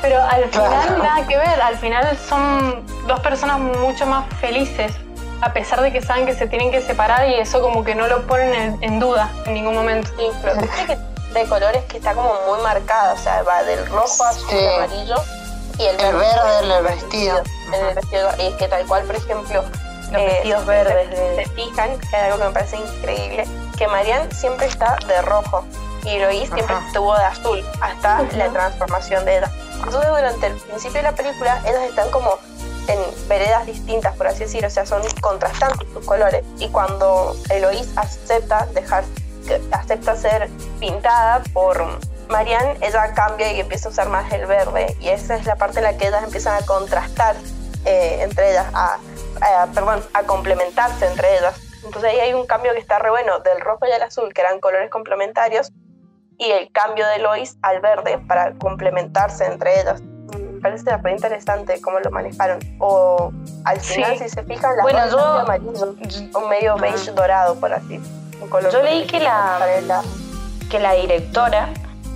Pero 0.00 0.22
al 0.22 0.44
Claro. 0.50 0.70
final 0.80 0.98
nada 1.02 1.26
que 1.26 1.36
ver, 1.36 1.60
al 1.60 1.76
final 1.76 2.16
son 2.28 2.84
dos 3.08 3.18
personas 3.20 3.58
mucho 3.58 4.06
más 4.06 4.24
felices, 4.40 4.92
a 5.40 5.52
pesar 5.52 5.80
de 5.82 5.92
que 5.92 6.00
saben 6.00 6.24
que 6.26 6.34
se 6.34 6.46
tienen 6.46 6.70
que 6.70 6.80
separar 6.82 7.28
y 7.28 7.34
eso 7.34 7.60
como 7.60 7.82
que 7.84 7.94
no 7.96 8.06
lo 8.06 8.26
ponen 8.26 8.54
en, 8.54 8.82
en 8.82 9.00
duda 9.00 9.28
en 9.46 9.54
ningún 9.54 9.74
momento. 9.74 10.08
Sí, 10.16 10.26
pero 10.42 10.60
de 11.40 11.48
colores 11.48 11.84
que 11.84 11.98
está 11.98 12.14
como 12.14 12.32
muy 12.48 12.60
marcada, 12.62 13.14
o 13.14 13.18
sea, 13.18 13.42
va 13.42 13.62
del 13.64 13.86
rojo, 13.86 14.24
azul, 14.24 14.48
Sí. 14.50 14.66
amarillo 14.76 15.16
y 15.78 15.84
el, 15.86 16.00
El 16.00 16.16
verde 16.16 16.58
en 16.62 16.70
el 16.70 16.82
vestido. 16.84 17.42
En 17.72 17.84
el 17.86 17.94
vestido, 17.94 18.28
y 18.38 18.46
es 18.46 18.54
que 18.54 18.68
tal 18.68 18.86
cual, 18.86 19.02
por 19.04 19.16
ejemplo, 19.16 19.62
Los 20.12 20.20
eh, 20.22 20.26
vestidos 20.26 20.60
se- 20.60 20.66
verdes 20.66 21.08
Se, 21.18 21.36
se 21.44 21.50
fijan, 21.50 21.98
que 21.98 22.06
es 22.06 22.14
algo 22.14 22.38
que 22.38 22.44
me 22.44 22.50
parece 22.50 22.76
increíble, 22.76 23.44
que 23.76 23.88
Marianne 23.88 24.32
siempre 24.34 24.66
está 24.66 24.96
de 25.06 25.20
rojo 25.22 25.64
y 26.04 26.18
Lois 26.18 26.48
siempre 26.48 26.74
Ajá. 26.76 26.86
estuvo 26.86 27.14
de 27.16 27.24
azul 27.24 27.64
hasta 27.80 28.22
la 28.36 28.48
transformación 28.50 29.24
de 29.24 29.38
ella. 29.38 29.50
Entonces, 29.84 30.08
durante 30.08 30.46
el 30.46 30.52
principio 30.54 30.98
de 30.98 31.02
la 31.02 31.12
película, 31.12 31.60
ellas 31.66 31.82
están 31.88 32.10
como 32.10 32.38
en 32.88 33.28
veredas 33.28 33.66
distintas, 33.66 34.14
por 34.16 34.28
así 34.28 34.44
decir, 34.44 34.64
o 34.64 34.70
sea, 34.70 34.86
son 34.86 35.02
contrastantes 35.20 35.88
sus 35.92 36.04
colores. 36.06 36.44
Y 36.60 36.68
cuando 36.68 37.34
Eloís 37.50 37.88
acepta 37.96 38.66
dejar, 38.72 39.02
acepta 39.72 40.16
ser 40.16 40.48
pintada 40.80 41.42
por 41.52 41.84
Marianne, 42.28 42.76
ella 42.80 43.12
cambia 43.14 43.52
y 43.52 43.60
empieza 43.60 43.88
a 43.88 43.92
usar 43.92 44.08
más 44.08 44.32
el 44.32 44.46
verde. 44.46 44.96
Y 45.00 45.08
esa 45.08 45.36
es 45.36 45.46
la 45.46 45.56
parte 45.56 45.78
en 45.78 45.84
la 45.84 45.96
que 45.96 46.08
ellas 46.08 46.24
empiezan 46.24 46.62
a 46.62 46.66
contrastar 46.66 47.36
eh, 47.84 48.18
entre 48.22 48.50
ellas, 48.50 48.66
a, 48.74 48.98
a- 49.40 49.66
perdón, 49.68 50.02
a 50.12 50.22
complementarse 50.24 51.06
entre 51.06 51.38
ellas. 51.38 51.54
Entonces 51.84 52.10
ahí 52.10 52.18
hay 52.18 52.34
un 52.34 52.44
cambio 52.46 52.72
que 52.72 52.80
está 52.80 52.98
re 52.98 53.10
bueno 53.10 53.38
del 53.40 53.60
rojo 53.60 53.86
y 53.86 53.92
al 53.92 54.02
azul, 54.02 54.32
que 54.34 54.40
eran 54.40 54.58
colores 54.58 54.90
complementarios, 54.90 55.70
y 56.36 56.50
el 56.50 56.70
cambio 56.72 57.06
de 57.06 57.18
Lois 57.20 57.56
al 57.62 57.80
verde 57.80 58.18
para 58.26 58.52
complementarse 58.54 59.44
entre 59.46 59.80
ellos. 59.80 60.02
Me 60.02 60.60
parece 60.60 60.96
re 60.96 61.12
interesante 61.12 61.80
cómo 61.80 62.00
lo 62.00 62.10
manejaron. 62.10 62.58
O 62.80 63.30
al 63.64 63.80
final, 63.80 64.18
Sí. 64.18 64.24
si 64.24 64.30
se 64.30 64.42
fijan, 64.42 64.76
la 64.76 64.82
Bueno, 64.82 65.04
es 65.04 65.12
yo- 65.12 65.18
amarillo, 65.20 65.94
un 66.34 66.48
medio 66.48 66.76
beige 66.76 67.12
dorado, 67.12 67.54
por 67.60 67.72
así. 67.72 68.00
Color 68.48 68.72
Yo 68.72 68.82
leí 68.82 69.06
que 69.06 69.20
la- 69.20 70.02
que 70.70 70.78
la 70.78 70.92
directora 70.94 71.68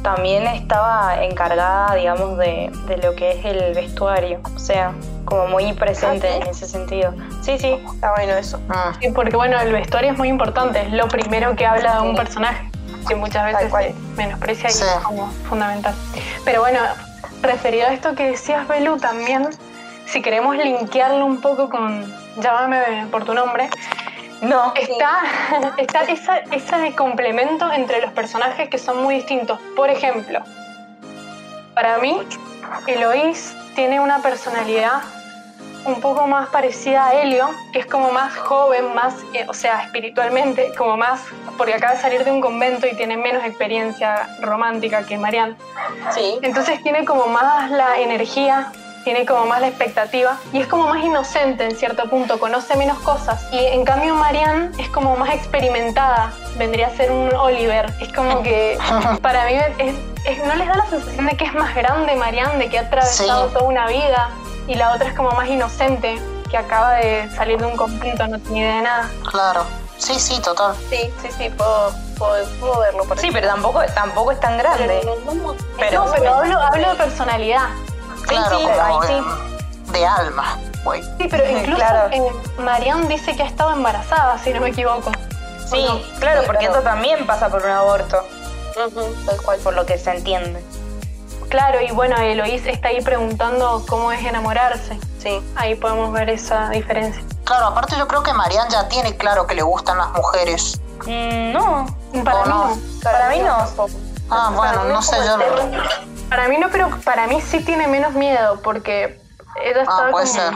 también 0.03 0.47
estaba 0.47 1.23
encargada, 1.25 1.95
digamos, 1.95 2.39
de, 2.39 2.71
de 2.87 2.97
lo 2.99 3.15
que 3.15 3.33
es 3.33 3.45
el 3.45 3.75
vestuario. 3.75 4.41
O 4.55 4.59
sea, 4.59 4.93
como 5.25 5.47
muy 5.49 5.73
presente 5.75 6.29
Ah, 6.29 6.33
¿sí? 6.37 6.41
en 6.43 6.47
ese 6.49 6.67
sentido. 6.67 7.15
Sí, 7.43 7.59
sí. 7.59 7.79
Está 7.95 8.13
bueno 8.13 8.33
eso. 8.35 8.59
Mm. 8.69 9.01
Sí, 9.01 9.09
porque 9.15 9.37
bueno, 9.37 9.61
el 9.61 9.73
vestuario 9.73 10.13
es 10.13 10.19
muy 10.19 10.29
importante, 10.29 10.81
es 10.83 10.93
lo 10.93 11.07
primero 11.09 11.55
que 11.55 11.67
habla 11.67 11.97
de 11.97 12.01
un 12.09 12.17
personaje, 12.17 12.71
que 13.07 13.15
muchas 13.15 13.45
veces 13.45 13.71
se 13.71 13.95
menosprecia 14.17 14.71
y 14.71 14.73
Sí. 14.73 14.85
es 14.85 15.03
como 15.05 15.27
fundamental. 15.49 15.95
Pero 16.45 16.61
bueno, 16.61 16.81
referido 17.43 17.87
a 17.89 17.93
esto 17.93 18.15
que 18.15 18.31
decías, 18.31 18.67
Belu, 18.69 18.97
también, 18.99 19.49
si 20.07 20.23
queremos 20.23 20.57
linkearlo 20.57 21.25
un 21.27 21.41
poco 21.41 21.69
con 21.69 22.11
Llámame 22.41 23.07
por 23.11 23.25
tu 23.25 23.35
nombre, 23.35 23.69
No. 24.43 24.73
está, 24.75 25.23
está 25.77 26.03
esa, 26.03 26.39
ese 26.51 26.95
complemento 26.95 27.71
entre 27.73 28.01
los 28.01 28.13
personajes 28.13 28.69
que 28.69 28.79
son 28.79 29.03
muy 29.03 29.17
distintos. 29.17 29.59
Por 29.77 29.91
ejemplo, 29.91 30.41
para 31.75 31.99
mí, 31.99 32.21
Eloís 32.87 33.55
tiene 33.75 34.01
una 34.01 34.21
personalidad 34.23 35.03
un 35.85 36.01
poco 36.01 36.27
más 36.27 36.49
parecida 36.51 37.07
a 37.07 37.15
Helio, 37.15 37.49
que 37.73 37.81
es 37.81 37.87
como 37.87 38.13
más 38.13 38.37
joven, 38.37 38.95
más, 38.95 39.15
eh, 39.33 39.47
o 39.49 39.55
sea, 39.55 39.83
espiritualmente, 39.83 40.73
como 40.77 40.97
más, 40.97 41.23
porque 41.57 41.75
acaba 41.75 41.95
de 41.95 42.01
salir 42.01 42.25
de 42.25 42.31
un 42.31 42.41
convento 42.41 42.87
y 42.87 42.95
tiene 42.97 43.17
menos 43.17 43.45
experiencia 43.45 44.29
romántica 44.41 45.07
que 45.07 45.17
Marianne. 45.17 45.57
Sí. 46.11 46.39
Entonces 46.43 46.83
tiene 46.83 47.05
como 47.05 47.27
más 47.27 47.71
la 47.71 47.99
energía, 47.99 48.73
tiene 49.05 49.25
como 49.27 49.47
más 49.47 49.61
la 49.61 49.69
expectativa 49.69 50.37
y 50.53 50.61
es 50.61 50.67
como 50.67 50.89
más 50.89 51.03
inocente 51.05 51.65
en 51.65 51.75
cierto 51.77 52.09
punto, 52.11 52.39
conoce 52.39 52.77
menos 52.77 52.99
cosas. 53.01 53.47
Y 53.53 53.59
en 53.59 53.85
cambio 53.85 54.15
Marianne 54.15 54.71
es 54.79 54.89
como 54.91 55.17
más 55.17 55.31
experimentada, 55.35 56.33
vendría 56.57 56.89
a 56.89 56.91
ser 56.91 57.11
un 57.11 57.35
Oliver. 57.35 57.93
Es 58.01 58.13
como 58.13 58.43
que 58.43 58.79
para 59.23 59.45
mí 59.47 59.55
es- 59.79 59.95
es- 60.25 60.47
no 60.47 60.55
les 60.55 60.69
da 60.69 60.77
la 60.77 60.87
sensación 60.87 61.27
de 61.27 61.37
que 61.37 61.45
es 61.47 61.55
más 61.55 61.75
grande 61.75 62.15
Marianne, 62.17 62.59
de 62.59 62.69
que 62.69 62.79
ha 62.79 62.83
atravesado 62.83 63.49
Sí. 63.49 63.55
toda 63.55 63.65
una 63.67 63.87
vida 63.87 64.31
y 64.67 64.75
la 64.75 64.93
otra 64.93 65.09
es 65.09 65.15
como 65.15 65.31
más 65.33 65.49
inocente, 65.49 66.21
que 66.51 66.57
acaba 66.57 66.95
de 66.95 67.29
salir 67.35 67.59
de 67.59 67.67
un 67.67 67.77
convento, 67.77 68.27
no 68.29 68.39
tiene 68.41 68.61
idea 68.61 68.75
de 68.77 68.83
nada. 68.83 69.11
Claro. 69.31 69.65
Sí, 69.99 70.19
sí, 70.19 70.41
total. 70.41 70.75
Sí, 70.89 71.11
sí, 71.21 71.29
sí, 71.37 71.51
puedo, 71.51 71.93
puedo, 72.19 72.45
puedo 72.59 72.81
verlo 72.81 73.05
por 73.05 73.19
Sí, 73.19 73.29
pero 73.33 73.49
tampoco, 73.49 73.81
tampoco 73.95 74.33
es 74.33 74.41
tan 74.41 74.57
grande. 74.57 75.01
Pero, 75.79 76.05
no, 76.07 76.15
pero 76.19 76.35
hablo, 76.35 76.59
hablo 76.59 76.91
de 76.91 76.95
personalidad. 76.97 77.69
Claro, 78.27 78.59
sí, 78.59 78.65
como 78.65 78.83
ahí 78.83 79.09
de, 79.09 79.23
sí. 79.87 79.93
de 79.93 80.07
alma, 80.07 80.59
güey. 80.85 81.03
Sí, 81.03 81.29
pero 81.31 81.49
incluso 81.59 81.77
Claro. 81.77 82.09
eh, 82.13 82.33
Marianne 82.59 83.09
dice 83.09 83.35
que 83.37 83.43
ha 83.43 83.47
estado 83.47 83.73
embarazada, 83.73 84.39
si 84.39 84.53
no 84.53 84.61
me 84.61 84.71
equivoco. 84.71 85.11
Sí, 85.69 85.87
claro, 86.19 86.43
porque 86.47 86.61
Claro. 86.67 86.75
esto 86.79 86.83
también 86.83 87.27
pasa 87.27 87.49
por 87.49 87.63
un 87.65 87.71
aborto, 87.71 88.25
tal 88.75 89.43
cual. 89.45 89.59
por 89.61 89.75
lo 89.75 89.87
que 89.87 89.99
se 89.99 90.11
entiende. 90.11 90.63
Claro, 91.49 91.81
y 91.81 91.91
bueno, 91.91 92.17
Eloís 92.17 92.65
está 92.67 92.89
ahí 92.89 93.01
preguntando 93.03 93.85
cómo 93.89 94.13
es 94.13 94.25
enamorarse. 94.25 94.99
Sí. 95.21 95.41
Ahí 95.57 95.75
podemos 95.75 96.13
ver 96.13 96.31
esa 96.31 96.69
diferencia. 96.71 97.23
Claro, 97.45 97.67
aparte 97.67 97.97
yo 97.99 98.07
creo 98.07 98.23
que 98.23 98.33
Marianne 98.33 98.71
ya 98.71 98.89
tiene 98.89 99.17
claro 99.17 99.47
que 99.49 99.55
le 99.57 99.63
gustan 99.63 99.99
las 99.99 100.11
mujeres. 100.13 100.81
Mm, 101.07 101.53
no, 101.53 101.87
Para 102.25 102.41
¿O 102.41 102.45
mí 102.45 102.49
no? 102.51 102.69
no. 102.69 102.77
Para 103.03 103.29
mí 103.31 103.39
no. 103.41 103.53
Ah, 103.53 103.67
Para 104.29 104.51
bueno, 104.51 104.85
no 104.85 105.03
sé, 105.03 105.17
yo 105.27 105.37
Para 106.31 106.49
mí 106.49 106.57
no, 106.59 106.69
pero 106.71 106.89
para 107.05 107.27
mí 107.27 107.41
sí 107.43 107.63
tiene 107.65 107.87
menos 107.89 108.15
miedo 108.15 108.61
porque 108.63 109.21
ella 109.63 109.81
Ah, 109.81 109.83
estaba 109.83 110.11
puede 110.11 110.27
como- 110.27 110.39
ser. 110.41 110.55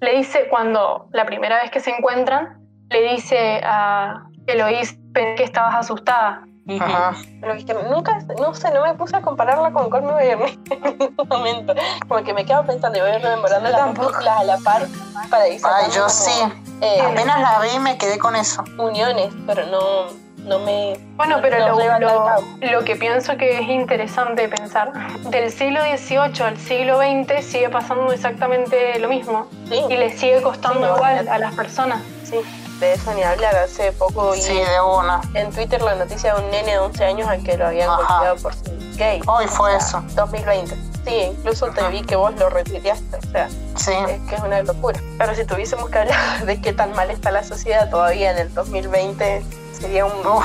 Le 0.00 0.16
dice, 0.18 0.46
cuando 0.48 1.08
la 1.12 1.24
primera 1.26 1.56
vez 1.60 1.70
que 1.72 1.80
se 1.80 1.90
encuentran, 1.90 2.60
le 2.90 3.02
dice 3.14 3.60
a 3.64 4.22
Eloís 4.46 4.96
pensé 5.12 5.34
que 5.34 5.42
estabas 5.44 5.74
asustada. 5.74 6.42
Ajá. 6.80 7.14
Pero 7.40 7.54
es 7.54 7.64
que 7.64 7.72
nunca, 7.74 8.18
no 8.38 8.52
sé, 8.54 8.70
no 8.72 8.82
me 8.84 8.92
puse 8.94 9.16
a 9.16 9.22
compararla 9.22 9.72
con 9.72 9.88
Call 9.88 10.02
Me 10.02 10.12
By 10.12 10.28
Your 10.30 10.38
Name 10.40 10.58
en 10.70 10.98
ningún 10.98 11.26
momento. 11.28 11.74
Como 12.06 12.22
que 12.22 12.34
me 12.34 12.44
quedo 12.44 12.64
pensando 12.66 12.98
y 12.98 13.00
voy 13.00 13.12
rememorando 13.12 13.70
las 13.70 13.80
Tampoco. 13.80 14.08
películas 14.08 14.38
a 14.38 14.44
la 14.44 14.58
par 14.58 14.82
para 15.30 15.48
ir 15.48 15.60
Ay, 15.64 15.86
yo 15.90 16.02
como, 16.02 16.08
sí. 16.10 16.42
eh, 16.82 17.00
Apenas 17.00 17.40
la 17.40 17.58
vi 17.60 17.68
y 17.74 17.78
me 17.80 17.96
quedé 17.96 18.18
con 18.18 18.36
eso. 18.36 18.62
uniones, 18.78 19.32
pero 19.46 19.64
no, 19.66 19.78
no 20.48 20.58
me... 20.60 20.98
Bueno, 21.16 21.38
pero 21.42 21.58
no 21.68 21.98
lo, 21.98 22.70
lo- 22.72 22.84
que 22.84 22.96
pienso 22.96 23.36
que 23.36 23.58
es 23.60 23.68
interesante 23.68 24.48
pensar, 24.48 24.92
del 25.30 25.52
siglo 25.52 25.80
XVIII 25.82 26.42
al 26.42 26.56
siglo 26.58 26.98
XX 26.98 27.44
sigue 27.44 27.68
pasando 27.68 28.10
exactamente 28.12 28.98
lo 28.98 29.08
mismo 29.08 29.46
Sí, 29.68 29.84
y 29.88 29.96
le 29.96 30.16
sigue 30.16 30.40
costando 30.42 30.86
Sí, 30.86 30.92
igual 30.96 31.28
a 31.28 31.38
las 31.38 31.54
personas. 31.54 32.02
sí, 32.24 32.36
de 32.80 32.92
eso 32.94 33.12
ni 33.14 33.22
hablar. 33.24 33.54
Hace 33.56 33.90
poco 33.92 34.30
vi 34.32 34.40
Sí, 34.40 34.54
de 34.54 34.80
una. 34.80 35.20
en 35.34 35.50
Twitter 35.50 35.82
la 35.82 35.96
noticia 35.96 36.34
de 36.34 36.44
un 36.44 36.50
nene 36.50 36.72
de 36.72 36.78
11 36.78 37.04
años 37.04 37.28
al 37.28 37.42
que 37.42 37.56
lo 37.58 37.66
habían 37.66 37.88
golpeado 37.88 38.36
por 38.36 38.54
ser 38.54 38.72
gay. 38.96 39.20
Hoy 39.26 39.46
fue 39.48 39.74
O 39.76 39.80
sea, 39.80 39.98
eso. 40.00 40.14
2020. 40.14 40.74
Sí, 41.04 41.14
incluso 41.32 41.66
te 41.68 41.86
vi 41.88 42.02
que 42.02 42.14
vos 42.16 42.32
lo 42.36 42.48
retuiteaste. 42.50 43.16
O 43.16 43.30
sea, 43.32 43.48
Sí. 43.76 43.92
es 44.08 44.20
que 44.28 44.34
es 44.36 44.40
una 44.42 44.62
locura. 44.62 45.00
Pero 45.18 45.34
si 45.34 45.44
tuviésemos 45.44 45.88
que 45.90 45.98
hablar 45.98 46.16
de 46.46 46.60
qué 46.60 46.72
tan 46.72 46.92
mal 46.94 47.10
está 47.10 47.30
la 47.32 47.42
sociedad 47.44 47.90
todavía 47.90 48.30
en 48.30 48.38
el 48.38 48.54
2020, 48.54 49.42
sería 49.80 50.04
un... 50.06 50.26
Uf. 50.26 50.44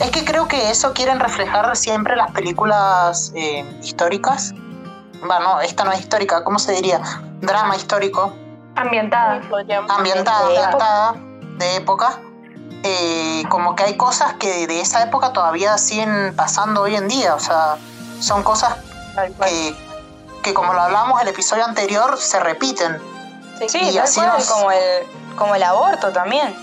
Es 0.00 0.10
que 0.10 0.24
creo 0.24 0.48
que 0.48 0.70
eso 0.70 0.92
quieren 0.92 1.20
reflejar 1.20 1.76
siempre 1.76 2.16
las 2.16 2.30
películas 2.32 3.32
eh, 3.36 3.64
históricas. 3.82 4.52
Bueno, 5.24 5.60
esta 5.60 5.84
no 5.84 5.92
es 5.92 6.00
histórica, 6.00 6.42
¿cómo 6.42 6.58
se 6.58 6.72
diría? 6.72 7.00
Drama 7.40 7.76
histórico, 7.76 8.32
Ambientada. 8.74 9.40
ambientada, 9.88 10.48
de 10.48 10.54
época. 10.54 10.66
adaptada, 10.68 11.14
de 11.58 11.76
época. 11.76 12.20
Eh, 12.82 13.44
como 13.48 13.76
que 13.76 13.84
hay 13.84 13.96
cosas 13.96 14.34
que 14.34 14.66
de 14.66 14.80
esa 14.80 15.02
época 15.04 15.32
todavía 15.32 15.78
siguen 15.78 16.34
pasando 16.36 16.82
hoy 16.82 16.96
en 16.96 17.06
día. 17.08 17.34
O 17.34 17.40
sea, 17.40 17.76
son 18.20 18.42
cosas 18.42 18.74
que, 19.46 19.76
que 20.42 20.52
como 20.52 20.74
lo 20.74 20.82
hablamos 20.82 21.22
el 21.22 21.28
episodio 21.28 21.64
anterior, 21.64 22.18
se 22.18 22.40
repiten. 22.40 23.00
Sí, 23.68 23.78
Y 23.80 23.94
tal 23.94 23.98
así 24.04 24.20
cual, 24.20 24.32
nos- 24.36 24.50
como, 24.50 24.70
el, 24.72 25.06
como 25.36 25.54
el 25.54 25.62
aborto 25.62 26.10
también. 26.12 26.54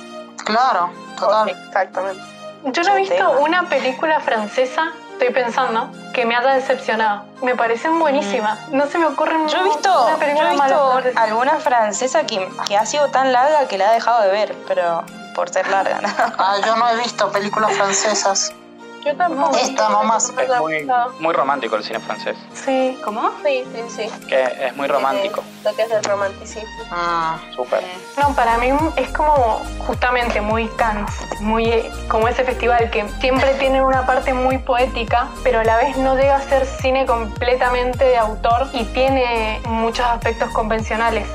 Claro, 0.44 0.92
total. 1.16 1.50
Exactamente. 1.50 2.24
Yo 2.66 2.84
no 2.84 2.96
he 2.96 2.98
visto 2.98 3.16
tema. 3.16 3.30
una 3.40 3.70
película 3.70 4.20
francesa, 4.20 4.92
estoy 5.14 5.34
pensando, 5.34 5.90
que 6.14 6.26
me 6.26 6.36
haya 6.36 6.54
decepcionado. 6.54 7.26
Me 7.42 7.56
parecen 7.56 8.00
buenísimas. 8.00 8.70
No 8.70 8.86
se 8.88 9.00
me 9.00 9.08
ocurre 9.08 9.36
Yo 9.48 9.60
he 9.60 9.64
visto, 9.64 10.06
una 10.06 10.36
yo 10.36 10.48
he 10.48 10.52
visto 10.52 11.02
alguna 11.16 11.60
francesa 11.60 12.26
que, 12.26 12.48
que 12.68 12.78
ha 12.78 12.86
sido 12.86 13.08
tan 13.08 13.32
larga 13.32 13.68
que 13.68 13.78
la 13.78 13.92
he 13.92 13.94
dejado 13.96 14.22
de 14.22 14.30
ver, 14.30 14.56
pero 14.68 15.04
por 15.34 15.50
ser 15.50 15.68
larga, 15.70 16.02
¿no? 16.02 16.10
Ah, 16.38 16.58
yo 16.66 16.76
no 16.76 16.88
he 16.90 16.98
visto 16.98 17.32
películas 17.32 17.74
francesas. 17.74 18.54
Yo 19.04 19.16
tampoco. 19.16 19.58
Esta 19.58 19.90
nomás. 19.90 20.30
No 20.30 20.36
me 20.36 20.78
Es 20.78 21.20
muy, 21.20 21.34
romántico 21.34 21.76
el 21.76 21.84
cine 21.84 22.00
francés, 22.00 22.38
Sí. 22.54 22.98
¿Cómo? 23.04 23.32
Sí, 23.44 23.64
sí, 23.74 24.04
sí. 24.04 24.28
que 24.28 24.44
es 24.44 24.76
muy 24.76 24.88
romántico, 24.88 25.44
Lo 25.64 25.76
que 25.76 25.84
es 25.84 25.90
del 25.90 26.04
romanticismo. 26.04 26.70
Mm, 26.92 27.56
súper. 27.56 27.84
No, 28.18 28.34
para 28.36 28.58
mí 28.58 28.70
es 28.96 29.10
como 29.14 29.62
justamente 29.88 30.42
muy 30.42 30.68
Cannes, 30.70 31.12
muy 31.40 31.66
eh, 31.66 31.92
como 32.10 32.28
ese 32.28 32.44
festival 32.44 32.90
que 32.92 33.08
siempre 33.20 33.54
tiene 33.56 33.82
una 33.82 34.06
parte 34.06 34.34
muy 34.34 34.58
poética, 34.60 35.28
pero 35.44 35.60
a 35.60 35.64
la 35.64 35.78
vez 35.78 35.98
no 35.98 36.16
llega 36.16 36.36
a 36.36 36.42
ser 36.42 36.66
cine 36.66 37.06
completamente 37.06 38.04
de 38.04 38.18
autor 38.18 38.68
y 38.74 38.86
tiene 38.86 39.62
muchos 39.66 40.06
aspectos 40.06 40.50
convencionales. 40.54 41.28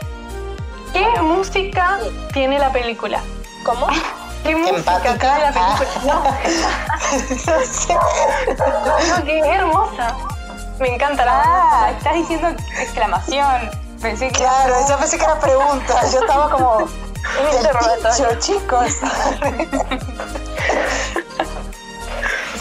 ¿Qué 0.92 1.20
música 1.20 1.98
tiene 2.33 2.59
la 2.59 2.70
película? 2.72 3.20
¿Cómo? 3.64 3.88
¿Qué 4.42 4.57
música 4.57 4.77
empática. 4.79 5.38
la 5.38 5.53
película? 5.53 5.92
No, 6.05 6.25
no, 9.18 9.25
que 9.25 9.38
es 9.38 9.46
hermosa. 9.46 10.16
Me 10.79 10.94
encanta 10.94 11.25
la 11.25 11.42
Ah, 11.44 11.90
estás 11.96 12.14
diciendo 12.14 12.49
exclamación. 12.81 13.70
Pensé 14.01 14.27
que 14.29 14.35
Claro, 14.35 14.75
yo 14.88 14.96
pensé 14.99 15.18
que 15.18 15.25
era 15.25 15.38
pregunta. 15.40 16.01
Yo 16.12 16.20
estaba 16.20 16.51
como. 16.51 16.77
Un 16.77 16.87
"Del 17.46 17.55
interrogatorio. 17.57 18.29
dicho, 18.29 18.40
chicos. 18.40 18.92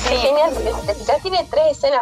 Es 0.05 0.11
genial, 0.21 0.51
ya 1.07 1.15
tiene 1.17 1.43
tres 1.49 1.77
escenas 1.77 2.01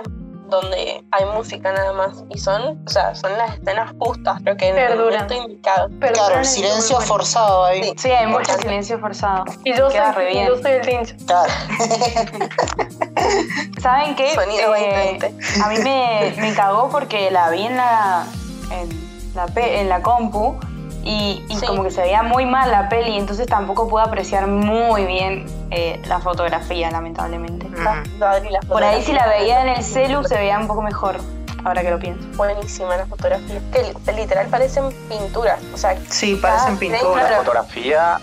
donde 0.62 1.04
hay 1.12 1.26
música 1.34 1.72
nada 1.72 1.94
más. 1.94 2.24
Y 2.30 2.38
son, 2.40 2.82
o 2.86 2.90
sea, 2.90 3.16
son 3.16 3.36
las 3.38 3.56
escenas 3.58 3.92
justas, 4.00 4.40
creo 4.44 4.58
que 4.58 4.70
en 4.70 4.78
el 4.78 4.98
momento 5.00 5.34
indicado. 5.34 5.90
Pero 6.00 6.14
Claro, 6.14 6.34
el 6.34 6.40
en 6.40 6.46
silencio 6.46 7.00
forzado 7.02 7.66
ahí. 7.66 7.84
Sí. 7.84 7.94
Sí, 7.98 8.12
hay 8.12 8.28
mucho 8.28 8.54
silencio 8.60 9.00
forzado. 9.00 9.46
Y 9.64 9.74
yo 9.76 9.88
Queda 9.90 10.14
soy, 10.14 10.24
re 10.24 10.30
bien. 10.32 10.48
yo 10.48 10.58
soy 10.62 10.72
el 10.72 10.82
Tincho. 10.82 11.16
Claro. 11.26 11.52
¿Saben 13.82 14.16
qué? 14.16 14.34
Sonido 14.34 14.76
Eh, 14.76 15.14
diferente. 15.20 15.34
a 15.64 15.68
mí 15.70 15.78
me, 15.80 16.34
me 16.38 16.54
cagó 16.54 16.90
porque 16.90 17.32
la 17.32 17.50
vi 17.50 17.64
en 17.64 17.78
la, 17.78 18.26
en 18.72 18.90
la, 19.36 19.46
pe- 19.48 19.80
en 19.82 19.90
la 19.90 20.02
compu 20.02 20.58
Y, 21.04 21.44
y 21.50 21.56
Sí. 21.58 21.66
como 21.66 21.84
que 21.84 21.92
se 21.92 22.02
veía 22.02 22.24
muy 22.24 22.46
mal 22.46 22.72
la 22.72 22.88
peli, 22.88 23.18
entonces 23.18 23.46
tampoco 23.48 23.88
pude 23.90 24.04
apreciar 24.04 24.48
muy 24.48 25.06
bien 25.06 25.46
eh, 25.70 26.02
la 26.06 26.20
fotografía, 26.20 26.90
lamentablemente. 26.92 27.68
Mm. 27.68 28.20
La 28.20 28.42
Por 28.68 28.84
ahí 28.84 29.02
si 29.04 29.12
la 29.12 29.28
veía 29.28 29.62
en 29.62 29.68
el 29.70 29.84
celu 29.84 30.24
se 30.24 30.36
veía 30.36 30.58
un 30.58 30.68
poco 30.68 30.82
mejor, 30.82 31.18
ahora 31.66 31.82
que 31.82 31.92
lo 31.92 32.00
pienso. 32.00 32.26
Buenísima 32.38 32.96
la 32.96 33.06
fotografía. 33.06 33.60
Que 33.74 33.84
li- 33.84 34.16
literal 34.16 34.48
parecen 34.48 34.92
pinturas. 35.10 35.60
O 35.74 35.78
sea, 35.78 35.98
Sí, 36.10 36.36
parecen 36.36 36.78
pinturas. 36.78 37.30
La 37.32 37.38
fotografía, 37.38 38.18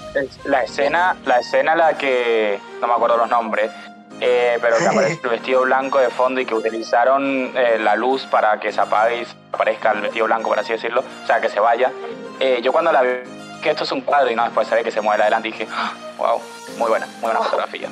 la 0.45 0.63
escena, 0.63 1.17
la 1.27 1.39
escena 1.39 1.75
la 1.75 1.93
que 1.95 2.61
no 2.81 2.87
me 2.87 2.95
acuerdo 2.95 3.19
los 3.19 3.29
nombres, 3.29 3.71
eh, 4.21 4.59
pero 4.61 4.77
que 4.79 4.87
aparece 4.87 5.21
el 5.25 5.31
vestido 5.31 5.63
blanco 5.63 5.99
de 5.99 6.11
fondo 6.11 6.41
y 6.41 6.47
que 6.47 6.55
utilizaron 6.55 7.53
eh, 7.57 7.79
la 7.79 7.97
luz 7.97 8.27
para 8.27 8.61
que 8.61 8.71
se 8.71 8.81
apague 8.81 9.23
y 9.23 9.25
se 9.25 9.35
aparezca 9.53 9.93
el 9.93 10.03
vestido 10.03 10.27
blanco, 10.27 10.51
por 10.51 10.59
así 10.59 10.73
decirlo, 10.73 11.03
o 11.23 11.27
sea, 11.27 11.41
que 11.41 11.49
se 11.49 11.61
vaya. 11.61 11.91
Eh, 12.39 12.61
yo 12.63 12.73
cuando 12.73 12.93
la 12.93 13.03
vi, 13.03 13.09
que 13.63 13.71
esto 13.71 13.85
es 13.85 13.93
un 13.93 14.03
cuadro 14.03 14.31
y 14.31 14.35
no 14.35 14.45
después 14.45 14.69
ve 14.71 14.85
que 14.85 14.91
se 14.91 15.01
mueve 15.01 15.19
la 15.19 15.25
adelante, 15.25 15.49
dije, 15.49 15.67
wow, 16.19 16.41
muy 16.79 16.89
buena, 16.89 17.07
muy 17.07 17.31
buena 17.31 17.41
fotografía. 17.41 17.89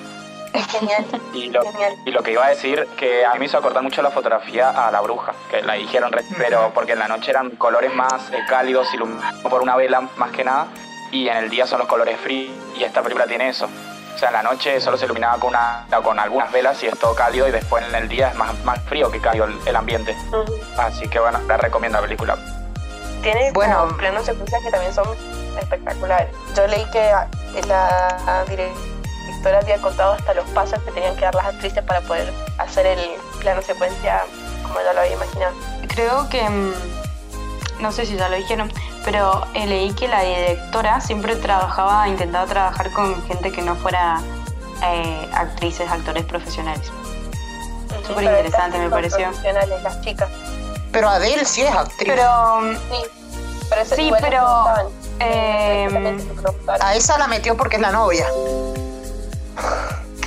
es 0.52 0.66
genial. 0.66 1.04
Y 1.32 1.50
lo, 1.50 1.62
Genial. 1.62 1.94
y 2.04 2.10
lo 2.10 2.22
que 2.22 2.32
iba 2.32 2.44
a 2.44 2.48
decir, 2.50 2.86
que 2.96 3.24
a 3.24 3.32
mí 3.32 3.40
me 3.40 3.44
hizo 3.46 3.58
acordar 3.58 3.82
mucho 3.82 4.02
la 4.02 4.10
fotografía 4.10 4.70
a 4.70 4.90
la 4.90 5.00
bruja, 5.00 5.32
que 5.50 5.62
la 5.62 5.74
dijeron, 5.74 6.10
pero 6.36 6.72
porque 6.74 6.92
en 6.92 6.98
la 6.98 7.08
noche 7.08 7.30
eran 7.30 7.50
colores 7.50 7.94
más 7.94 8.30
eh, 8.32 8.38
cálidos, 8.48 8.92
iluminados 8.92 9.40
por 9.42 9.62
una 9.62 9.76
vela 9.76 10.08
más 10.16 10.30
que 10.32 10.44
nada, 10.44 10.68
y 11.10 11.28
en 11.28 11.38
el 11.38 11.50
día 11.50 11.66
son 11.66 11.78
los 11.78 11.88
colores 11.88 12.18
fríos, 12.18 12.54
y 12.78 12.84
esta 12.84 13.02
película 13.02 13.26
tiene 13.26 13.48
eso. 13.48 13.68
O 14.18 14.20
sea, 14.20 14.30
en 14.30 14.34
la 14.34 14.42
noche 14.42 14.80
solo 14.80 14.96
se 14.96 15.04
iluminaba 15.04 15.38
con, 15.38 15.50
una, 15.50 15.86
con 16.02 16.18
algunas 16.18 16.50
velas 16.50 16.82
y 16.82 16.88
es 16.88 16.98
todo 16.98 17.14
cálido, 17.14 17.46
y 17.46 17.52
después 17.52 17.84
en 17.86 17.94
el 17.94 18.08
día 18.08 18.30
es 18.30 18.34
más, 18.34 18.52
más 18.64 18.80
frío 18.80 19.12
que 19.12 19.20
cálido 19.20 19.44
el, 19.44 19.56
el 19.64 19.76
ambiente. 19.76 20.16
Así 20.76 21.06
que 21.06 21.20
bueno, 21.20 21.38
la 21.46 21.56
recomiendo 21.56 21.98
la 21.98 22.02
película. 22.02 22.36
Tiene 23.22 23.52
Bueno. 23.52 23.78
como 23.84 23.96
planos 23.96 24.24
secuencias 24.26 24.60
que 24.60 24.72
también 24.72 24.92
son 24.92 25.06
espectaculares. 25.60 26.34
Yo 26.56 26.66
leí 26.66 26.84
que 26.90 27.12
la 27.68 28.44
directora 28.48 29.60
había 29.60 29.80
contado 29.80 30.14
hasta 30.14 30.34
los 30.34 30.48
pasos 30.50 30.82
que 30.82 30.90
tenían 30.90 31.14
que 31.14 31.20
dar 31.22 31.36
las 31.36 31.46
actrices 31.46 31.84
para 31.84 32.00
poder 32.00 32.32
hacer 32.58 32.86
el 32.86 32.98
plano 33.38 33.62
secuencia 33.62 34.22
como 34.64 34.80
ella 34.80 34.94
lo 34.94 35.00
había 35.02 35.12
imaginado. 35.12 35.54
Creo 35.94 36.28
que, 36.28 36.42
mm, 36.42 36.72
no 37.80 37.92
sé 37.92 38.06
si 38.06 38.16
ya 38.16 38.28
lo 38.28 38.36
dijeron, 38.36 38.72
pero 39.04 39.46
eh, 39.54 39.66
leí 39.66 39.92
que 39.92 40.08
la 40.08 40.22
directora 40.22 41.00
siempre 41.00 41.36
trabajaba, 41.36 42.08
intentaba 42.08 42.46
trabajar 42.46 42.92
con 42.92 43.22
gente 43.26 43.52
que 43.52 43.62
no 43.62 43.76
fuera 43.76 44.20
eh, 44.84 45.28
actrices, 45.32 45.90
actores 45.90 46.24
profesionales. 46.24 46.90
Súper 48.06 48.24
interesante, 48.24 48.78
me 48.78 48.90
pareció. 48.90 49.24
profesionales, 49.24 49.82
las 49.82 50.00
chicas. 50.02 50.30
Pero 50.92 51.08
Adele 51.08 51.44
sí 51.44 51.62
es 51.62 51.74
actriz. 51.74 52.08
Pero 52.08 52.60
mm, 52.60 52.74
Sí, 52.74 53.04
pero 53.68 53.82
eso 53.82 53.94
Sí, 53.94 54.12
pero, 54.20 54.46
eh. 55.20 56.18
A 56.80 56.94
esa 56.94 57.18
la 57.18 57.26
metió 57.28 57.56
porque 57.56 57.76
es 57.76 57.82
la 57.82 57.92
novia. 57.92 58.26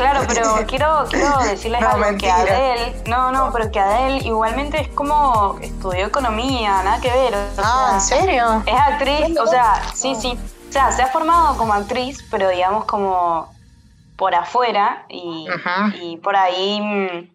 Claro, 0.01 0.21
pero 0.27 0.65
quiero, 0.67 1.05
quiero 1.09 1.37
decirles 1.49 1.81
No, 1.81 1.89
algo 1.89 2.05
mentira. 2.05 2.35
que 2.43 2.51
Adele, 2.51 3.03
no, 3.07 3.31
no, 3.31 3.51
pero 3.51 3.71
que 3.71 3.79
Adele 3.79 4.17
igualmente 4.27 4.81
es 4.81 4.87
como 4.89 5.57
estudió 5.61 6.05
economía, 6.07 6.81
nada 6.83 6.99
que 7.01 7.11
ver. 7.11 7.33
o 7.35 7.61
Ah, 7.63 7.99
sea, 7.99 8.17
¿en 8.17 8.21
serio? 8.23 8.63
Es 8.65 8.79
actriz, 8.79 9.39
o 9.39 9.47
sea, 9.47 9.81
sí, 9.93 10.15
sí. 10.15 10.37
O 10.69 10.71
sea, 10.71 10.91
se 10.91 11.01
ha 11.01 11.07
formado 11.07 11.57
como 11.57 11.73
actriz, 11.73 12.25
pero 12.31 12.49
digamos 12.49 12.85
como 12.85 13.53
por 14.15 14.33
afuera 14.35 15.05
y, 15.09 15.47
por 16.23 16.35
ahí 16.35 16.79
mm, 16.79 17.29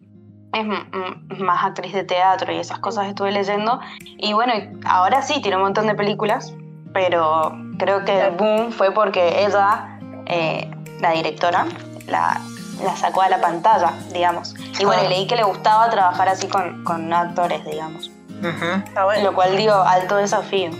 es 0.53 0.59
m- 0.61 0.85
m- 0.93 1.43
más 1.43 1.63
actriz 1.65 1.93
de 1.93 2.03
teatro 2.03 2.51
y 2.53 2.57
esas 2.57 2.79
cosas 2.79 3.07
estuve 3.07 3.31
leyendo. 3.31 3.79
Y 4.17 4.33
bueno, 4.33 4.53
ahora 4.85 5.21
sí, 5.21 5.41
tiene 5.41 5.57
un 5.57 5.63
montón 5.63 5.85
de 5.85 5.93
películas, 5.95 6.53
pero 6.93 7.51
creo 7.77 8.05
que 8.05 8.19
el 8.27 8.31
boom 8.31 8.71
fue 8.71 8.91
porque 8.91 9.45
ella, 9.45 9.99
eh, 10.25 10.71
la 11.01 11.11
directora, 11.11 11.65
la, 12.07 12.41
la 12.83 12.95
sacó 12.95 13.21
a 13.21 13.29
la 13.29 13.41
pantalla, 13.41 13.93
digamos. 14.13 14.53
Y 14.79 14.85
bueno, 14.85 15.03
y 15.05 15.07
leí 15.07 15.27
que 15.27 15.35
le 15.35 15.43
gustaba 15.43 15.89
trabajar 15.89 16.29
así 16.29 16.47
con, 16.47 16.83
con 16.83 17.11
actores, 17.13 17.63
digamos. 17.65 18.11
Bueno. 18.41 19.23
Lo 19.23 19.33
cual 19.33 19.57
digo, 19.57 19.73
alto 19.73 20.17
desafío. 20.17 20.71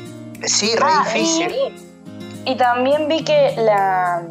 Sí, 0.46 0.76
re 0.76 0.86
Ah, 0.88 1.04
difícil. 1.06 1.56
Y 2.46 2.56
también 2.56 3.08
vi 3.08 3.24
que 3.24 3.56
la, 3.58 4.22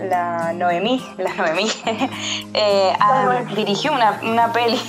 la 0.00 0.52
Noemí, 0.52 1.04
la 1.18 1.34
Noemí, 1.34 1.68
eh, 2.54 2.92
ah, 3.00 3.40
dirigió 3.54 3.92
una, 3.92 4.20
una 4.22 4.52
peli 4.52 4.80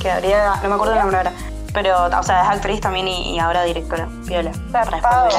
que 0.00 0.10
habría, 0.10 0.54
no 0.62 0.68
me 0.68 0.74
acuerdo 0.74 0.92
el 0.92 1.00
nombre 1.00 1.16
ahora, 1.16 1.32
pero, 1.72 2.04
o 2.06 2.22
sea, 2.22 2.42
es 2.42 2.48
actriz 2.50 2.80
también 2.80 3.08
y, 3.08 3.34
y 3.34 3.38
ahora 3.38 3.64
directora, 3.64 4.06
viola. 4.24 4.52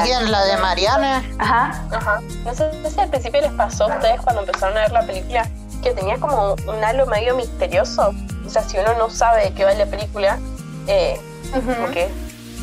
¿Quién? 0.03 0.31
¿La 0.31 0.43
de 0.45 0.57
Mariana? 0.57 1.23
Ajá, 1.37 1.83
Ajá. 1.91 2.19
No 2.43 2.53
sé 2.53 2.69
si 2.89 2.99
al 2.99 3.09
principio 3.09 3.41
les 3.41 3.51
pasó 3.53 3.85
a 3.85 3.95
ustedes 3.95 4.19
cuando 4.21 4.41
empezaron 4.41 4.77
a 4.77 4.81
ver 4.81 4.91
la 4.91 5.03
película 5.03 5.47
que 5.81 5.91
tenía 5.91 6.17
como 6.17 6.53
un 6.53 6.83
halo 6.83 7.05
medio 7.05 7.35
misterioso. 7.35 8.13
O 8.45 8.49
sea, 8.49 8.63
si 8.63 8.77
uno 8.77 8.93
no 8.97 9.09
sabe 9.09 9.45
de 9.45 9.53
qué 9.53 9.65
va 9.65 9.73
la 9.73 9.85
película, 9.85 10.39
eh, 10.87 11.19
como 11.53 11.91
que 11.91 12.09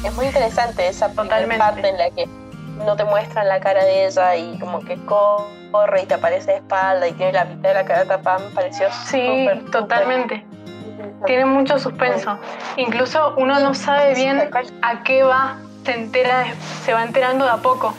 es 0.05 0.14
muy 0.14 0.27
interesante 0.27 0.87
esa 0.89 1.09
parte 1.12 1.43
en 1.43 1.99
la 1.99 2.11
que 2.11 2.29
no 2.85 2.97
te 2.97 3.05
muestran 3.05 3.49
la 3.49 3.61
cara 3.61 3.85
de 3.85 4.07
ella 4.07 4.37
y 4.37 4.59
como 4.59 4.81
que 4.81 4.99
corre 5.71 6.03
y 6.03 6.07
te 6.07 6.14
aparece 6.14 6.53
de 6.53 6.57
espalda 6.59 7.09
y 7.09 7.12
tiene 7.12 7.33
la 7.33 7.45
mitad 7.45 7.71
de 7.71 7.75
la 7.75 7.85
cara 7.85 8.05
tapada. 8.05 8.39
Me 8.39 8.51
pareció 8.51 8.89
Sí, 9.07 9.49
totalmente. 9.73 10.45
Tiene 11.25 11.45
mucho 11.47 11.79
suspenso. 11.79 12.39
Incluso 12.77 13.35
uno 13.37 13.59
no 13.61 13.75
sabe 13.75 14.14
bien 14.14 14.51
a 14.83 15.03
qué 15.03 15.23
va, 15.23 15.59
se 15.85 15.93
entera, 15.93 16.47
se 16.85 16.93
va 16.93 17.03
enterando 17.03 17.45
de 17.45 17.51
a 17.51 17.57
poco 17.57 17.95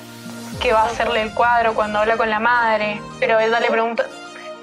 que 0.61 0.73
va 0.73 0.81
a 0.81 0.85
hacerle 0.85 1.21
el 1.21 1.33
cuadro 1.33 1.73
cuando 1.73 1.99
habla 1.99 2.17
con 2.17 2.29
la 2.29 2.39
madre. 2.39 3.01
Pero 3.19 3.39
ella 3.39 3.59
le 3.59 3.67
pregunta, 3.67 4.05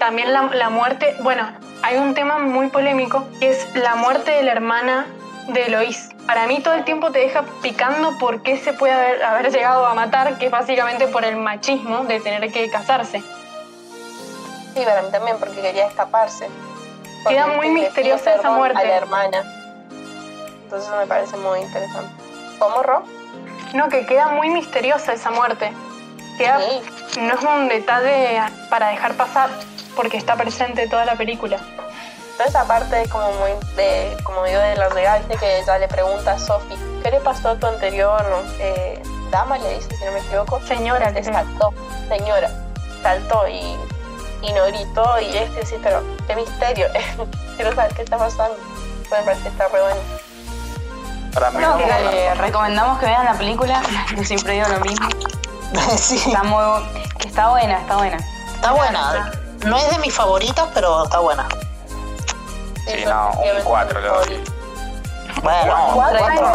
también 0.05 0.35
la, 0.35 0.43
la 0.53 0.69
muerte, 0.69 1.17
bueno, 1.21 1.51
hay 1.83 1.97
un 1.97 2.13
tema 2.13 2.39
muy 2.39 2.69
polémico 2.69 3.27
que 3.41 3.49
es 3.49 3.75
la 3.75 3.95
muerte 3.95 4.33
de 4.33 4.43
la 4.43 4.53
hermana 4.53 5.07
de 5.49 5.63
Eloís. 5.65 6.11
Para 6.27 6.47
mí 6.47 6.61
todo 6.61 6.75
el 6.75 6.85
tiempo 6.85 7.11
te 7.11 7.21
deja 7.21 7.43
picando 7.63 8.19
por 8.19 8.43
qué 8.43 8.59
se 8.59 8.75
puede 8.75 8.93
haber, 8.93 9.23
haber 9.25 9.51
llegado 9.51 9.87
a 9.87 9.95
matar, 9.95 10.37
que 10.37 10.45
es 10.47 10.51
básicamente 10.51 11.07
por 11.07 11.25
el 11.25 11.37
machismo 11.37 12.05
de 12.05 12.21
tener 12.21 12.53
que 12.53 12.69
casarse. 12.69 13.21
Sí, 14.75 14.83
para 14.85 15.01
mí 15.01 15.09
también, 15.11 15.39
porque 15.39 15.59
quería 15.63 15.87
escaparse. 15.87 16.51
Porque 17.23 17.37
Queda 17.37 17.47
muy 17.47 17.71
misteriosa 17.71 18.35
esa 18.35 18.51
muerte. 18.51 18.83
A 18.83 18.85
la 18.85 18.97
hermana. 18.97 19.43
Entonces 20.65 20.91
me 20.99 21.07
parece 21.07 21.39
muy 21.39 21.61
interesante. 21.61 22.13
¿Cómo, 22.59 22.83
Ro? 22.83 23.05
No, 23.73 23.89
que 23.89 24.05
queda 24.05 24.29
muy 24.29 24.51
misteriosa 24.51 25.15
esa 25.15 25.31
muerte. 25.31 25.73
Queda, 26.37 26.61
Sí. 26.61 27.21
no 27.21 27.33
es 27.33 27.43
un 27.43 27.69
detalle 27.69 28.43
para 28.69 28.89
dejar 28.89 29.15
pasar, 29.15 29.49
porque 29.95 30.17
está 30.17 30.37
presente 30.37 30.89
toda 30.89 31.05
la 31.05 31.17
película. 31.17 31.59
Toda 32.37 32.49
esa 32.49 32.65
parte 32.67 33.03
es 33.03 33.09
como 33.09 33.31
muy, 33.35 33.53
de, 33.77 34.17
como 34.25 34.45
digo, 34.45 34.59
de 34.59 34.77
la 34.77 34.89
regalte 34.89 35.37
que 35.37 35.61
ella 35.61 35.79
le 35.79 35.87
pregunta 35.87 36.33
a 36.33 36.39
Sophie, 36.39 36.77
¿qué 37.03 37.11
le 37.13 37.21
pasó 37.21 37.51
a 37.51 37.55
tu 37.57 37.67
anterior 37.67 38.25
eh, 38.59 39.01
dama? 39.31 39.57
Le 39.59 39.77
dice, 39.77 39.97
si 39.97 40.05
no 40.05 40.13
me 40.13 40.19
equivoco. 40.19 40.61
Señora, 40.67 41.13
creo. 41.13 41.25
saltó, 41.25 41.73
señora, 42.09 42.51
saltó 43.03 43.47
y, 43.47 43.77
y 44.43 44.53
no 44.53 44.67
gritó 44.67 45.21
y 45.21 45.37
este 45.37 45.65
sí, 45.65 45.77
pero 45.83 46.03
qué 46.27 46.35
misterio. 46.35 46.89
Quiero 47.57 47.73
saber 47.75 47.95
qué 47.95 48.03
está 48.03 48.19
pasando. 48.19 48.57
Pues 49.09 49.21
me 49.21 49.27
parece 49.27 49.43
que 49.43 49.49
está 49.51 49.69
re 49.69 49.81
bueno. 49.81 50.01
Para 51.35 51.51
mí 51.51 51.59
no, 51.61 51.79
no, 51.79 52.11
que 52.11 52.35
recomendamos 52.35 52.99
que 52.99 53.07
vean 53.07 53.25
la 53.25 53.35
película, 53.35 53.83
yo 54.17 54.25
siempre 54.25 54.55
digo 54.55 54.69
lo 54.69 54.81
mismo. 54.81 55.09
sí, 55.97 56.17
Está 56.17 56.43
muy, 56.43 56.85
está 57.25 57.49
buena, 57.51 57.79
está 57.79 57.97
buena. 57.97 58.19
está 58.55 58.73
buena. 58.73 59.44
No 59.65 59.77
es 59.79 59.91
de 59.91 59.99
mis 59.99 60.15
favoritas, 60.15 60.69
pero 60.75 61.05
está 61.05 61.19
buena. 61.21 61.47
Sí, 62.87 63.05
no, 63.07 63.31
un 63.31 63.45
efectivamente 63.45 63.65
cuatro 63.65 64.01
mi 64.01 64.01
le 64.01 64.09
doy. 64.09 64.45
Bueno, 65.43 65.67
No, 65.77 65.87
un 65.89 65.95
¿cuatro? 65.95 66.19
cuatro 66.21 66.51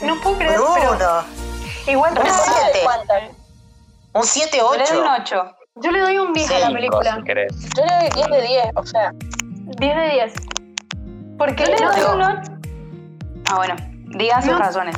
no. 0.00 0.06
No 0.06 0.20
puedo 0.20 0.36
creer, 0.36 0.60
pero 0.74 0.90
Bruno. 0.90 1.22
igual 1.86 2.10
Un 2.12 2.16
yo 2.18 2.22
le 2.24 2.30
doy- 2.30 2.40
siete. 2.44 2.80
¿Cuántas? 2.84 3.22
Un 4.12 4.22
7, 4.24 4.56
Yo 4.58 4.72
le 4.76 4.84
doy 4.86 4.96
un 4.98 5.06
8. 5.06 5.20
8. 5.22 5.56
yo 5.76 5.90
le 5.90 6.00
doy 6.00 6.18
un 6.18 6.32
10 6.32 6.50
a 6.50 6.58
la 6.58 6.70
película. 6.70 7.20
si. 7.24 7.48
Yo 7.76 7.84
le 7.84 7.94
doy 7.94 8.08
10 8.14 8.26
de 8.30 8.40
10, 8.42 8.64
o 8.76 8.86
sea, 8.86 9.12
10 9.78 9.96
de 9.96 10.08
10. 10.10 10.32
Porque 11.38 11.64
Yo 11.64 11.70
le 11.70 11.76
no, 11.84 11.92
doy 11.92 12.00
no, 12.00 12.12
un 12.14 12.22
8. 12.22 12.52
Ah, 13.50 13.56
bueno, 13.56 13.76
digan 14.16 14.42
sus 14.42 14.52
No. 14.52 14.58
razones. 14.58 14.96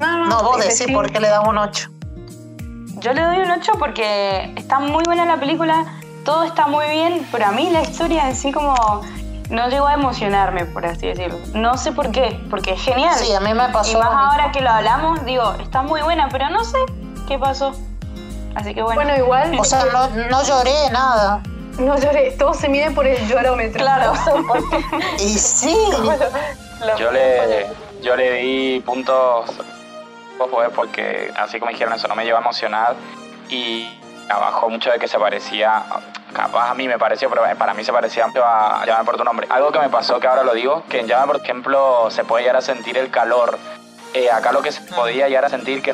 no, 0.00 0.26
No, 0.26 0.42
vos 0.42 0.56
es 0.58 0.64
decís 0.64 0.78
decir, 0.80 0.94
por 0.94 1.12
qué 1.12 1.20
le 1.20 1.28
das 1.28 1.46
un 1.46 1.58
8. 1.58 1.90
Yo 3.00 3.12
le 3.12 3.20
doy 3.22 3.38
un 3.40 3.50
8 3.50 3.72
porque 3.78 4.52
está 4.56 4.78
muy 4.80 5.02
buena 5.04 5.26
la 5.26 5.36
película, 5.38 5.84
todo 6.24 6.44
está 6.44 6.66
muy 6.66 6.86
bien, 6.86 7.26
pero 7.32 7.46
a 7.46 7.52
mí 7.52 7.70
la 7.70 7.82
historia 7.82 8.28
en 8.28 8.36
sí 8.36 8.52
como 8.52 8.74
no 9.50 9.68
llegó 9.68 9.86
a 9.86 9.94
emocionarme, 9.94 10.64
por 10.66 10.86
así 10.86 11.08
decirlo. 11.08 11.38
No 11.54 11.76
sé 11.76 11.92
por 11.92 12.10
qué, 12.12 12.40
porque 12.50 12.72
es 12.72 12.82
genial. 12.82 13.14
Sí, 13.16 13.32
a 13.32 13.40
mí 13.40 13.52
me 13.52 13.68
pasó. 13.70 13.92
y 13.92 13.96
más 13.96 14.10
ahora 14.12 14.52
que 14.52 14.60
lo 14.60 14.70
hablamos, 14.70 15.24
digo, 15.24 15.52
está 15.60 15.82
muy 15.82 16.02
buena, 16.02 16.28
pero 16.30 16.48
no 16.50 16.64
sé 16.64 16.78
qué 17.26 17.38
pasó. 17.38 17.72
Así 18.54 18.74
que 18.74 18.82
bueno. 18.82 19.02
Bueno, 19.02 19.16
igual 19.16 19.54
O 19.58 19.64
sea, 19.64 19.84
no, 19.92 20.08
no 20.08 20.42
lloré 20.42 20.90
nada. 20.92 21.42
no 21.78 21.98
lloré, 21.98 22.32
todo 22.32 22.54
se 22.54 22.68
mide 22.68 22.90
por 22.92 23.06
el 23.06 23.26
llorómetro. 23.28 23.80
claro. 23.80 24.12
Y 25.18 25.38
sí. 25.38 25.76
Yo 26.98 27.10
le, 27.10 27.66
yo 28.02 28.16
le 28.16 28.32
di 28.32 28.80
puntos 28.80 29.50
porque, 30.74 31.30
así 31.36 31.58
como 31.58 31.70
dijeron 31.70 31.92
eso, 31.94 32.08
no 32.08 32.14
me 32.14 32.24
llevó 32.24 32.38
a 32.38 32.40
emocionar 32.40 32.94
y 33.48 33.90
bajó 34.38 34.68
mucho 34.68 34.90
de 34.90 34.98
que 34.98 35.08
se 35.08 35.18
parecía, 35.18 35.82
capaz 36.32 36.70
a 36.70 36.74
mí 36.74 36.88
me 36.88 36.98
pareció, 36.98 37.28
pero 37.28 37.42
para 37.58 37.74
mí 37.74 37.84
se 37.84 37.92
parecía 37.92 38.26
a 38.26 38.84
Llámame 38.86 39.04
por 39.04 39.16
tu 39.16 39.24
nombre. 39.24 39.46
Algo 39.50 39.72
que 39.72 39.78
me 39.78 39.88
pasó, 39.88 40.20
que 40.20 40.26
ahora 40.26 40.42
lo 40.44 40.54
digo, 40.54 40.84
que 40.88 41.00
en 41.00 41.08
Llámame 41.08 41.32
por 41.32 41.42
ejemplo 41.42 42.10
se 42.10 42.24
puede 42.24 42.44
llegar 42.44 42.56
a 42.56 42.62
sentir 42.62 42.96
el 42.98 43.10
calor 43.10 43.58
eh, 44.12 44.28
acá 44.28 44.50
lo 44.50 44.60
que 44.60 44.72
se 44.72 44.80
podía 44.92 45.28
llegar 45.28 45.44
a 45.44 45.48
sentir, 45.48 45.82
que, 45.82 45.92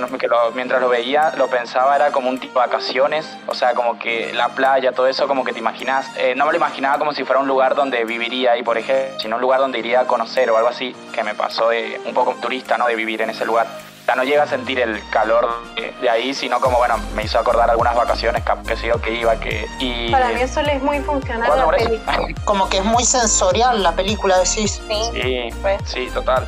mientras 0.55 0.81
lo 0.81 0.89
veía, 0.89 1.35
lo 1.37 1.49
pensaba 1.49 1.95
era 1.97 2.13
como 2.13 2.31
un 2.31 2.39
tipo 2.39 2.61
de 2.61 2.67
vacaciones, 2.67 3.37
o 3.47 3.55
sea, 3.55 3.75
como 3.75 3.99
que 3.99 4.33
la 4.33 4.49
playa, 4.49 4.93
todo 4.93 5.07
eso, 5.07 5.29
como 5.29 5.45
que 5.45 5.53
te 5.53 5.59
imaginas, 5.59 6.11
eh, 6.17 6.35
no 6.35 6.47
me 6.47 6.53
lo 6.53 6.57
imaginaba 6.57 6.99
como 6.99 7.13
si 7.13 7.25
fuera 7.25 7.43
un 7.43 7.47
lugar 7.47 7.75
donde 7.75 8.07
viviría 8.07 8.57
y 8.57 8.63
por 8.63 8.79
ejemplo, 8.79 9.21
sino 9.21 9.37
un 9.37 9.43
lugar 9.43 9.61
donde 9.61 9.81
iría 9.81 10.01
a 10.01 10.07
conocer 10.07 10.51
o 10.51 10.57
algo 10.57 10.71
así, 10.71 10.97
que 11.13 11.23
me 11.25 11.35
pasó 11.35 11.69
de 11.69 12.01
un 12.07 12.15
poco 12.15 12.35
turista, 12.41 12.79
¿no? 12.79 12.87
De 12.87 12.95
vivir 12.95 13.21
en 13.21 13.29
ese 13.29 13.45
lugar 13.45 13.67
sea, 14.07 14.15
no 14.15 14.25
llega 14.25 14.45
a 14.45 14.47
sentir 14.47 14.81
el 14.81 15.03
calor 15.11 15.49
de, 15.75 16.09
ahí, 16.09 16.33
sino 16.33 16.61
como, 16.61 16.79
bueno, 16.79 16.97
me 17.15 17.25
hizo 17.25 17.39
acordar 17.39 17.69
algunas 17.71 17.95
vacaciones 17.95 18.43
que 18.67 18.77
sí 18.77 18.89
que 19.03 19.13
iba, 19.13 19.39
que... 19.39 19.67
Y, 19.79 20.11
Para 20.11 20.29
mí 20.29 20.41
eso 20.41 20.63
le 20.63 20.77
es 20.77 20.83
muy 20.83 21.01
funcional 21.01 21.51
la 21.57 21.67
película. 21.67 22.19
Como 22.45 22.69
que 22.69 22.79
es 22.79 22.85
muy 22.85 23.05
sensorial 23.05 23.83
la 23.83 23.93
película, 23.93 24.39
decís. 24.39 24.81
Sí, 24.89 25.51
sí, 25.85 26.11
total. 26.15 26.47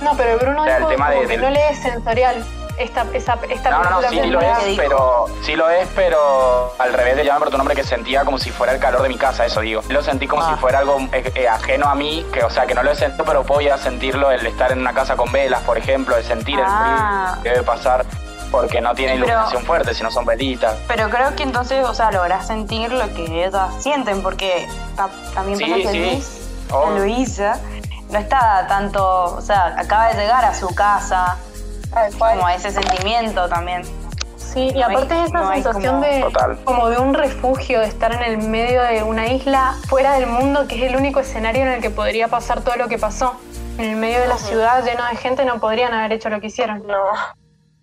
No, 0.00 0.16
pero 0.16 0.38
Bruno 0.38 0.64
dijo 0.64 0.88
que 1.28 1.36
no 1.36 1.50
le 1.50 1.70
es 1.70 1.82
sensorial 1.82 2.44
esta, 2.78 3.06
esa, 3.12 3.38
esta 3.48 3.70
no, 3.70 3.84
no, 3.84 4.00
no, 4.02 4.08
sí 4.08 4.26
lo 4.26 4.40
es, 4.40 4.76
pero 4.76 5.26
sí 5.42 5.56
lo 5.56 5.70
es, 5.70 5.88
pero 5.94 6.74
al 6.78 6.92
revés 6.92 7.16
de 7.16 7.24
llamar 7.24 7.40
por 7.40 7.50
tu 7.50 7.56
nombre 7.56 7.74
que 7.74 7.84
sentía 7.84 8.24
como 8.24 8.38
si 8.38 8.50
fuera 8.50 8.72
el 8.72 8.80
calor 8.80 9.02
de 9.02 9.08
mi 9.08 9.16
casa, 9.16 9.46
eso 9.46 9.60
digo. 9.60 9.82
Lo 9.88 10.02
sentí 10.02 10.26
como 10.26 10.46
si 10.46 10.52
ah. 10.52 10.56
fuera 10.58 10.80
algo 10.80 10.98
eh, 11.12 11.32
eh, 11.34 11.48
ajeno 11.48 11.86
a 11.86 11.94
mí, 11.94 12.26
que 12.32 12.44
o 12.44 12.50
sea, 12.50 12.66
que 12.66 12.74
no 12.74 12.82
lo 12.82 12.92
he 12.92 12.96
sentido, 12.96 13.24
pero 13.24 13.60
ya 13.60 13.78
sentirlo 13.78 14.30
el 14.30 14.46
estar 14.46 14.72
en 14.72 14.80
una 14.80 14.92
casa 14.92 15.16
con 15.16 15.32
velas, 15.32 15.62
por 15.62 15.78
ejemplo, 15.78 16.16
el 16.16 16.24
sentir 16.24 16.58
el 16.58 16.64
ah. 16.66 17.30
frío 17.32 17.42
que 17.42 17.50
debe 17.50 17.62
pasar 17.62 18.04
porque 18.50 18.80
no 18.80 18.94
tiene 18.94 19.16
iluminación 19.16 19.64
fuerte, 19.64 19.94
sino 19.94 20.10
son 20.10 20.24
velitas. 20.24 20.76
Pero 20.86 21.08
creo 21.10 21.34
que 21.34 21.42
entonces, 21.42 21.84
o 21.84 21.94
sea, 21.94 22.10
lográs 22.10 22.46
sentir 22.46 22.92
lo 22.92 23.12
que 23.14 23.44
ellas 23.44 23.70
sienten, 23.80 24.22
porque 24.22 24.68
también 25.34 25.58
pasa 25.58 25.90
que 25.90 25.98
Luis, 25.98 26.48
Luisa 26.98 27.60
no 28.10 28.18
está 28.18 28.66
tanto, 28.68 29.36
o 29.36 29.40
sea, 29.40 29.74
acaba 29.78 30.08
de 30.08 30.14
llegar 30.14 30.44
a 30.44 30.54
su 30.54 30.72
casa, 30.74 31.36
como 32.18 32.48
ese 32.48 32.70
sentimiento 32.70 33.48
también. 33.48 33.82
Sí, 34.36 34.70
y 34.74 34.82
aparte 34.82 35.14
de 35.14 35.24
esa 35.24 35.52
sensación 35.52 36.00
de 36.00 36.24
como 36.64 36.88
de 36.88 36.98
un 36.98 37.14
refugio, 37.14 37.80
de 37.80 37.86
estar 37.86 38.12
en 38.12 38.22
el 38.22 38.38
medio 38.48 38.82
de 38.82 39.02
una 39.02 39.26
isla 39.28 39.74
fuera 39.88 40.14
del 40.14 40.26
mundo, 40.26 40.66
que 40.68 40.76
es 40.76 40.82
el 40.90 40.96
único 40.96 41.20
escenario 41.20 41.62
en 41.62 41.68
el 41.68 41.82
que 41.82 41.90
podría 41.90 42.28
pasar 42.28 42.62
todo 42.62 42.76
lo 42.76 42.88
que 42.88 42.98
pasó. 42.98 43.36
En 43.78 43.90
el 43.90 43.96
medio 43.96 44.20
de 44.20 44.28
la 44.28 44.38
ciudad 44.38 44.82
lleno 44.84 45.04
de 45.10 45.16
gente 45.16 45.44
no 45.44 45.60
podrían 45.60 45.92
haber 45.92 46.12
hecho 46.12 46.30
lo 46.30 46.40
que 46.40 46.46
hicieron. 46.46 46.86
No, 46.86 47.02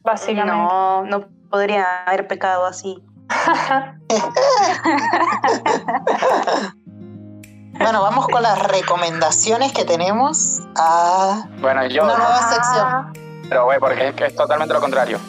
básicamente. 0.02 0.56
No, 0.56 1.04
no 1.04 1.26
podrían 1.50 1.86
haber 2.08 2.28
pecado 2.28 2.66
así. 2.66 3.04
bueno, 7.78 8.02
vamos 8.02 8.28
con 8.28 8.42
las 8.42 8.60
recomendaciones 8.68 9.72
que 9.74 9.86
tenemos 9.86 10.60
a 10.76 11.46
bueno, 11.62 11.86
yo, 11.86 12.04
una 12.04 12.18
nueva 12.18 12.50
sección. 12.50 13.23
Pero, 13.54 13.66
güey, 13.66 13.78
porque 13.78 14.08
es 14.08 14.16
que 14.16 14.26
es 14.26 14.36
totalmente 14.36 14.74
lo 14.74 14.82
contrario. 14.82 15.20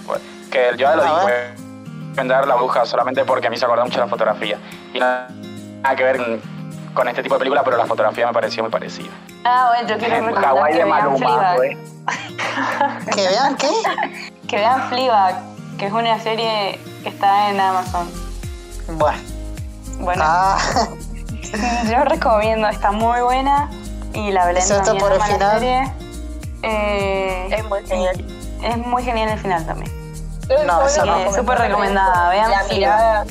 Que 0.50 0.70
yo 0.70 0.76
ya 0.76 0.96
lo 0.96 1.02
dije, 1.02 1.54
vender 2.14 2.46
la 2.46 2.54
bruja 2.54 2.86
solamente 2.86 3.22
porque 3.26 3.48
a 3.48 3.50
mí 3.50 3.58
se 3.58 3.66
acuerda 3.66 3.84
mucho 3.84 3.96
de 3.96 4.06
la 4.06 4.08
fotografía. 4.08 4.58
Y 4.94 4.98
nada, 4.98 5.28
que 5.94 6.04
ver 6.04 6.40
con 6.94 7.06
este 7.06 7.22
tipo 7.22 7.34
de 7.34 7.40
película, 7.40 7.62
pero 7.62 7.76
la 7.76 7.84
fotografía 7.84 8.26
me 8.26 8.32
pareció 8.32 8.62
muy 8.62 8.72
parecida. 8.72 9.10
Ah, 9.44 9.66
bueno, 9.68 9.88
yo 9.90 9.98
quiero 9.98 10.14
recomendar 10.14 10.44
Hawaii 10.46 10.72
que 10.72 10.78
de 10.78 10.86
Maluma, 10.86 11.54
güey. 11.56 11.76
¿Que 13.14 13.28
vean 13.28 13.56
qué? 13.56 13.68
Que 14.48 14.56
vean 14.56 14.88
Fleabag, 14.88 15.34
que 15.78 15.86
es 15.86 15.92
una 15.92 16.18
serie 16.20 16.78
que 17.02 17.10
está 17.10 17.50
en 17.50 17.60
Amazon. 17.60 18.08
Bueno. 18.92 19.18
Bueno. 19.98 20.22
Ah. 20.24 20.58
Yo 21.90 22.04
recomiendo, 22.04 22.68
está 22.68 22.90
muy 22.90 23.20
buena 23.20 23.68
y 24.14 24.32
la 24.32 24.46
Belén 24.46 24.66
también 24.66 24.98
por 24.98 25.12
el 25.12 25.20
final? 25.20 25.58
serie. 25.58 26.03
Eh, 26.64 27.48
es 27.50 27.64
muy 27.64 27.86
genial. 27.86 28.24
Es 28.62 28.76
muy 28.78 29.02
genial 29.02 29.28
el 29.30 29.38
final 29.38 29.66
también. 29.66 29.92
No, 30.66 30.86
es 30.86 30.94
súper 31.34 31.58
recomendada. 31.58 32.30
Vean 32.30 32.50
la 32.50 32.64
mirada, 32.64 33.24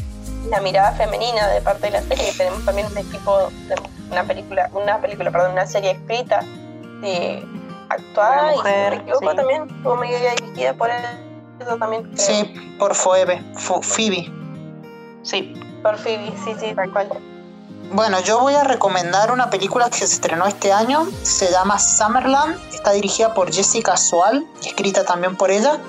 la 0.49 0.61
mirada 0.61 0.91
femenina 0.93 1.47
de 1.47 1.61
parte 1.61 1.87
de 1.87 1.91
la 1.91 2.01
serie. 2.01 2.31
Tenemos 2.37 2.65
también 2.65 2.87
un 2.87 2.97
equipo 2.97 3.49
de 3.67 3.75
una 4.11 4.23
película, 4.23 4.69
una 4.73 4.99
película, 4.99 5.31
perdón, 5.31 5.51
una 5.53 5.65
serie 5.65 5.91
escrita, 5.91 6.41
de 7.01 7.45
actuada 7.89 8.51
mujer, 8.51 8.93
y 8.93 8.97
si 8.97 9.03
me 9.03 9.11
equivoco 9.11 9.35
también, 9.35 10.37
dirigida 10.37 10.73
por 10.73 10.89
eso 10.89 11.77
también. 11.77 12.17
Sí, 12.17 12.75
por 12.79 12.95
Phoebe, 12.95 13.43
Phoebe. 13.55 14.31
Sí. 15.23 15.53
Por 15.81 15.97
Phoebe, 15.97 16.31
sí, 16.43 16.55
sí, 16.59 16.73
tal 16.73 16.91
cual. 16.91 17.09
Bueno, 17.91 18.19
yo 18.21 18.39
voy 18.39 18.55
a 18.55 18.63
recomendar 18.63 19.31
una 19.31 19.49
película 19.49 19.89
que 19.89 19.99
se 19.99 20.05
estrenó 20.05 20.47
este 20.47 20.73
año, 20.73 21.07
se 21.21 21.51
llama 21.51 21.79
Summerland, 21.79 22.59
está 22.73 22.91
dirigida 22.91 23.33
por 23.33 23.53
Jessica 23.53 23.97
Soal, 23.97 24.47
escrita 24.63 25.05
también 25.05 25.35
por 25.35 25.51
ella, 25.51 25.79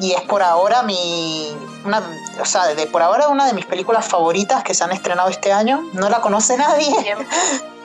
y 0.00 0.12
es 0.12 0.22
por 0.22 0.42
ahora 0.42 0.82
mi, 0.82 1.56
una, 1.84 2.02
o 2.40 2.44
sea, 2.44 2.66
de 2.66 2.86
por 2.86 3.02
ahora 3.02 3.28
una 3.28 3.46
de 3.46 3.52
mis 3.52 3.66
películas 3.66 4.06
favoritas 4.06 4.62
que 4.62 4.74
se 4.74 4.84
han 4.84 4.92
estrenado 4.92 5.28
este 5.28 5.52
año, 5.52 5.82
no 5.92 6.08
la 6.08 6.20
conoce 6.20 6.56
nadie, 6.56 7.16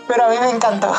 pero 0.08 0.26
a 0.26 0.30
mí 0.30 0.38
me 0.40 0.50
encantó. 0.50 0.94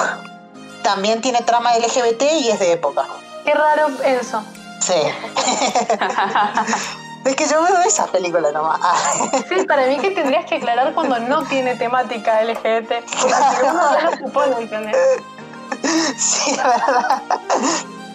También 0.82 1.20
tiene 1.20 1.42
trama 1.42 1.76
LGBT 1.76 2.22
y 2.40 2.50
es 2.50 2.58
de 2.58 2.72
época. 2.72 3.06
Qué 3.44 3.54
raro 3.54 3.88
eso. 4.04 4.42
Sí. 4.80 4.94
Es 7.24 7.36
que 7.36 7.46
yo 7.46 7.62
veo 7.62 7.80
esa 7.82 8.06
película 8.06 8.50
nomás. 8.50 8.80
Sí, 9.48 9.64
para 9.66 9.86
mí 9.86 9.98
que 9.98 10.10
tendrías 10.10 10.46
que 10.46 10.56
aclarar 10.56 10.94
cuando 10.94 11.18
no 11.18 11.44
tiene 11.44 11.76
temática 11.76 12.42
LGBT. 12.42 13.04
Porque 13.20 13.34
uno 13.62 13.92
ya 13.92 14.10
lo 14.10 14.16
supone, 14.16 14.56
¿entendés? 14.58 14.96
Sí, 16.16 16.56
la 16.56 16.68
verdad. 16.68 17.22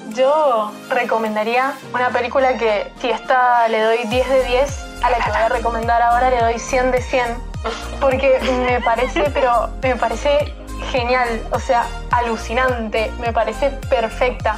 Yo 0.10 0.72
recomendaría 0.90 1.74
una 1.94 2.10
película 2.10 2.58
que 2.58 2.92
si 3.00 3.10
esta 3.10 3.68
le 3.68 3.82
doy 3.82 4.04
10 4.06 4.30
de 4.30 4.44
10, 4.46 4.86
a 5.04 5.12
la 5.12 5.18
que 5.18 5.30
voy 5.30 5.40
a 5.40 5.50
recomendar 5.50 6.02
ahora 6.02 6.30
le 6.30 6.42
doy 6.42 6.58
100 6.58 6.92
de 6.92 7.02
100. 7.02 7.38
Porque 8.00 8.40
me 8.66 8.82
parece, 8.82 9.30
pero 9.34 9.70
me 9.82 9.96
parece 9.96 10.56
genial, 10.92 11.42
o 11.52 11.60
sea, 11.60 11.88
alucinante, 12.12 13.12
me 13.20 13.32
parece 13.32 13.70
perfecta. 13.90 14.58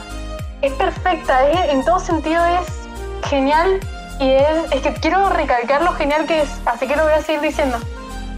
Es 0.62 0.74
perfecta, 0.74 1.50
en 1.52 1.84
todo 1.84 2.00
sentido 2.00 2.44
es 2.46 2.68
genial 3.30 3.80
y 4.20 4.32
es, 4.32 4.72
es 4.72 4.82
que 4.82 4.94
quiero 4.94 5.30
recalcar 5.30 5.82
lo 5.82 5.94
genial 5.94 6.26
que 6.26 6.42
es, 6.42 6.50
así 6.66 6.88
que 6.88 6.96
lo 6.96 7.04
voy 7.04 7.14
a 7.14 7.22
seguir 7.22 7.42
diciendo. 7.42 7.78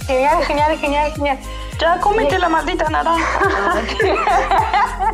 Genial, 0.05 0.43
genial, 0.43 0.77
genial, 0.77 1.11
genial. 1.13 1.37
Ya 1.79 1.99
cómete 1.99 2.39
la 2.39 2.49
maldita 2.49 2.89
naranja. 2.89 3.39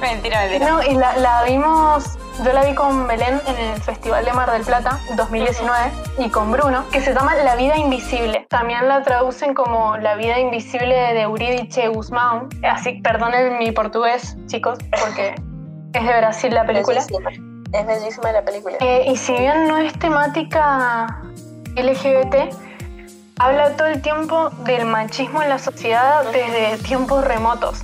mentira, 0.00 0.40
mentira. 0.42 0.70
No, 0.70 0.82
y 0.82 0.94
la, 0.94 1.16
la, 1.16 1.42
vimos, 1.44 2.18
yo 2.44 2.52
la 2.52 2.64
vi 2.64 2.74
con 2.74 3.08
Belén 3.08 3.40
en 3.46 3.56
el 3.56 3.82
Festival 3.82 4.24
de 4.24 4.32
Mar 4.34 4.52
del 4.52 4.62
Plata 4.62 5.00
2019 5.16 5.90
y 6.18 6.28
con 6.28 6.52
Bruno, 6.52 6.84
que 6.92 7.00
se 7.00 7.14
llama 7.14 7.34
La 7.36 7.56
vida 7.56 7.76
invisible. 7.76 8.46
También 8.50 8.86
la 8.86 9.02
traducen 9.02 9.54
como 9.54 9.96
La 9.96 10.14
vida 10.16 10.38
invisible 10.38 10.94
de 10.94 11.22
Euridice 11.22 11.88
Guzmán. 11.88 12.48
Así, 12.62 13.00
perdonen 13.00 13.58
mi 13.58 13.72
portugués, 13.72 14.36
chicos, 14.46 14.78
porque 15.00 15.34
es 15.94 16.06
de 16.06 16.16
Brasil 16.18 16.54
la 16.54 16.66
película. 16.66 17.04
Es 17.72 17.86
bellísima 17.86 18.32
la 18.32 18.42
película. 18.44 18.76
Eh, 18.80 19.04
y 19.08 19.16
si 19.16 19.32
bien 19.32 19.68
no 19.68 19.78
es 19.78 19.92
temática 19.98 21.22
LGBT, 21.76 22.54
habla 23.38 23.76
todo 23.76 23.88
el 23.88 24.00
tiempo 24.02 24.50
del 24.64 24.86
machismo 24.86 25.42
en 25.42 25.48
la 25.48 25.58
sociedad 25.58 26.24
desde 26.32 26.82
tiempos 26.82 27.24
remotos. 27.24 27.82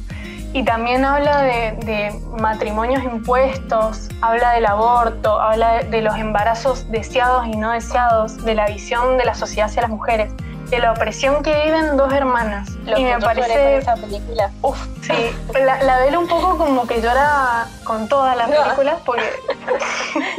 Y 0.54 0.64
también 0.64 1.04
habla 1.04 1.42
de, 1.42 2.20
matrimonios 2.38 3.02
impuestos, 3.04 4.08
habla 4.20 4.52
del 4.52 4.66
aborto, 4.66 5.40
habla 5.40 5.82
de 5.82 6.02
los 6.02 6.14
embarazos 6.16 6.90
deseados 6.90 7.46
y 7.46 7.56
no 7.56 7.72
deseados, 7.72 8.44
de 8.44 8.54
la 8.54 8.66
visión 8.66 9.16
de 9.16 9.24
la 9.24 9.34
sociedad 9.34 9.70
hacia 9.70 9.82
las 9.82 9.90
mujeres 9.90 10.32
de 10.72 10.78
la 10.78 10.92
opresión 10.92 11.42
que 11.42 11.54
viven 11.64 11.98
dos 11.98 12.10
hermanas. 12.14 12.66
y 12.96 13.04
me 13.04 13.18
parece. 13.20 13.76
esa 13.76 13.94
película. 13.94 14.50
Uf, 14.62 14.78
sí. 15.02 15.36
La, 15.60 15.82
la 15.82 15.98
veo 15.98 16.18
un 16.18 16.26
poco 16.26 16.56
como 16.56 16.86
que 16.86 17.02
llora 17.02 17.66
con 17.84 18.08
todas 18.08 18.34
las 18.38 18.50
películas 18.50 18.96
porque. 19.04 19.30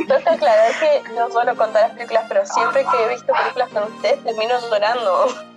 Tengo 0.08 0.24
que 0.24 0.30
aclarar 0.30 0.72
que 0.80 1.04
no 1.14 1.30
solo 1.30 1.56
con 1.56 1.68
todas 1.68 1.84
las 1.84 1.92
películas, 1.92 2.26
pero 2.28 2.46
siempre 2.48 2.84
que 2.84 3.04
he 3.04 3.10
visto 3.10 3.32
películas 3.32 3.70
con 3.70 3.84
ustedes 3.84 4.24
termino 4.24 4.56
llorando. 4.72 5.28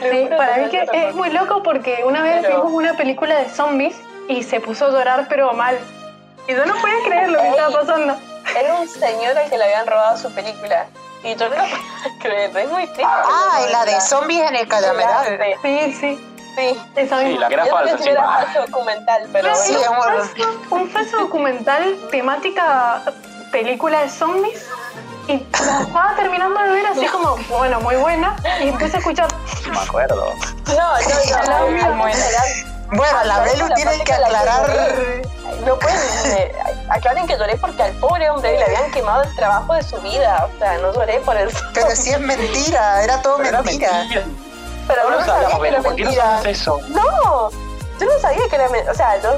sí, 0.00 0.28
para 0.36 0.58
mí 0.58 0.68
que 0.70 1.08
es 1.08 1.14
muy 1.14 1.30
loco 1.30 1.64
porque 1.64 2.04
una 2.06 2.22
vez 2.22 2.46
vimos 2.46 2.70
una 2.70 2.96
película 2.96 3.34
de 3.34 3.48
zombies 3.48 3.96
y 4.28 4.44
se 4.44 4.60
puso 4.60 4.86
a 4.86 4.90
llorar, 4.90 5.26
pero 5.28 5.52
mal. 5.54 5.76
Y 6.46 6.52
yo 6.52 6.64
no 6.64 6.74
podía 6.74 7.02
creer 7.04 7.30
lo 7.30 7.40
que 7.40 7.48
estaba 7.48 7.80
pasando. 7.80 8.16
Era 8.56 8.74
un 8.78 8.88
señor 8.88 9.36
al 9.36 9.50
que 9.50 9.58
le 9.58 9.64
habían 9.64 9.86
robado 9.88 10.16
su 10.16 10.32
película 10.32 10.86
y 11.24 11.34
yo 11.34 11.48
no 11.48 11.56
lo 11.56 11.62
puedo 11.62 12.18
creer, 12.20 12.56
es 12.56 12.70
muy 12.70 12.86
triste. 12.86 13.04
Ah, 13.06 13.60
y 13.66 13.72
la 13.72 13.84
de 13.84 14.00
zombies 14.00 14.48
en 14.48 14.56
el 14.56 14.68
cañaveral. 14.68 15.38
Sí, 15.62 15.92
sí. 15.92 16.30
Sí, 16.54 16.80
esa 16.94 17.16
misma. 17.16 17.32
Sí, 17.32 17.38
la 17.38 17.48
que 17.48 17.54
era 17.54 17.66
falsa, 17.66 17.98
sí. 17.98 18.08
Era 18.10 18.24
falso 18.24 18.60
documental, 18.60 19.28
pero 19.32 19.56
sí, 19.56 19.74
un, 19.74 20.02
falso, 20.02 20.60
un 20.70 20.88
falso 20.90 21.16
documental 21.16 21.98
temática 22.12 23.02
película 23.50 24.02
de 24.02 24.08
zombies 24.08 24.64
y 25.26 25.38
la 25.66 25.80
estaba 25.80 26.14
terminando 26.14 26.60
de 26.60 26.70
ver 26.70 26.86
así 26.86 27.06
como, 27.06 27.36
bueno, 27.48 27.80
muy 27.80 27.96
buena, 27.96 28.36
y 28.62 28.68
empecé 28.68 28.96
a 28.96 28.98
escuchar. 29.00 29.28
Me 29.68 29.78
acuerdo. 29.78 30.32
No, 30.66 30.74
no, 30.74 31.70
no, 31.70 31.70
no, 31.70 31.96
no, 31.96 32.73
Bueno, 32.92 33.24
la 33.24 33.40
Belu 33.40 33.68
tiene 33.74 34.04
que 34.04 34.12
aclarar. 34.12 34.70
No 35.64 35.78
pueden, 35.78 35.98
eh, 36.26 36.52
aclaren 36.90 37.26
que 37.26 37.36
lloré 37.38 37.56
porque 37.56 37.82
al 37.82 37.92
pobre 37.94 38.28
hombre 38.28 38.58
le 38.58 38.64
habían 38.64 38.90
quemado 38.90 39.22
el 39.22 39.34
trabajo 39.36 39.74
de 39.74 39.82
su 39.82 39.96
vida. 40.00 40.46
O 40.54 40.58
sea, 40.58 40.78
no 40.78 40.92
lloré 40.92 41.20
por 41.20 41.36
eso. 41.36 41.58
Pero 41.72 41.90
si 41.94 42.10
es 42.10 42.20
mentira, 42.20 43.02
era 43.02 43.22
todo 43.22 43.38
mentira. 43.38 43.62
mentira. 43.62 44.22
Pero 44.86 45.02
No 45.04 45.10
no, 45.10 45.16
lo 45.20 45.24
sabía 45.24 45.48
sabíamos, 45.48 45.60
que 45.62 45.68
era 45.68 45.76
Belu, 45.78 45.82
¿por 45.84 45.96
qué 45.96 46.04
no 46.04 46.12
sabes 46.12 46.60
eso? 46.60 46.80
No, 46.88 47.50
yo 47.98 48.06
no 48.06 48.18
sabía 48.20 48.48
que 48.48 48.56
era 48.56 48.68
mentira. 48.68 48.92
O 48.92 48.94
sea, 48.94 49.20
yo 49.22 49.36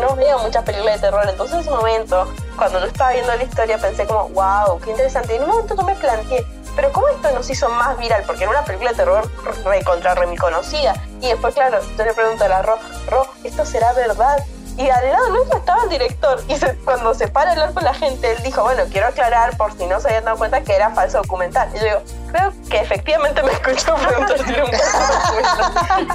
no 0.00 0.14
veo 0.16 0.38
muchas 0.40 0.62
películas 0.64 0.96
de 0.96 1.00
terror. 1.00 1.26
Entonces, 1.28 1.56
en 1.58 1.64
su 1.64 1.70
momento, 1.70 2.28
cuando 2.56 2.80
yo 2.80 2.86
estaba 2.86 3.12
viendo 3.12 3.34
la 3.34 3.42
historia, 3.42 3.78
pensé 3.78 4.04
como, 4.06 4.28
wow, 4.30 4.78
qué 4.80 4.90
interesante. 4.90 5.32
Y 5.32 5.36
en 5.36 5.44
un 5.44 5.48
momento 5.50 5.74
yo 5.74 5.82
me 5.82 5.94
planteé, 5.94 6.46
pero 6.76 6.92
¿cómo 6.92 7.08
esto 7.08 7.30
nos 7.32 7.48
hizo 7.50 7.68
más 7.68 7.96
viral? 7.98 8.22
Porque 8.26 8.42
era 8.44 8.50
una 8.50 8.64
película 8.64 8.90
de 8.90 8.96
terror 8.96 9.30
re 9.64 9.82
contra 9.84 10.14
re 10.14 10.36
conocida. 10.36 10.94
Y 11.20 11.28
después, 11.28 11.54
claro, 11.54 11.78
yo 11.96 12.04
le 12.04 12.12
pregunto 12.14 12.44
a 12.44 12.48
la 12.48 12.62
Ro, 12.62 12.78
Ro, 13.08 13.26
¿esto 13.44 13.64
será 13.64 13.92
verdad? 13.92 14.44
Y 14.76 14.88
al 14.90 15.08
lado 15.08 15.28
nuestro 15.28 15.58
estaba 15.58 15.84
el 15.84 15.88
director. 15.90 16.42
Y 16.48 16.56
se- 16.56 16.74
cuando 16.78 17.14
se 17.14 17.28
para 17.28 17.50
a 17.50 17.52
hablar 17.52 17.72
con 17.74 17.84
la 17.84 17.94
gente, 17.94 18.32
él 18.32 18.42
dijo, 18.42 18.62
bueno, 18.62 18.82
quiero 18.90 19.06
aclarar 19.06 19.56
por 19.56 19.72
si 19.76 19.86
no 19.86 20.00
se 20.00 20.08
habían 20.08 20.24
dado 20.24 20.36
cuenta 20.36 20.62
que 20.62 20.74
era 20.74 20.90
falso 20.90 21.18
documental. 21.18 21.70
Y 21.74 21.78
yo 21.78 21.84
digo, 21.84 22.02
creo 22.32 22.52
que 22.68 22.80
efectivamente 22.80 23.40
me 23.44 23.52
escuchó 23.52 23.94
preguntar 23.94 24.44
si 24.44 24.52
era 24.52 24.64
un 24.64 24.70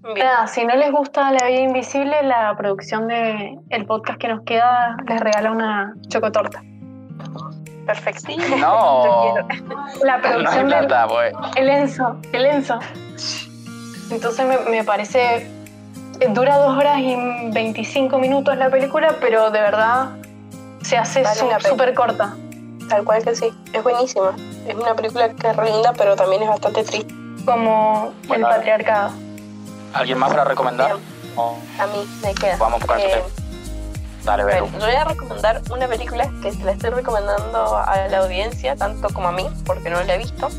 Nada, 0.04 0.48
si 0.48 0.66
no 0.66 0.76
les 0.76 0.92
gusta 0.92 1.32
La 1.32 1.46
Vida 1.48 1.60
Invisible, 1.62 2.24
la 2.24 2.56
producción 2.58 3.08
de 3.08 3.58
el 3.70 3.86
podcast 3.86 4.18
que 4.20 4.28
nos 4.30 4.42
queda 4.44 4.98
les 5.08 5.20
regala 5.20 5.52
una 5.52 5.94
chocotorta. 6.08 6.64
Perfecto. 7.86 8.32
No. 8.60 9.36
La 10.04 10.18
No 10.18 10.22
producción 10.22 10.70
del 10.70 10.88
pues. 11.08 11.34
El 11.56 11.70
Enzo, 11.70 12.18
el 12.34 12.46
Enzo. 12.46 12.80
Entonces 14.10 14.46
me, 14.46 14.58
me 14.72 14.84
parece. 14.84 15.48
eh, 16.20 16.28
Dura 16.30 16.58
dos 16.58 16.78
horas 16.78 16.98
y 17.00 17.16
25 17.52 18.18
minutos 18.18 18.58
la 18.58 18.70
película, 18.70 19.16
pero 19.22 19.52
de 19.52 19.62
verdad 19.62 20.10
se 20.82 20.98
hace 20.98 21.24
súper 21.60 21.94
corta. 21.94 22.36
Tal 22.90 23.04
cual 23.06 23.24
que 23.24 23.36
sí. 23.36 23.50
Es 23.72 23.84
buenísima. 23.84 24.34
Es 24.68 24.76
una 24.76 24.96
película 24.96 25.30
que 25.30 25.48
es 25.48 25.56
re 25.56 25.72
linda, 25.72 25.94
pero 25.98 26.16
también 26.16 26.42
es 26.44 26.50
bastante 26.50 26.84
triste. 26.84 27.14
Como 27.46 28.12
Bueno, 28.28 28.48
el 28.48 28.56
patriarcado. 28.56 29.12
¿Alguien 29.94 30.18
más 30.18 30.30
para 30.30 30.44
recomendar? 30.44 30.96
Bien. 30.96 31.02
O 31.36 31.58
A 31.80 31.88
mí 31.88 32.08
me 32.22 32.34
queda. 32.34 32.58
Vamos 32.58 32.84
con 32.86 33.00
Eh, 33.00 33.24
Dale, 34.24 34.44
Belu. 34.44 34.66
Bueno, 34.68 34.80
yo 34.80 34.86
voy 34.86 34.96
a 34.96 35.04
recomendar 35.06 35.62
una 35.72 35.88
película 35.88 36.30
que 36.44 36.52
se 36.52 36.64
la 36.64 36.74
estoy 36.74 36.92
recomendando 36.92 37.78
a 37.78 38.08
la 38.08 38.20
audiencia, 38.20 38.76
tanto 38.76 39.10
como 39.10 39.30
a 39.30 39.32
mí, 39.32 39.48
porque 39.66 39.90
no 39.90 40.02
la 40.04 40.16
he 40.16 40.18
visto. 40.18 40.50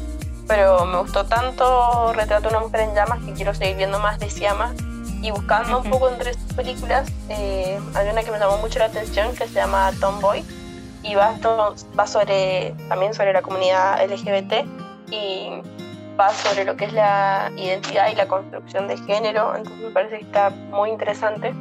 Pero 0.48 0.84
me 0.84 0.98
gustó 0.98 1.24
tanto 1.24 2.12
Retrato 2.12 2.48
de 2.48 2.56
una 2.56 2.60
mujer 2.60 2.80
en 2.80 2.94
llamas 2.94 3.20
que 3.24 3.32
quiero 3.32 3.54
seguir 3.54 3.76
viendo 3.76 3.98
más 4.00 4.18
de 4.18 4.28
Siama. 4.28 4.74
Y 5.22 5.30
buscando 5.30 5.78
un 5.78 5.88
poco 5.88 6.08
entre 6.08 6.32
estas 6.32 6.52
películas, 6.54 7.08
eh, 7.28 7.78
hay 7.94 8.08
una 8.08 8.24
que 8.24 8.32
me 8.32 8.40
llamó 8.40 8.56
mucho 8.58 8.80
la 8.80 8.86
atención 8.86 9.36
que 9.36 9.46
se 9.46 9.54
llama 9.54 9.92
Tomboy. 10.00 10.44
Y 11.04 11.14
va, 11.14 11.34
va 11.98 12.06
sobre, 12.06 12.74
también 12.88 13.14
sobre 13.14 13.32
la 13.32 13.42
comunidad 13.42 14.04
LGBT 14.04 14.66
y 15.10 15.50
va 16.18 16.30
sobre 16.30 16.64
lo 16.64 16.76
que 16.76 16.84
es 16.86 16.92
la 16.92 17.50
identidad 17.56 18.08
y 18.10 18.14
la 18.14 18.28
construcción 18.28 18.88
de 18.88 18.96
género. 18.98 19.54
Entonces 19.56 19.82
me 19.84 19.90
parece 19.90 20.18
que 20.18 20.24
está 20.24 20.50
muy 20.50 20.90
interesante. 20.90 21.54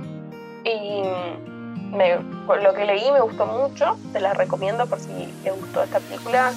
Y 0.64 1.04
me- 1.95 2.18
por 2.45 2.62
lo 2.62 2.74
que 2.74 2.86
leí 2.86 3.12
me 3.12 3.22
gustó 3.22 3.45
mucho, 3.45 3.97
te 4.14 4.20
la 4.20 4.34
recomiendo 4.34 4.86
por 4.88 4.99
si 4.99 5.34
te 5.43 5.52
gustó 5.52 5.84
esta 5.84 5.99
película. 5.99 6.52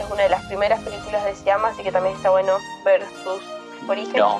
Es 0.00 0.10
una 0.12 0.22
de 0.22 0.28
las 0.28 0.44
primeras 0.46 0.80
películas 0.82 1.24
de 1.24 1.34
Siama, 1.34 1.68
así 1.68 1.82
que 1.82 1.90
también 1.92 2.14
está 2.16 2.30
bueno 2.30 2.52
ver 2.84 3.02
sus 3.24 3.42
orígenes. 3.88 4.20
No. 4.20 4.38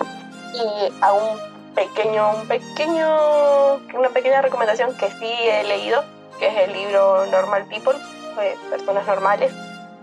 Y 0.54 0.92
hago 1.02 1.18
un 1.32 1.74
pequeño, 1.74 2.30
un 2.30 2.48
pequeño, 2.48 3.74
una 3.94 4.08
pequeña 4.10 4.40
recomendación 4.42 4.94
que 4.96 5.08
sí 5.10 5.32
he 5.42 5.64
leído, 5.64 6.02
que 6.38 6.48
es 6.48 6.68
el 6.68 6.72
libro 6.72 7.26
Normal 7.26 7.64
People, 7.66 7.98
de 8.38 8.56
personas 8.70 9.06
normales. 9.06 9.52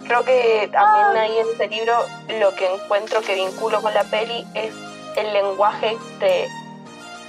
Creo 0.08 0.24
que 0.24 0.70
también 0.72 1.18
ahí 1.18 1.38
en 1.40 1.48
ese 1.54 1.68
libro 1.68 1.94
lo 2.40 2.54
que 2.56 2.72
encuentro 2.72 3.22
que 3.22 3.36
vinculo 3.36 3.82
con 3.82 3.94
la 3.94 4.04
peli 4.04 4.46
es 4.54 4.74
el 5.16 5.34
lenguaje 5.34 5.98
de 6.20 6.48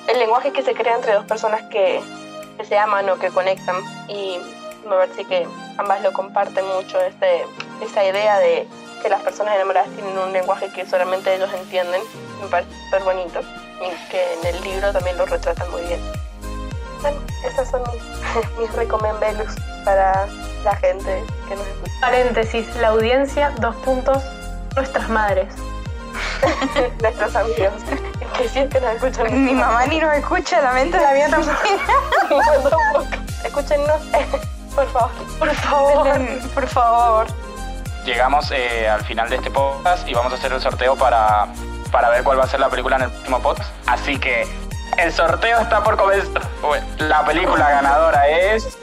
el 0.09 0.19
lenguaje 0.19 0.53
que 0.53 0.63
se 0.63 0.75
crea 0.75 0.95
entre 0.95 1.15
dos 1.15 1.25
personas 1.25 1.63
que, 1.71 2.01
se 2.67 2.79
aman 2.79 3.09
o 3.11 3.19
que 3.19 3.31
conectan. 3.31 3.77
Y 4.09 4.39
me 4.85 4.97
parece 4.97 5.25
que 5.25 5.47
ambas 5.77 6.01
lo 6.03 6.13
comparten 6.13 6.67
mucho 6.69 7.01
este, 7.01 7.45
esa 7.83 8.05
idea 8.05 8.39
de 8.39 8.67
que 9.03 9.09
las 9.09 9.21
personas 9.21 9.55
enamoradas 9.57 9.91
tienen 9.91 10.17
un 10.17 10.33
lenguaje 10.33 10.71
que 10.73 10.87
solamente 10.87 11.35
ellos 11.35 11.53
entienden. 11.53 12.01
Me 12.41 12.49
parece 12.49 12.71
súper 12.85 13.03
bonito 13.03 13.41
y 13.81 14.11
que 14.11 14.35
en 14.35 14.47
el 14.55 14.63
libro 14.63 14.93
también 14.93 15.19
lo 15.19 15.27
retratan 15.27 15.71
muy 15.71 15.83
bien. 15.83 16.01
Bueno, 17.03 17.19
esas 17.45 17.71
son 17.71 17.83
mis, 17.93 18.59
mis 18.59 18.73
para 19.87 20.27
la 20.65 20.75
gente 20.77 21.25
que 21.49 21.55
nos 21.55 21.65
escucha 21.65 21.93
Paréntesis, 22.01 22.77
la 22.77 22.89
audiencia, 22.89 23.53
dos 23.61 23.77
puntos, 23.77 24.21
nuestras 24.75 25.09
madres. 25.09 25.47
nuestros 27.01 27.37
amigos 27.37 27.73
que 28.37 28.49
sí 28.49 28.59
es 28.59 28.69
que 28.69 28.81
nos 28.81 28.95
escuchan 28.95 29.45
Mi 29.45 29.55
mamá 29.55 29.87
ni 29.87 29.99
nos 29.99 30.13
escucha, 30.15 30.61
lamento 30.61 30.99
la 30.99 31.13
mía 31.13 31.29
tampoco. 31.31 31.57
Escúchennos, 33.45 34.01
por 34.75 34.87
favor. 34.89 35.11
Por 35.39 35.55
favor. 35.55 36.19
Por 36.53 36.67
favor. 36.67 37.27
Llegamos 38.05 38.51
eh, 38.51 38.89
al 38.89 39.05
final 39.05 39.31
de 39.31 39.37
este 39.37 39.51
podcast 39.51 40.07
y 40.09 40.15
vamos 40.15 40.33
a 40.33 40.37
hacer 40.37 40.53
el 40.53 40.61
sorteo 40.61 40.97
para, 40.97 41.47
para 41.93 42.11
ver 42.11 42.25
cuál 42.25 42.41
va 42.41 42.45
a 42.45 42.49
ser 42.49 42.61
la 42.61 42.69
película 42.69 42.97
en 42.97 43.03
el 43.03 43.11
próximo 43.11 43.41
podcast. 43.41 43.71
Así 43.87 44.19
que 44.19 44.47
el 44.99 45.13
sorteo 45.13 45.61
está 45.61 45.83
por 45.85 45.97
comenzar. 45.97 46.43
La 46.99 47.25
película 47.25 47.71
ganadora 47.71 48.29
es. 48.29 48.77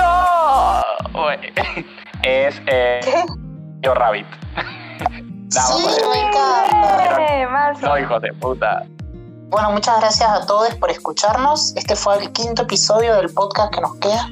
Es. 2.22 2.60
Eh, 2.66 3.00
Yo 3.80 3.94
Rabbit. 3.94 4.26
No, 5.52 5.60
Sí, 5.62 5.82
me 6.12 6.20
encanta. 6.28 7.72
No, 7.82 7.98
hijo 7.98 8.20
de 8.20 8.32
puta. 8.34 8.84
Bueno, 9.48 9.72
muchas 9.72 9.98
gracias 9.98 10.30
a 10.30 10.46
todos 10.46 10.72
por 10.76 10.92
escucharnos. 10.92 11.74
Este 11.74 11.96
fue 11.96 12.18
el 12.18 12.30
quinto 12.30 12.62
episodio 12.62 13.16
del 13.16 13.34
podcast 13.34 13.74
que 13.74 13.80
nos 13.80 13.96
queda, 13.96 14.28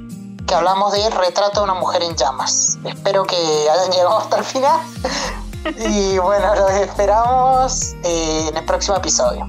que 0.47 0.55
hablamos 0.55 0.93
de 0.93 1.11
Retrato 1.11 1.59
de 1.59 1.65
una 1.65 1.75
mujer 1.75 2.05
en 2.05 2.15
llamas. 2.15 2.79
Espero 2.85 3.25
que 3.25 3.35
hayan 3.37 3.91
llegado 3.91 4.19
hasta 4.19 4.39
el 4.39 4.45
final. 4.45 4.81
Y 5.77 6.19
bueno, 6.19 6.55
los 6.55 6.71
esperamos 6.71 7.95
eh, 8.05 8.47
en 8.49 8.57
el 8.57 8.65
próximo 8.65 8.97
episodio. 8.97 9.49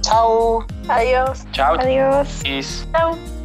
Chao. 0.00 0.64
Adiós. 0.88 1.44
Chao. 1.52 1.76
Adiós. 1.78 2.26
chis. 2.42 2.86
Chau. 2.92 3.39